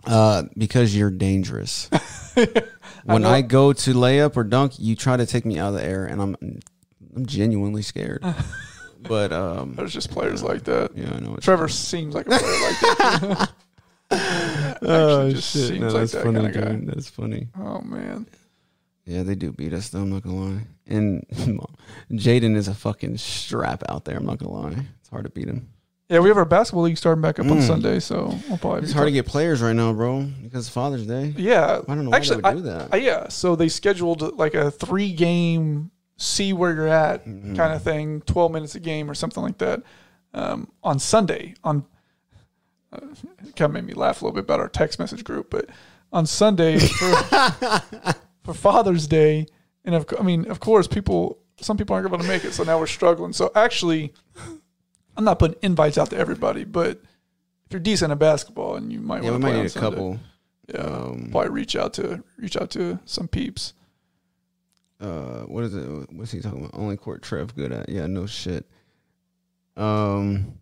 Uh, 0.05 0.43
because 0.57 0.95
you're 0.95 1.09
dangerous. 1.11 1.89
when 3.03 3.21
know- 3.23 3.29
I, 3.29 3.41
go 3.41 3.73
to 3.73 3.93
layup 3.93 4.37
or 4.37 4.43
dunk, 4.43 4.73
you 4.77 4.95
try 4.95 5.17
to 5.17 5.25
take 5.25 5.45
me 5.45 5.59
out 5.59 5.69
of 5.69 5.73
the 5.75 5.83
air, 5.85 6.05
and 6.05 6.21
I'm 6.21 6.35
I'm 7.15 7.25
genuinely 7.25 7.81
scared. 7.81 8.23
but 9.01 9.33
um, 9.33 9.73
There's 9.75 9.93
just 9.93 10.11
players 10.11 10.43
like 10.43 10.63
that. 10.65 10.91
yeah, 10.95 11.13
I 11.13 11.19
know. 11.19 11.35
Trevor 11.37 11.67
seems 11.67 12.13
like 12.15 12.27
a 12.27 12.29
player 12.29 12.41
like 12.41 12.79
that. 12.79 13.51
Actually, 14.11 14.89
oh 14.89 15.33
shit! 15.33 15.79
No, 15.81 15.87
like 15.87 15.93
that's 15.95 16.11
that 16.13 16.23
funny, 16.23 16.35
kind 16.39 16.47
of 16.47 16.53
guy. 16.63 16.71
dude. 16.71 16.87
That's 16.87 17.09
funny. 17.09 17.47
Oh 17.59 17.81
man, 17.81 18.25
Yeah, 19.05 19.23
they 19.23 19.35
do 19.35 19.51
beat 19.51 19.73
us. 19.73 19.89
Though 19.89 19.99
I'm 20.01 20.09
not 20.09 20.23
gonna 20.23 20.35
lie. 20.35 20.61
And 20.85 21.25
Jaden 22.11 22.55
is 22.55 22.69
a 22.69 22.73
fucking 22.73 23.17
strap 23.17 23.83
out 23.89 24.05
there. 24.05 24.15
I'm 24.15 24.25
not 24.25 24.37
gonna 24.37 24.53
lie. 24.53 24.85
It's 25.01 25.09
hard 25.09 25.25
to 25.25 25.29
beat 25.31 25.49
him. 25.49 25.67
Yeah, 26.09 26.19
we 26.19 26.29
have 26.29 26.37
our 26.37 26.45
basketball 26.45 26.83
league 26.83 26.97
starting 26.97 27.21
back 27.21 27.37
up 27.39 27.45
on 27.47 27.57
Mm. 27.57 27.67
Sunday, 27.67 27.99
so 27.99 28.33
we'll 28.47 28.57
probably. 28.57 28.79
It's 28.83 28.91
be 28.91 28.93
hard 28.93 29.07
to 29.07 29.11
talking- 29.11 29.13
get 29.13 29.25
players 29.25 29.61
right 29.61 29.73
now, 29.75 29.91
bro, 29.93 30.23
because 30.43 30.69
Father's 30.69 31.05
Day. 31.05 31.33
Yeah, 31.37 31.81
I 31.87 31.95
don't 31.95 32.05
know 32.05 32.11
why 32.11 32.17
Actually, 32.17 32.41
they 32.41 32.49
would 32.53 32.63
do 32.63 32.69
that. 32.69 32.93
Uh, 32.93 32.97
yeah, 32.97 33.27
so 33.27 33.55
they 33.55 33.67
scheduled 33.69 34.37
like 34.37 34.53
a 34.53 34.71
three 34.71 35.11
game 35.13 35.91
see 36.17 36.51
where 36.53 36.73
you're 36.73 36.87
at 36.87 37.25
Mm-hmm. 37.27 37.55
kind 37.55 37.73
of 37.73 37.83
thing, 37.83 38.21
12 38.21 38.51
minutes 38.51 38.73
a 38.75 38.79
game 38.79 39.09
or 39.11 39.13
something 39.13 39.43
like 39.43 39.57
that 39.59 39.83
um, 40.33 40.67
on 40.83 40.97
Sunday. 40.97 41.53
On 41.63 41.85
uh, 42.93 42.99
it 43.45 43.55
kind 43.55 43.69
of 43.69 43.73
made 43.73 43.85
me 43.85 43.93
laugh 43.93 44.21
a 44.21 44.25
little 44.25 44.33
bit 44.35 44.45
about 44.45 44.59
our 44.61 44.69
text 44.69 44.97
message 44.99 45.23
group, 45.25 45.49
but 45.49 45.69
on 46.13 46.25
Sunday 46.25 46.79
for, 46.99 47.13
for 48.43 48.53
Father's 48.53 49.07
Day, 49.07 49.45
and 49.83 49.93
of, 49.93 50.07
co- 50.07 50.17
I 50.17 50.23
mean, 50.23 50.49
of 50.49 50.59
course, 50.61 50.87
people, 50.87 51.37
some 51.59 51.75
people 51.77 51.95
aren't 51.95 52.09
going 52.09 52.21
to 52.21 52.27
make 52.27 52.45
it, 52.45 52.53
so 52.53 52.63
now 52.63 52.79
we're 52.79 52.87
struggling. 52.87 53.33
So 53.33 53.51
actually, 53.55 54.13
I'm 55.17 55.23
not 55.23 55.39
putting 55.39 55.57
invites 55.61 55.97
out 55.97 56.09
to 56.11 56.17
everybody, 56.17 56.63
but 56.63 57.01
if 57.65 57.71
you're 57.71 57.79
decent 57.79 58.11
at 58.11 58.19
basketball 58.19 58.75
and 58.75 58.91
you 58.93 58.99
might 59.01 59.23
yeah, 59.23 59.31
want 59.31 59.41
to 59.41 59.47
play 59.49 59.57
need 59.57 59.65
a 59.65 59.69
Sunday, 59.69 59.89
couple. 59.89 60.19
yeah, 60.73 60.79
Um, 60.81 61.29
probably 61.31 61.49
reach 61.49 61.75
out 61.75 61.93
to 61.95 62.23
reach 62.37 62.55
out 62.55 62.69
to 62.71 62.99
some 63.05 63.27
peeps. 63.27 63.73
uh 65.01 65.41
what 65.41 65.63
is 65.63 65.75
it 65.75 65.85
what's 66.13 66.31
he 66.31 66.39
talking 66.39 66.59
about? 66.65 66.79
Only 66.79 66.97
court 66.97 67.21
trev 67.23 67.55
good 67.55 67.71
at? 67.71 67.89
Yeah 67.89 68.07
no 68.07 68.25
shit. 68.25 68.65
Um 69.75 70.59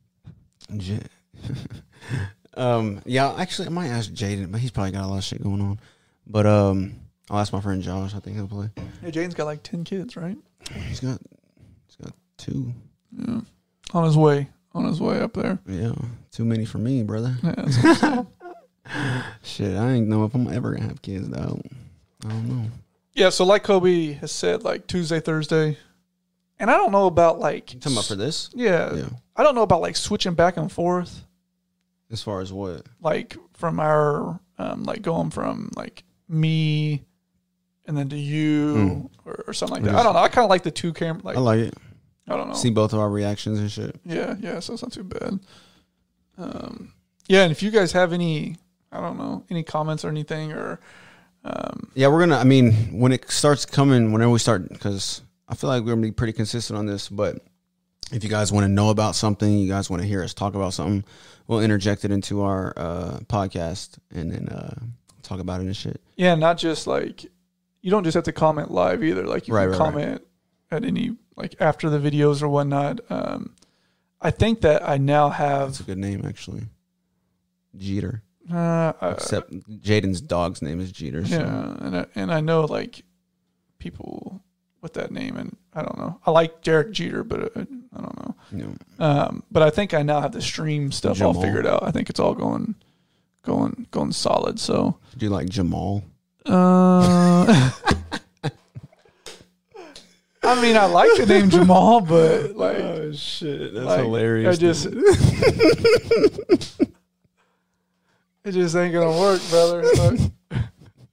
J- 0.75 0.99
um 2.57 3.01
yeah 3.05 3.33
actually 3.37 3.67
i 3.67 3.69
might 3.71 3.87
ask 3.89 4.09
jaden 4.11 4.51
but 4.51 4.59
he's 4.61 4.71
probably 4.71 4.91
got 4.91 5.03
a 5.03 5.07
lot 5.07 5.17
of 5.17 5.23
shit 5.23 5.43
going 5.43 5.61
on. 5.61 5.79
But 6.27 6.45
um 6.45 6.95
i'll 7.29 7.39
ask 7.39 7.51
my 7.53 7.61
friend 7.61 7.81
josh 7.81 8.15
i 8.15 8.19
think 8.19 8.35
he'll 8.37 8.47
play. 8.47 8.69
Yeah, 9.03 9.09
Jaden's 9.11 9.35
got 9.35 9.45
like 9.45 9.63
ten 9.63 9.83
kids, 9.83 10.15
right? 10.15 10.37
he's 10.87 10.99
got 11.01 11.19
he's 11.87 11.95
got 12.03 12.13
two. 12.37 12.73
Yeah, 13.17 13.41
on 13.95 14.03
his 14.05 14.15
way, 14.17 14.49
on 14.73 14.85
his 14.85 14.99
way 15.01 15.19
up 15.21 15.33
there. 15.33 15.57
yeah 15.67 15.93
too 16.31 16.45
many 16.45 16.65
for 16.65 16.77
me 16.79 17.01
brother 17.03 17.35
Yeah, 17.43 17.53
that's 17.57 17.83
I'm 17.83 17.95
saying. 17.95 18.27
shit 19.43 19.77
i 19.77 19.91
ain't 19.93 20.07
know 20.07 20.25
if 20.25 20.35
i'm 20.35 20.47
ever 20.51 20.73
gonna 20.73 20.87
have 20.87 21.01
kids 21.01 21.27
though 21.29 21.59
i 22.25 22.29
don't 22.29 22.47
know 22.49 22.65
yeah. 23.17 23.29
So 23.29 23.45
like 23.45 23.63
Kobe 23.63 24.11
has 24.11 24.29
said, 24.29 24.63
like 24.63 24.87
Tuesday, 24.87 25.21
Thursday, 25.21 25.77
and 26.59 26.69
I 26.69 26.75
don't 26.75 26.91
know 26.91 27.05
about 27.05 27.39
like 27.39 27.73
you 27.73 27.79
talking 27.79 27.95
about 27.95 28.07
for 28.07 28.15
this 28.15 28.49
yeah, 28.53 28.93
yeah 28.93 29.05
I 29.37 29.43
don't 29.43 29.55
know 29.55 29.61
about 29.61 29.79
like 29.79 29.95
switching 29.95 30.33
back 30.33 30.57
and 30.57 30.69
forth, 30.69 31.23
as 32.11 32.21
far 32.21 32.41
as 32.41 32.51
what 32.51 32.81
like 32.99 33.37
from 33.53 33.79
our 33.79 34.37
um, 34.57 34.83
like 34.83 35.01
going 35.01 35.29
from 35.29 35.71
like 35.77 36.03
me 36.27 37.05
and 37.85 37.97
then 37.97 38.09
to 38.09 38.17
you 38.17 38.75
Mm. 38.75 39.09
or, 39.23 39.45
or 39.47 39.53
something 39.53 39.75
like 39.75 39.83
that. 39.85 39.95
I 39.95 40.03
don't 40.03 40.11
know. 40.13 40.19
I 40.19 40.27
kind 40.27 40.43
of 40.43 40.49
like 40.49 40.63
the 40.63 40.71
two 40.71 40.91
camera. 40.91 41.21
Like 41.23 41.37
i 41.37 41.39
like 41.39 41.59
it 41.59 41.73
I 42.27 42.35
don't 42.35 42.47
know. 42.49 42.55
see 42.55 42.69
both 42.71 42.93
of 42.93 42.99
our 42.99 43.09
reactions 43.09 43.59
and 43.59 43.71
shit 43.71 43.95
Yeah, 44.05 44.35
yeah, 44.39 44.59
so 44.59 44.73
it's 44.73 44.81
not 44.81 44.91
too 44.91 45.03
bad. 45.03 45.39
Um, 46.37 46.93
yeah, 47.27 47.43
and 47.43 47.51
if 47.51 47.63
you 47.63 47.71
guys 47.71 47.91
have 47.93 48.13
any, 48.13 48.57
I 48.91 48.99
don't 49.01 49.17
know, 49.17 49.43
any 49.49 49.63
comments 49.63 50.03
or 50.05 50.09
anything, 50.09 50.51
or 50.51 50.79
um, 51.43 51.89
Yeah, 51.95 52.07
we're 52.07 52.19
gonna. 52.19 52.37
I 52.37 52.43
mean, 52.43 52.99
when 52.99 53.11
it 53.11 53.29
starts 53.29 53.65
coming, 53.65 54.11
whenever 54.11 54.31
we 54.31 54.39
start, 54.39 54.69
because 54.69 55.21
I 55.47 55.55
feel 55.55 55.69
like 55.69 55.83
we're 55.83 55.91
gonna 55.93 56.01
be 56.01 56.11
pretty 56.11 56.33
consistent 56.33 56.77
on 56.77 56.85
this. 56.85 57.09
But 57.09 57.39
if 58.11 58.23
you 58.23 58.29
guys 58.29 58.51
want 58.51 58.65
to 58.65 58.67
know 58.71 58.89
about 58.89 59.15
something, 59.15 59.57
you 59.57 59.67
guys 59.69 59.89
want 59.89 60.01
to 60.01 60.07
hear 60.07 60.23
us 60.23 60.33
talk 60.33 60.55
about 60.55 60.73
something, 60.73 61.03
we'll 61.47 61.61
interject 61.61 62.05
it 62.05 62.11
into 62.11 62.41
our 62.43 62.73
uh, 62.77 63.19
podcast 63.27 63.97
and 64.13 64.31
then 64.31 64.47
uh, 64.49 64.75
talk 65.23 65.39
about 65.39 65.61
it 65.61 65.65
and 65.65 65.75
shit. 65.77 66.01
yeah, 66.15 66.35
not 66.35 66.57
just 66.57 66.85
like 66.85 67.25
you 67.81 67.91
don't 67.91 68.03
just 68.03 68.15
have 68.15 68.23
to 68.25 68.33
comment 68.33 68.71
live 68.71 69.03
either. 69.03 69.25
Like 69.25 69.47
you 69.47 69.53
Right, 69.53 69.69
can 69.69 69.79
right, 69.79 69.95
right. 70.11 70.21
At 70.75 70.83
any 70.85 71.15
like 71.35 71.55
after 71.59 71.89
the 71.89 71.97
videos 71.99 72.41
or 72.43 72.47
whatnot. 72.49 72.99
Um, 73.09 73.55
I 74.21 74.31
think 74.31 74.61
that 74.61 74.87
I 74.87 74.97
now 74.97 75.29
have. 75.29 75.69
That's 75.69 75.79
a 75.81 75.83
good 75.83 75.97
name, 75.97 76.23
actually. 76.25 76.63
Jeter. 77.77 78.21
Uh, 78.51 78.57
uh, 79.01 79.13
Except 79.17 79.51
Jaden's 79.81 80.21
dog's 80.21 80.61
name 80.61 80.79
is 80.79 80.91
Jeter. 80.91 81.25
So. 81.25 81.35
yeah, 81.35 81.75
and 81.79 81.97
I, 81.97 82.05
and 82.15 82.31
I 82.31 82.41
know 82.41 82.61
like 82.65 83.03
people 83.79 84.41
with 84.81 84.93
that 84.93 85.11
name, 85.11 85.35
and 85.35 85.57
I 85.73 85.81
don't 85.81 85.97
know. 85.97 86.19
I 86.25 86.31
like 86.31 86.61
Derek 86.61 86.91
Jeter, 86.91 87.23
but 87.23 87.55
uh, 87.57 87.65
I 87.95 88.01
don't 88.01 88.17
know. 88.19 88.35
Know, 88.51 88.73
Um, 88.99 89.43
but 89.51 89.63
I 89.63 89.69
think 89.71 89.93
I 89.95 90.03
now 90.03 90.21
have 90.21 90.31
the 90.31 90.41
stream 90.41 90.91
stuff 90.91 91.21
all 91.21 91.33
Jamal. 91.33 91.41
figured 91.43 91.65
out. 91.65 91.83
I 91.83 91.91
think 91.91 92.09
it's 92.09 92.19
all 92.19 92.35
going, 92.35 92.75
going, 93.43 93.87
going 93.91 94.11
solid. 94.11 94.59
So, 94.59 94.99
do 95.17 95.25
you 95.25 95.31
like 95.31 95.49
Jamal? 95.49 96.03
uh, 96.45 97.71
I 100.45 100.61
mean, 100.61 100.77
I 100.77 100.85
like 100.85 101.09
the 101.17 101.25
name 101.25 101.49
Jamal, 101.49 102.01
but 102.01 102.55
like, 102.57 102.77
Oh, 102.77 103.11
shit, 103.13 103.73
that's 103.73 103.85
like, 103.85 104.45
I 104.47 104.55
just, 104.55 104.85
it 108.43 108.51
just 108.51 108.75
ain't 108.75 108.93
gonna 108.93 109.19
work, 109.19 109.41
brother. 109.49 109.83
Like, 109.83 110.19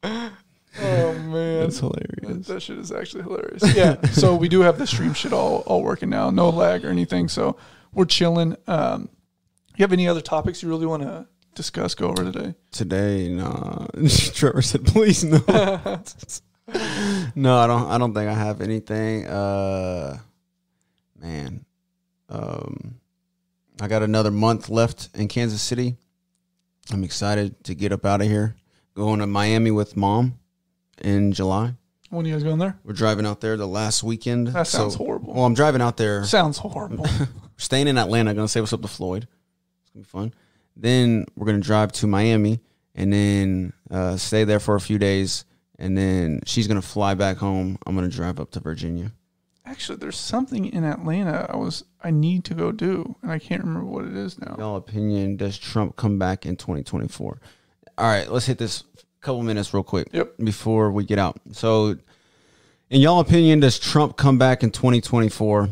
oh 0.80 1.12
man, 1.14 1.60
That's 1.60 1.78
hilarious. 1.78 2.46
That 2.46 2.60
shit 2.62 2.78
is 2.78 2.92
actually 2.92 3.22
hilarious. 3.22 3.74
Yeah. 3.74 4.00
so 4.08 4.36
we 4.36 4.48
do 4.48 4.60
have 4.60 4.78
the 4.78 4.86
stream 4.86 5.14
shit 5.14 5.32
all, 5.32 5.58
all 5.66 5.82
working 5.82 6.10
now. 6.10 6.30
No 6.30 6.50
lag 6.50 6.84
or 6.84 6.88
anything. 6.90 7.28
So 7.28 7.56
we're 7.92 8.04
chilling. 8.04 8.56
Um, 8.66 9.08
you 9.76 9.82
have 9.82 9.92
any 9.92 10.06
other 10.08 10.20
topics 10.20 10.62
you 10.62 10.68
really 10.68 10.86
want 10.86 11.02
to 11.02 11.26
discuss, 11.54 11.94
go 11.94 12.08
over 12.08 12.24
today? 12.30 12.54
Today, 12.70 13.28
nah. 13.28 13.86
Trevor 14.34 14.62
said, 14.62 14.84
"Please 14.84 15.24
no." 15.24 15.38
No, 17.34 17.56
I 17.58 17.66
don't. 17.66 17.88
I 17.88 17.98
don't 17.98 18.14
think 18.14 18.30
I 18.30 18.34
have 18.34 18.60
anything. 18.60 19.26
Uh, 19.26 20.18
man, 21.20 21.64
um, 22.28 22.94
I 23.80 23.88
got 23.88 24.02
another 24.02 24.30
month 24.30 24.68
left 24.68 25.08
in 25.14 25.28
Kansas 25.28 25.60
City. 25.60 25.96
I'm 26.92 27.04
excited 27.04 27.62
to 27.64 27.74
get 27.74 27.92
up 27.92 28.04
out 28.04 28.20
of 28.20 28.26
here. 28.28 28.56
Going 28.94 29.20
to 29.20 29.26
Miami 29.26 29.70
with 29.70 29.96
mom 29.96 30.38
in 31.00 31.32
July. 31.32 31.74
When 32.10 32.26
you 32.26 32.34
guys 32.34 32.42
going 32.42 32.58
there? 32.58 32.78
We're 32.84 32.92
driving 32.92 33.24
out 33.24 33.40
there 33.40 33.56
the 33.56 33.66
last 33.66 34.02
weekend. 34.02 34.48
That 34.48 34.66
sounds 34.66 34.94
So- 34.94 34.98
horrible. 34.98 35.32
Well, 35.34 35.44
I'm 35.44 35.54
driving 35.54 35.80
out 35.80 35.96
there. 35.96 36.24
Sounds 36.24 36.58
horrible. 36.58 37.06
staying 37.56 37.88
in 37.88 37.96
Atlanta. 37.96 38.34
Gonna 38.34 38.48
say 38.48 38.60
what's 38.60 38.72
up 38.72 38.82
to 38.82 38.88
Floyd. 38.88 39.26
It's 39.82 39.90
gonna 39.90 40.02
be 40.02 40.08
fun. 40.08 40.34
Then 40.76 41.24
we're 41.36 41.46
gonna 41.46 41.60
drive 41.60 41.92
to 41.92 42.06
Miami 42.06 42.60
and 42.94 43.12
then 43.12 43.72
uh, 43.90 44.16
stay 44.18 44.44
there 44.44 44.60
for 44.60 44.74
a 44.74 44.80
few 44.80 44.98
days. 44.98 45.44
And 45.82 45.98
then 45.98 46.42
she's 46.46 46.68
gonna 46.68 46.80
fly 46.80 47.14
back 47.14 47.38
home. 47.38 47.76
I'm 47.84 47.96
gonna 47.96 48.08
drive 48.08 48.38
up 48.38 48.52
to 48.52 48.60
Virginia. 48.60 49.10
Actually, 49.66 49.98
there's 49.98 50.16
something 50.16 50.66
in 50.66 50.84
Atlanta 50.84 51.50
I 51.52 51.56
was 51.56 51.82
I 52.00 52.12
need 52.12 52.44
to 52.44 52.54
go 52.54 52.70
do, 52.70 53.16
and 53.20 53.32
I 53.32 53.40
can't 53.40 53.64
remember 53.64 53.86
what 53.86 54.04
it 54.04 54.16
is 54.16 54.38
now. 54.38 54.54
Y'all 54.58 54.76
opinion? 54.76 55.36
Does 55.36 55.58
Trump 55.58 55.96
come 55.96 56.20
back 56.20 56.46
in 56.46 56.54
2024? 56.54 57.40
All 57.98 58.06
right, 58.06 58.30
let's 58.30 58.46
hit 58.46 58.58
this 58.58 58.84
couple 59.20 59.42
minutes 59.42 59.74
real 59.74 59.82
quick. 59.82 60.06
Yep. 60.12 60.34
Before 60.38 60.92
we 60.92 61.04
get 61.04 61.18
out, 61.18 61.40
so 61.50 61.96
in 62.88 63.00
y'all 63.00 63.18
opinion, 63.18 63.58
does 63.58 63.80
Trump 63.80 64.16
come 64.16 64.38
back 64.38 64.62
in 64.62 64.70
2024? 64.70 65.68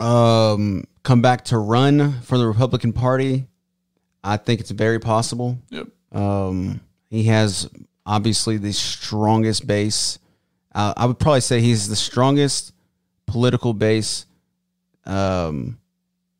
Um, 0.00 0.84
come 1.02 1.20
back 1.20 1.44
to 1.46 1.58
run 1.58 2.20
for 2.22 2.38
the 2.38 2.46
Republican 2.46 2.94
Party? 2.94 3.48
I 4.24 4.38
think 4.38 4.60
it's 4.60 4.70
very 4.70 4.98
possible. 4.98 5.58
Yep. 5.68 5.88
Um, 6.12 6.80
he 7.10 7.24
has 7.24 7.68
obviously 8.10 8.56
the 8.56 8.72
strongest 8.72 9.68
base. 9.68 10.18
Uh, 10.74 10.92
I 10.96 11.06
would 11.06 11.20
probably 11.20 11.40
say 11.40 11.60
he's 11.60 11.88
the 11.88 11.94
strongest 11.94 12.72
political 13.26 13.72
base 13.72 14.26
um, 15.06 15.78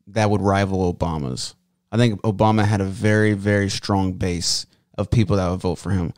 that 0.09 0.29
would 0.29 0.43
rival 0.43 0.93
Obama's. 0.93 1.55
I 1.93 1.97
think 1.97 2.21
Obama 2.23 2.65
had 2.65 2.81
a 2.81 2.85
very, 2.85 3.35
very 3.35 3.69
strong 3.69 4.15
base 4.15 4.67
of 4.99 5.11
people 5.11 5.37
that 5.37 5.49
would 5.49 5.61
vote 5.61 5.77
for 5.77 5.91
him. 5.91 6.13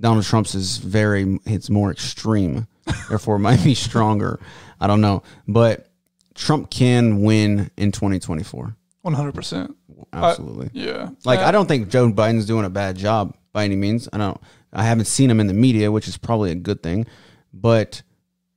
Donald 0.00 0.24
Trump's 0.24 0.54
is 0.54 0.78
very, 0.78 1.38
it's 1.46 1.68
more 1.68 1.90
extreme, 1.90 2.68
therefore 3.08 3.36
it 3.36 3.40
might 3.40 3.62
be 3.62 3.74
stronger. 3.74 4.38
I 4.80 4.86
don't 4.86 5.00
know, 5.00 5.24
but 5.48 5.90
Trump 6.34 6.70
can 6.70 7.22
win 7.22 7.72
in 7.76 7.90
2024. 7.90 8.76
100. 9.02 9.34
percent 9.34 9.76
Absolutely. 10.12 10.70
Yeah. 10.72 11.10
Like 11.24 11.40
Uh, 11.40 11.46
I 11.46 11.50
don't 11.50 11.66
think 11.66 11.88
Joe 11.88 12.08
Biden's 12.12 12.46
doing 12.46 12.64
a 12.64 12.70
bad 12.70 12.96
job 12.96 13.34
by 13.52 13.64
any 13.64 13.74
means. 13.74 14.08
I 14.12 14.18
don't. 14.18 14.40
I 14.72 14.84
haven't 14.84 15.06
seen 15.06 15.30
him 15.30 15.40
in 15.40 15.46
the 15.46 15.54
media, 15.54 15.92
which 15.92 16.08
is 16.08 16.16
probably 16.16 16.50
a 16.50 16.54
good 16.54 16.82
thing. 16.82 17.06
But 17.52 18.02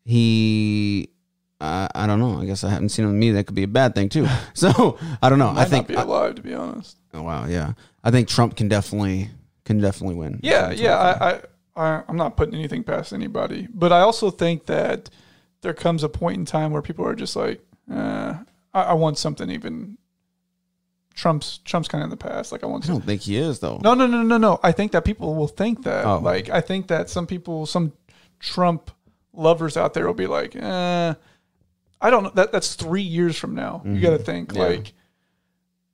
he, 0.04 1.10
I 1.60 1.90
I 1.94 2.08
don't 2.08 2.20
know. 2.20 2.40
I 2.40 2.46
guess 2.46 2.64
I 2.64 2.70
haven't 2.70 2.90
seen 2.90 3.04
him 3.06 3.12
in 3.12 3.16
the 3.16 3.20
media. 3.20 3.34
That 3.36 3.46
could 3.46 3.56
be 3.56 3.64
a 3.64 3.68
bad 3.68 3.96
thing 3.96 4.10
too. 4.10 4.28
So 4.54 4.98
I 5.22 5.30
don't 5.30 5.40
know. 5.40 5.54
I 5.56 5.66
think. 5.66 5.90
not 5.90 5.96
be 5.96 6.02
alive 6.02 6.36
to 6.36 6.42
be 6.42 6.54
honest. 6.54 6.98
oh, 7.14 7.24
wow. 7.24 7.46
Yeah. 7.46 7.74
I 8.04 8.12
think 8.12 8.28
Trump 8.28 8.56
can 8.56 8.68
definitely 8.68 9.30
can 9.66 9.82
definitely 9.82 10.16
win. 10.16 10.40
Yeah, 10.44 10.72
yeah. 10.72 10.98
I, 10.98 11.30
I, 11.30 11.42
I, 11.76 12.04
I'm 12.08 12.18
not 12.18 12.38
putting 12.38 12.54
anything 12.56 12.84
past 12.84 13.12
anybody, 13.12 13.68
but 13.74 13.92
I 13.92 14.02
also 14.02 14.30
think 14.30 14.68
that 14.68 15.10
there 15.62 15.74
comes 15.74 16.04
a 16.04 16.10
point 16.10 16.38
in 16.38 16.46
time 16.46 16.72
where 16.72 16.84
people 16.84 17.06
are 17.06 17.16
just 17.16 17.36
like, 17.36 17.60
eh, 17.92 18.34
I, 18.74 18.82
I 18.82 18.94
want 18.94 19.18
something 19.18 19.50
even. 19.50 19.98
Trump's 21.16 21.60
Trump's 21.60 21.88
kind 21.88 22.02
of 22.04 22.06
in 22.06 22.10
the 22.12 22.18
past. 22.18 22.52
Like 22.52 22.64
I 22.64 22.68
want. 22.68 22.84
I 22.86 22.88
don't 22.90 23.04
think 23.04 23.22
he 23.22 23.38
is 23.38 23.60
though. 23.60 23.80
no, 23.82 23.94
no, 23.94 24.06
no, 24.06 24.22
no, 24.22 24.38
no. 24.38 24.60
I 24.62 24.72
think 24.72 24.92
that 24.92 25.06
people 25.06 25.34
will 25.36 25.48
think 25.48 25.84
that. 25.84 26.06
Oh. 26.06 26.20
Like 26.20 26.50
I 26.50 26.62
think 26.62 26.88
that 26.88 27.10
some 27.10 27.26
people, 27.26 27.66
some 27.66 27.94
Trump 28.40 28.92
lovers 29.34 29.78
out 29.78 29.94
there 29.94 30.06
will 30.06 30.14
be 30.14 30.28
like, 30.28 30.56
eh, 30.56 31.14
I 32.02 32.10
don't 32.10 32.24
know. 32.24 32.32
That 32.36 32.52
that's 32.52 32.76
three 32.76 33.02
years 33.02 33.38
from 33.38 33.56
now. 33.56 33.82
You 33.86 34.00
got 34.02 34.12
to 34.12 34.18
think 34.20 34.50
Mm-hmm. 34.50 34.58
Yeah. 34.58 34.68
like. 34.68 34.94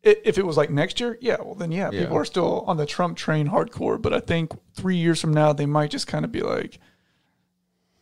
If 0.03 0.39
it 0.39 0.45
was 0.47 0.57
like 0.57 0.71
next 0.71 0.99
year, 0.99 1.15
yeah, 1.21 1.37
well 1.39 1.53
then 1.53 1.71
yeah, 1.71 1.91
people 1.91 2.17
are 2.17 2.25
still 2.25 2.61
on 2.61 2.75
the 2.77 2.87
Trump 2.87 3.15
train 3.17 3.47
hardcore. 3.47 4.01
But 4.01 4.13
I 4.13 4.19
think 4.19 4.51
three 4.73 4.95
years 4.95 5.21
from 5.21 5.31
now, 5.31 5.53
they 5.53 5.67
might 5.67 5.91
just 5.91 6.07
kind 6.07 6.25
of 6.25 6.31
be 6.31 6.41
like, 6.41 6.79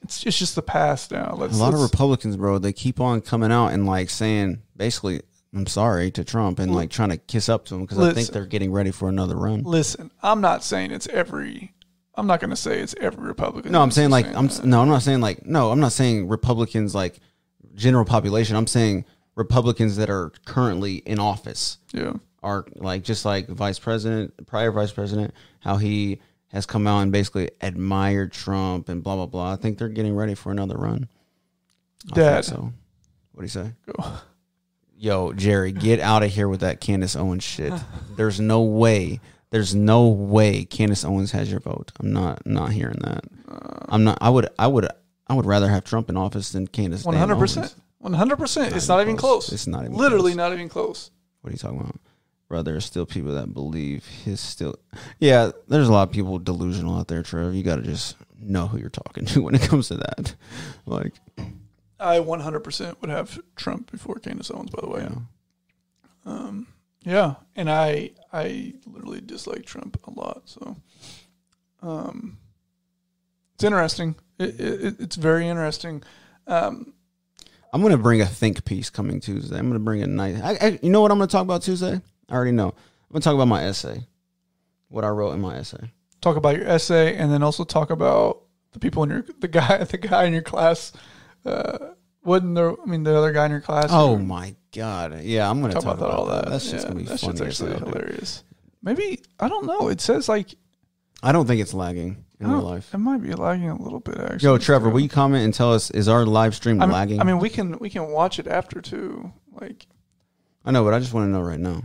it's 0.03 0.25
it's 0.25 0.39
just 0.39 0.55
the 0.55 0.61
past 0.61 1.11
now. 1.11 1.35
Let's, 1.37 1.57
a 1.57 1.61
lot 1.61 1.73
of 1.73 1.81
Republicans, 1.81 2.37
bro, 2.37 2.57
they 2.57 2.71
keep 2.71 3.01
on 3.01 3.19
coming 3.19 3.51
out 3.51 3.73
and 3.73 3.85
like 3.85 4.09
saying 4.09 4.61
basically, 4.77 5.19
"I'm 5.53 5.67
sorry" 5.67 6.11
to 6.11 6.23
Trump 6.23 6.59
and 6.59 6.73
like 6.73 6.89
trying 6.89 7.09
to 7.09 7.17
kiss 7.17 7.49
up 7.49 7.65
to 7.65 7.75
him 7.75 7.81
because 7.81 7.99
I 7.99 8.05
think 8.05 8.17
Listen. 8.17 8.33
they're 8.33 8.45
getting 8.45 8.71
ready 8.71 8.91
for 8.91 9.09
another 9.09 9.35
run. 9.35 9.63
listen. 9.63 10.11
I'm 10.21 10.41
not 10.41 10.63
saying 10.63 10.91
it's 10.91 11.07
every. 11.07 11.73
I'm 12.15 12.27
not 12.27 12.41
going 12.41 12.49
to 12.49 12.57
say 12.57 12.79
it's 12.81 12.95
every 12.99 13.25
Republican. 13.25 13.71
No, 13.71 13.81
I'm 13.81 13.91
saying 13.91 14.09
like 14.09 14.25
I'm 14.35 14.49
no, 14.63 14.81
I'm 14.81 14.89
not 14.89 15.03
saying 15.03 15.21
like 15.21 15.45
no, 15.45 15.71
I'm 15.71 15.79
not 15.79 15.93
saying 15.93 16.27
Republicans 16.27 16.93
like 16.93 17.19
general 17.75 18.05
population. 18.05 18.55
I'm 18.55 18.67
saying 18.67 19.05
Republicans 19.35 19.95
that 19.95 20.09
are 20.09 20.31
currently 20.45 20.95
in 20.97 21.17
office 21.17 21.77
yeah. 21.93 22.13
are 22.43 22.65
like 22.75 23.03
just 23.03 23.23
like 23.23 23.47
vice 23.47 23.79
president, 23.79 24.45
prior 24.47 24.71
vice 24.71 24.91
president, 24.91 25.33
how 25.61 25.77
he 25.77 26.19
has 26.49 26.65
come 26.65 26.87
out 26.87 26.99
and 26.99 27.11
basically 27.11 27.49
admired 27.61 28.33
Trump 28.33 28.89
and 28.89 29.01
blah 29.01 29.15
blah 29.15 29.25
blah. 29.25 29.53
I 29.53 29.55
think 29.55 29.77
they're 29.77 29.87
getting 29.87 30.15
ready 30.15 30.35
for 30.35 30.51
another 30.51 30.77
run. 30.77 31.07
I 32.11 32.15
think 32.15 32.15
Dad. 32.15 32.45
so 32.45 32.73
what 33.31 33.41
do 33.41 33.43
you 33.43 33.47
say? 33.47 33.71
Go. 33.85 34.13
Yo, 35.01 35.31
Jerry, 35.31 35.71
get 35.71 36.01
out 36.01 36.23
of 36.23 36.29
here 36.29 36.49
with 36.49 36.59
that 36.59 36.81
Candace 36.81 37.15
Owens 37.15 37.41
shit. 37.41 37.71
There's 38.17 38.41
no 38.41 38.63
way. 38.63 39.21
There's 39.49 39.73
no 39.73 40.09
way 40.09 40.65
Candace 40.65 41.05
Owens 41.05 41.31
has 41.31 41.49
your 41.49 41.61
vote. 41.61 41.93
I'm 42.01 42.11
not 42.11 42.45
not 42.45 42.73
hearing 42.73 42.99
that. 42.99 43.23
Uh, 43.47 43.85
I'm 43.87 44.03
not. 44.03 44.17
I 44.19 44.29
would. 44.29 44.49
I 44.59 44.67
would. 44.67 44.89
I 45.25 45.35
would 45.35 45.45
rather 45.45 45.69
have 45.69 45.85
Trump 45.85 46.09
in 46.09 46.17
office 46.17 46.51
than 46.51 46.67
Candace. 46.67 47.05
One 47.05 47.15
hundred 47.15 47.37
percent. 47.37 47.73
One 47.99 48.11
hundred 48.11 48.39
percent. 48.39 48.75
It's 48.75 48.89
not 48.89 48.99
even 48.99 49.15
close. 49.15 49.45
close. 49.47 49.53
It's 49.53 49.67
not 49.67 49.85
even 49.85 49.95
literally 49.95 50.33
close. 50.33 50.37
not 50.37 50.51
even 50.51 50.67
close. 50.67 51.11
What 51.39 51.49
are 51.49 51.53
you 51.53 51.57
talking 51.57 51.79
about? 51.79 51.95
Bro, 52.49 52.63
there's 52.63 52.83
still 52.83 53.05
people 53.05 53.35
that 53.35 53.53
believe 53.53 54.05
his 54.05 54.41
still. 54.41 54.75
Yeah, 55.19 55.51
there's 55.69 55.87
a 55.87 55.93
lot 55.93 56.09
of 56.09 56.13
people 56.13 56.39
delusional 56.39 56.97
out 56.97 57.07
there, 57.07 57.23
Trevor. 57.23 57.53
You 57.53 57.63
got 57.63 57.77
to 57.77 57.83
just 57.83 58.17
know 58.37 58.67
who 58.67 58.79
you're 58.79 58.89
talking 58.89 59.25
to 59.27 59.41
when 59.43 59.55
it 59.55 59.61
comes 59.61 59.87
to 59.89 59.95
that. 59.95 60.35
Like, 60.85 61.13
I 61.99 62.19
one 62.19 62.39
hundred 62.39 62.61
percent 62.61 63.01
would 63.01 63.09
have 63.09 63.39
Trump 63.55 63.91
before 63.91 64.15
Candace 64.15 64.51
Owens. 64.51 64.69
By 64.69 64.81
the 64.81 64.89
way. 64.89 65.07
yeah. 65.09 65.19
Um, 66.25 66.67
yeah, 67.03 67.35
and 67.55 67.69
I 67.69 68.11
I 68.31 68.73
literally 68.85 69.21
dislike 69.21 69.65
Trump 69.65 69.99
a 70.05 70.11
lot. 70.11 70.43
So, 70.45 70.75
um, 71.81 72.37
it's 73.55 73.63
interesting. 73.63 74.15
It, 74.37 74.59
it, 74.59 74.95
it's 74.99 75.15
very 75.15 75.47
interesting. 75.47 76.03
Um, 76.47 76.93
I'm 77.71 77.81
gonna 77.81 77.97
bring 77.97 78.21
a 78.21 78.25
think 78.25 78.65
piece 78.65 78.89
coming 78.89 79.19
Tuesday. 79.19 79.57
I'm 79.57 79.67
gonna 79.67 79.79
bring 79.79 80.01
a 80.01 80.07
nice. 80.07 80.41
I, 80.41 80.57
I, 80.61 80.79
you 80.81 80.89
know 80.89 81.01
what 81.01 81.11
I'm 81.11 81.17
gonna 81.17 81.27
talk 81.27 81.43
about 81.43 81.61
Tuesday? 81.61 82.01
I 82.29 82.33
already 82.33 82.51
know. 82.51 82.69
I'm 82.69 83.13
gonna 83.13 83.21
talk 83.21 83.35
about 83.35 83.47
my 83.47 83.63
essay. 83.63 84.05
What 84.89 85.03
I 85.03 85.09
wrote 85.09 85.33
in 85.33 85.41
my 85.41 85.55
essay. 85.55 85.91
talk 86.21 86.35
about 86.35 86.55
your 86.57 86.67
essay, 86.67 87.15
and 87.15 87.31
then 87.31 87.43
also 87.43 87.63
talk 87.63 87.91
about 87.91 88.43
the 88.71 88.79
people 88.79 89.03
in 89.03 89.09
your 89.09 89.25
the 89.39 89.47
guy 89.47 89.83
the 89.83 89.97
guy 89.97 90.25
in 90.25 90.33
your 90.33 90.41
class. 90.41 90.91
Uh, 91.45 91.77
wasn't 92.23 92.55
there? 92.55 92.71
I 92.71 92.85
mean, 92.85 93.03
the 93.03 93.17
other 93.17 93.31
guy 93.31 93.45
in 93.45 93.51
your 93.51 93.61
class. 93.61 93.87
Oh 93.89 94.17
who- 94.17 94.23
my 94.23 94.55
god! 94.73 95.21
Yeah, 95.21 95.49
I'm 95.49 95.61
gonna 95.61 95.73
talk, 95.73 95.83
talk, 95.83 95.97
about 95.97 96.09
that. 96.09 96.15
All 96.15 96.25
that. 96.27 96.49
That's 96.49 96.69
just 96.69 96.87
gonna 96.87 96.99
be 96.99 97.05
that 97.05 97.19
funny. 97.19 97.45
actually 97.45 97.71
hell, 97.71 97.87
hilarious. 97.87 98.43
Maybe 98.81 99.21
I 99.39 99.49
don't 99.49 99.65
know. 99.65 99.89
It 99.89 100.01
says 100.01 100.29
like 100.29 100.55
I 101.21 101.31
don't 101.31 101.45
think 101.45 101.61
it's 101.61 101.73
lagging 101.73 102.25
in 102.39 102.49
real 102.49 102.61
life. 102.61 102.93
It 102.93 102.97
might 102.97 103.21
be 103.21 103.33
lagging 103.33 103.69
a 103.69 103.81
little 103.81 103.99
bit. 103.99 104.17
Actually, 104.17 104.47
Yo, 104.47 104.57
Trevor, 104.57 104.89
will 104.89 105.01
you 105.01 105.09
comment 105.09 105.43
and 105.43 105.53
tell 105.53 105.73
us 105.73 105.91
is 105.91 106.07
our 106.07 106.25
live 106.25 106.55
stream 106.55 106.81
I 106.81 106.85
mean, 106.85 106.93
lagging? 106.93 107.21
I 107.21 107.23
mean, 107.23 107.39
we 107.39 107.49
can 107.49 107.77
we 107.79 107.89
can 107.89 108.09
watch 108.09 108.39
it 108.39 108.47
after 108.47 108.81
too. 108.81 109.33
Like 109.59 109.87
I 110.65 110.71
know, 110.71 110.83
but 110.83 110.93
I 110.93 110.99
just 110.99 111.13
want 111.13 111.25
to 111.25 111.31
know 111.31 111.41
right 111.41 111.59
now 111.59 111.83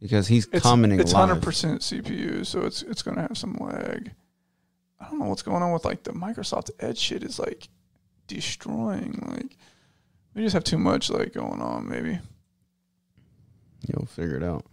because 0.00 0.28
he's 0.28 0.46
it's 0.52 0.62
commenting 0.62 1.00
it's 1.00 1.12
hundred 1.12 1.42
percent 1.42 1.80
CPU, 1.80 2.46
so 2.46 2.62
it's 2.62 2.82
it's 2.82 3.02
gonna 3.02 3.22
have 3.22 3.36
some 3.36 3.56
lag. 3.60 4.12
I 5.00 5.08
don't 5.08 5.18
know 5.18 5.26
what's 5.26 5.42
going 5.42 5.62
on 5.62 5.72
with 5.72 5.84
like 5.84 6.04
the 6.04 6.12
Microsoft 6.12 6.70
Edge 6.80 6.98
shit 6.98 7.22
is 7.22 7.38
like 7.38 7.68
destroying. 8.26 9.22
Like 9.26 9.56
we 10.34 10.42
just 10.42 10.54
have 10.54 10.64
too 10.64 10.78
much 10.78 11.10
like 11.10 11.32
going 11.32 11.60
on. 11.60 11.88
Maybe. 11.88 12.18
You'll 13.86 14.06
figure 14.06 14.36
it 14.36 14.42
out. 14.42 14.64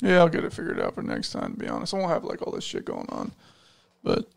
Yeah, 0.00 0.18
I'll 0.18 0.28
get 0.28 0.44
it 0.44 0.52
figured 0.52 0.80
out 0.80 0.94
for 0.94 1.02
next 1.02 1.30
time. 1.30 1.52
To 1.54 1.58
be 1.58 1.68
honest, 1.68 1.94
I 1.94 1.98
won't 1.98 2.10
have 2.10 2.24
like 2.24 2.42
all 2.42 2.52
this 2.52 2.64
shit 2.64 2.84
going 2.84 3.06
on. 3.08 3.32
But 4.02 4.28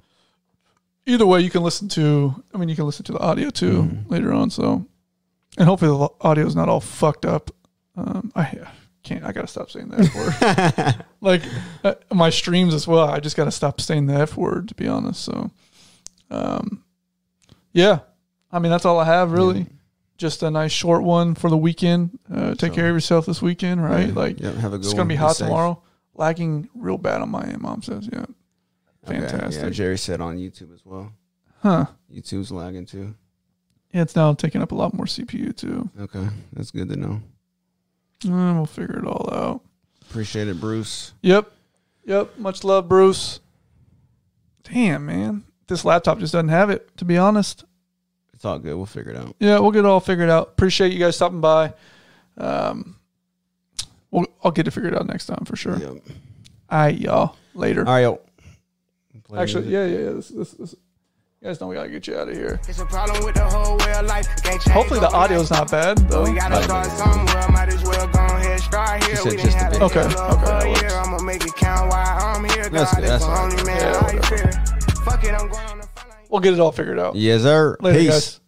either 1.06 1.26
way, 1.26 1.42
you 1.42 1.50
can 1.50 1.64
listen 1.64 1.88
to. 1.90 2.44
I 2.54 2.58
mean, 2.58 2.70
you 2.70 2.76
can 2.76 2.86
listen 2.86 3.06
to 3.06 3.12
the 3.12 3.20
audio 3.20 3.50
too 3.50 3.84
Mhm. 3.84 4.10
later 4.10 4.32
on. 4.34 4.50
So, 4.50 4.86
and 5.58 5.68
hopefully 5.68 5.92
the 5.98 6.10
audio 6.28 6.46
is 6.46 6.56
not 6.56 6.70
all 6.70 6.80
fucked 6.80 7.26
up. 7.26 7.52
Um, 7.96 8.32
I 8.36 8.60
can't. 9.04 9.24
I 9.26 9.32
gotta 9.32 9.48
stop 9.48 9.70
saying 9.72 9.90
the 9.90 10.00
f 10.04 10.16
word. 10.16 11.06
like 11.22 11.42
uh, 11.84 11.96
my 12.14 12.30
streams 12.30 12.74
as 12.74 12.88
well. 12.88 13.08
I 13.08 13.20
just 13.20 13.36
gotta 13.36 13.52
stop 13.52 13.82
saying 13.82 14.06
the 14.06 14.14
f 14.16 14.38
word. 14.38 14.70
To 14.70 14.76
be 14.76 14.88
honest. 14.88 15.24
So, 15.24 15.52
um, 16.30 16.84
yeah. 17.74 18.00
I 18.52 18.60
mean, 18.60 18.72
that's 18.72 18.86
all 18.86 19.00
I 19.00 19.06
have 19.06 19.32
really. 19.32 19.68
Just 20.18 20.42
a 20.42 20.50
nice 20.50 20.72
short 20.72 21.04
one 21.04 21.36
for 21.36 21.50
the 21.50 21.58
weekend. 21.58 22.18
Uh, 22.34 22.56
take 22.56 22.72
So- 22.72 22.76
care 22.76 22.90
of 22.90 22.96
yourself 22.96 23.26
this 23.28 23.42
weekend, 23.42 23.84
right? 23.84 24.08
Yeah, 24.08 24.14
Like 24.16 24.40
yeah, 24.40 24.52
have 24.54 24.74
a 24.74 24.78
good 24.78 24.86
it's 24.86 24.94
gonna 24.94 25.06
be 25.06 25.16
hot 25.16 25.36
safe. 25.36 25.48
tomorrow. 25.48 25.82
Lagging 26.16 26.68
real 26.74 26.98
bad 26.98 27.22
on 27.22 27.30
my 27.30 27.44
end. 27.44 27.62
Mom 27.62 27.84
says, 27.84 28.10
yeah. 28.12 28.26
Okay, 29.06 29.20
Yeah, 29.22 29.28
Fantastic. 29.28 29.74
Jerry 29.74 29.98
said 29.98 30.20
on 30.20 30.38
YouTube 30.38 30.74
as 30.74 30.84
well. 30.84 31.12
Huh. 31.62 31.86
YouTube's 32.12 32.52
lagging 32.52 32.86
too. 32.88 33.14
Yeah, 33.94 34.02
it's 34.02 34.16
now 34.16 34.34
taking 34.34 34.62
up 34.62 34.72
a 34.72 34.76
lot 34.76 34.94
more 34.96 35.06
CPU 35.06 35.56
too. 35.56 35.90
Okay, 36.00 36.28
that's 36.54 36.72
good 36.72 36.90
to 36.90 36.96
know. 36.96 37.22
Uh, 38.26 38.54
we'll 38.56 38.66
figure 38.66 38.98
it 38.98 39.06
all 39.06 39.30
out. 39.32 39.62
Appreciate 40.10 40.48
it, 40.48 40.60
Bruce. 40.60 41.14
Yep. 41.22 41.52
Yep. 42.06 42.40
Much 42.40 42.64
love, 42.64 42.90
Bruce. 42.90 43.40
Damn, 44.64 45.06
man. 45.06 45.44
This 45.68 45.86
laptop 45.86 46.20
just 46.20 46.34
doesn't 46.34 46.50
have 46.50 46.70
it, 46.70 46.96
to 46.98 47.06
be 47.06 47.18
honest. 47.18 47.64
It's 48.38 48.46
all 48.46 48.60
good. 48.60 48.76
We'll 48.76 48.86
figure 48.86 49.14
it 49.14 49.18
out. 49.18 49.36
Yeah, 49.40 49.58
we'll 49.58 49.72
get 49.72 49.80
it 49.80 49.86
all 49.88 50.00
figured 50.00 50.30
out. 50.30 50.50
Appreciate 50.50 50.94
you 50.94 51.00
guys 51.00 51.16
stopping 51.16 51.42
by. 51.42 51.74
Um, 52.38 52.98
we'll, 54.12 54.28
I'll 54.44 54.52
get 54.52 54.68
it 54.68 54.72
figured 54.72 54.94
out 54.94 55.08
next 55.08 55.26
time 55.26 55.44
for 55.44 55.56
sure. 55.56 55.76
Yep. 55.76 55.90
All 56.70 56.80
right, 56.80 56.96
y'all. 56.96 57.36
Later. 57.56 57.80
All 57.80 57.94
right, 57.94 58.02
yo. 58.02 58.22
Play 59.24 59.40
Actually, 59.40 59.70
yeah, 59.70 59.88
yeah, 59.88 59.98
yeah. 59.98 60.12
This, 60.12 60.28
this, 60.30 60.52
this. 60.52 60.76
You 61.42 61.48
guys 61.48 61.60
know 61.60 61.66
we 61.66 61.74
gotta 61.76 61.90
get 61.90 62.06
you 62.06 62.16
out 62.16 62.30
of 62.30 62.36
here. 62.36 62.62
It's 62.70 62.80
a 62.80 62.86
problem 62.86 63.26
with 63.26 63.34
the 63.34 63.44
whole 63.44 63.76
way 63.78 63.94
of 63.96 64.06
life. 64.06 64.28
Can't 64.44 64.62
change 64.62 64.66
Hopefully 64.66 65.00
the 65.00 65.08
overnight. 65.08 65.32
audio's 65.32 65.50
not 65.50 65.72
bad 65.72 65.98
though. 66.10 66.24
We 66.24 66.34
gotta 66.36 66.62
start 66.64 66.86
somewhere. 66.86 67.50
Might 67.50 67.70
as 67.70 67.84
well 67.84 68.08
go 68.08 68.20
ahead 68.20 68.60
start 68.60 69.04
here. 69.04 69.18
We 69.26 69.32
didn't 69.32 69.46
just 69.46 69.58
a 69.58 69.60
have 69.60 69.72
bit. 69.74 69.82
Okay, 69.82 70.00
okay, 70.02 70.14
okay, 70.16 70.22
okay, 70.22 70.46
that 70.46 70.64
a 70.64 70.70
works. 70.70 70.82
year. 70.82 70.92
I'ma 70.92 71.18
make 71.24 71.44
it 71.44 71.56
count 71.56 71.90
while 71.90 72.36
I'm 72.36 72.44
here. 72.46 72.70
That's 72.70 72.94
God 72.94 73.02
good, 73.02 73.10
that's 73.10 73.26
the 73.26 73.42
only 73.42 73.64
man 73.64 73.82
Yeah, 73.82 74.00
I 74.00 74.28
fear. 74.28 74.52
Fuck 75.04 75.24
it, 75.24 75.34
I'm 75.34 75.50
going 75.50 75.82
on 76.32 76.42
the 76.42 76.42
front 76.42 76.42
line. 76.42 76.42
We'll 76.42 76.42
get 76.42 76.54
it 76.54 76.60
all 76.60 76.72
figured 76.72 77.00
out. 77.00 77.16
Yes, 77.16 77.42
sir. 77.44 77.78
Later, 77.82 78.00
Peace. 78.00 78.10
guys. 78.10 78.40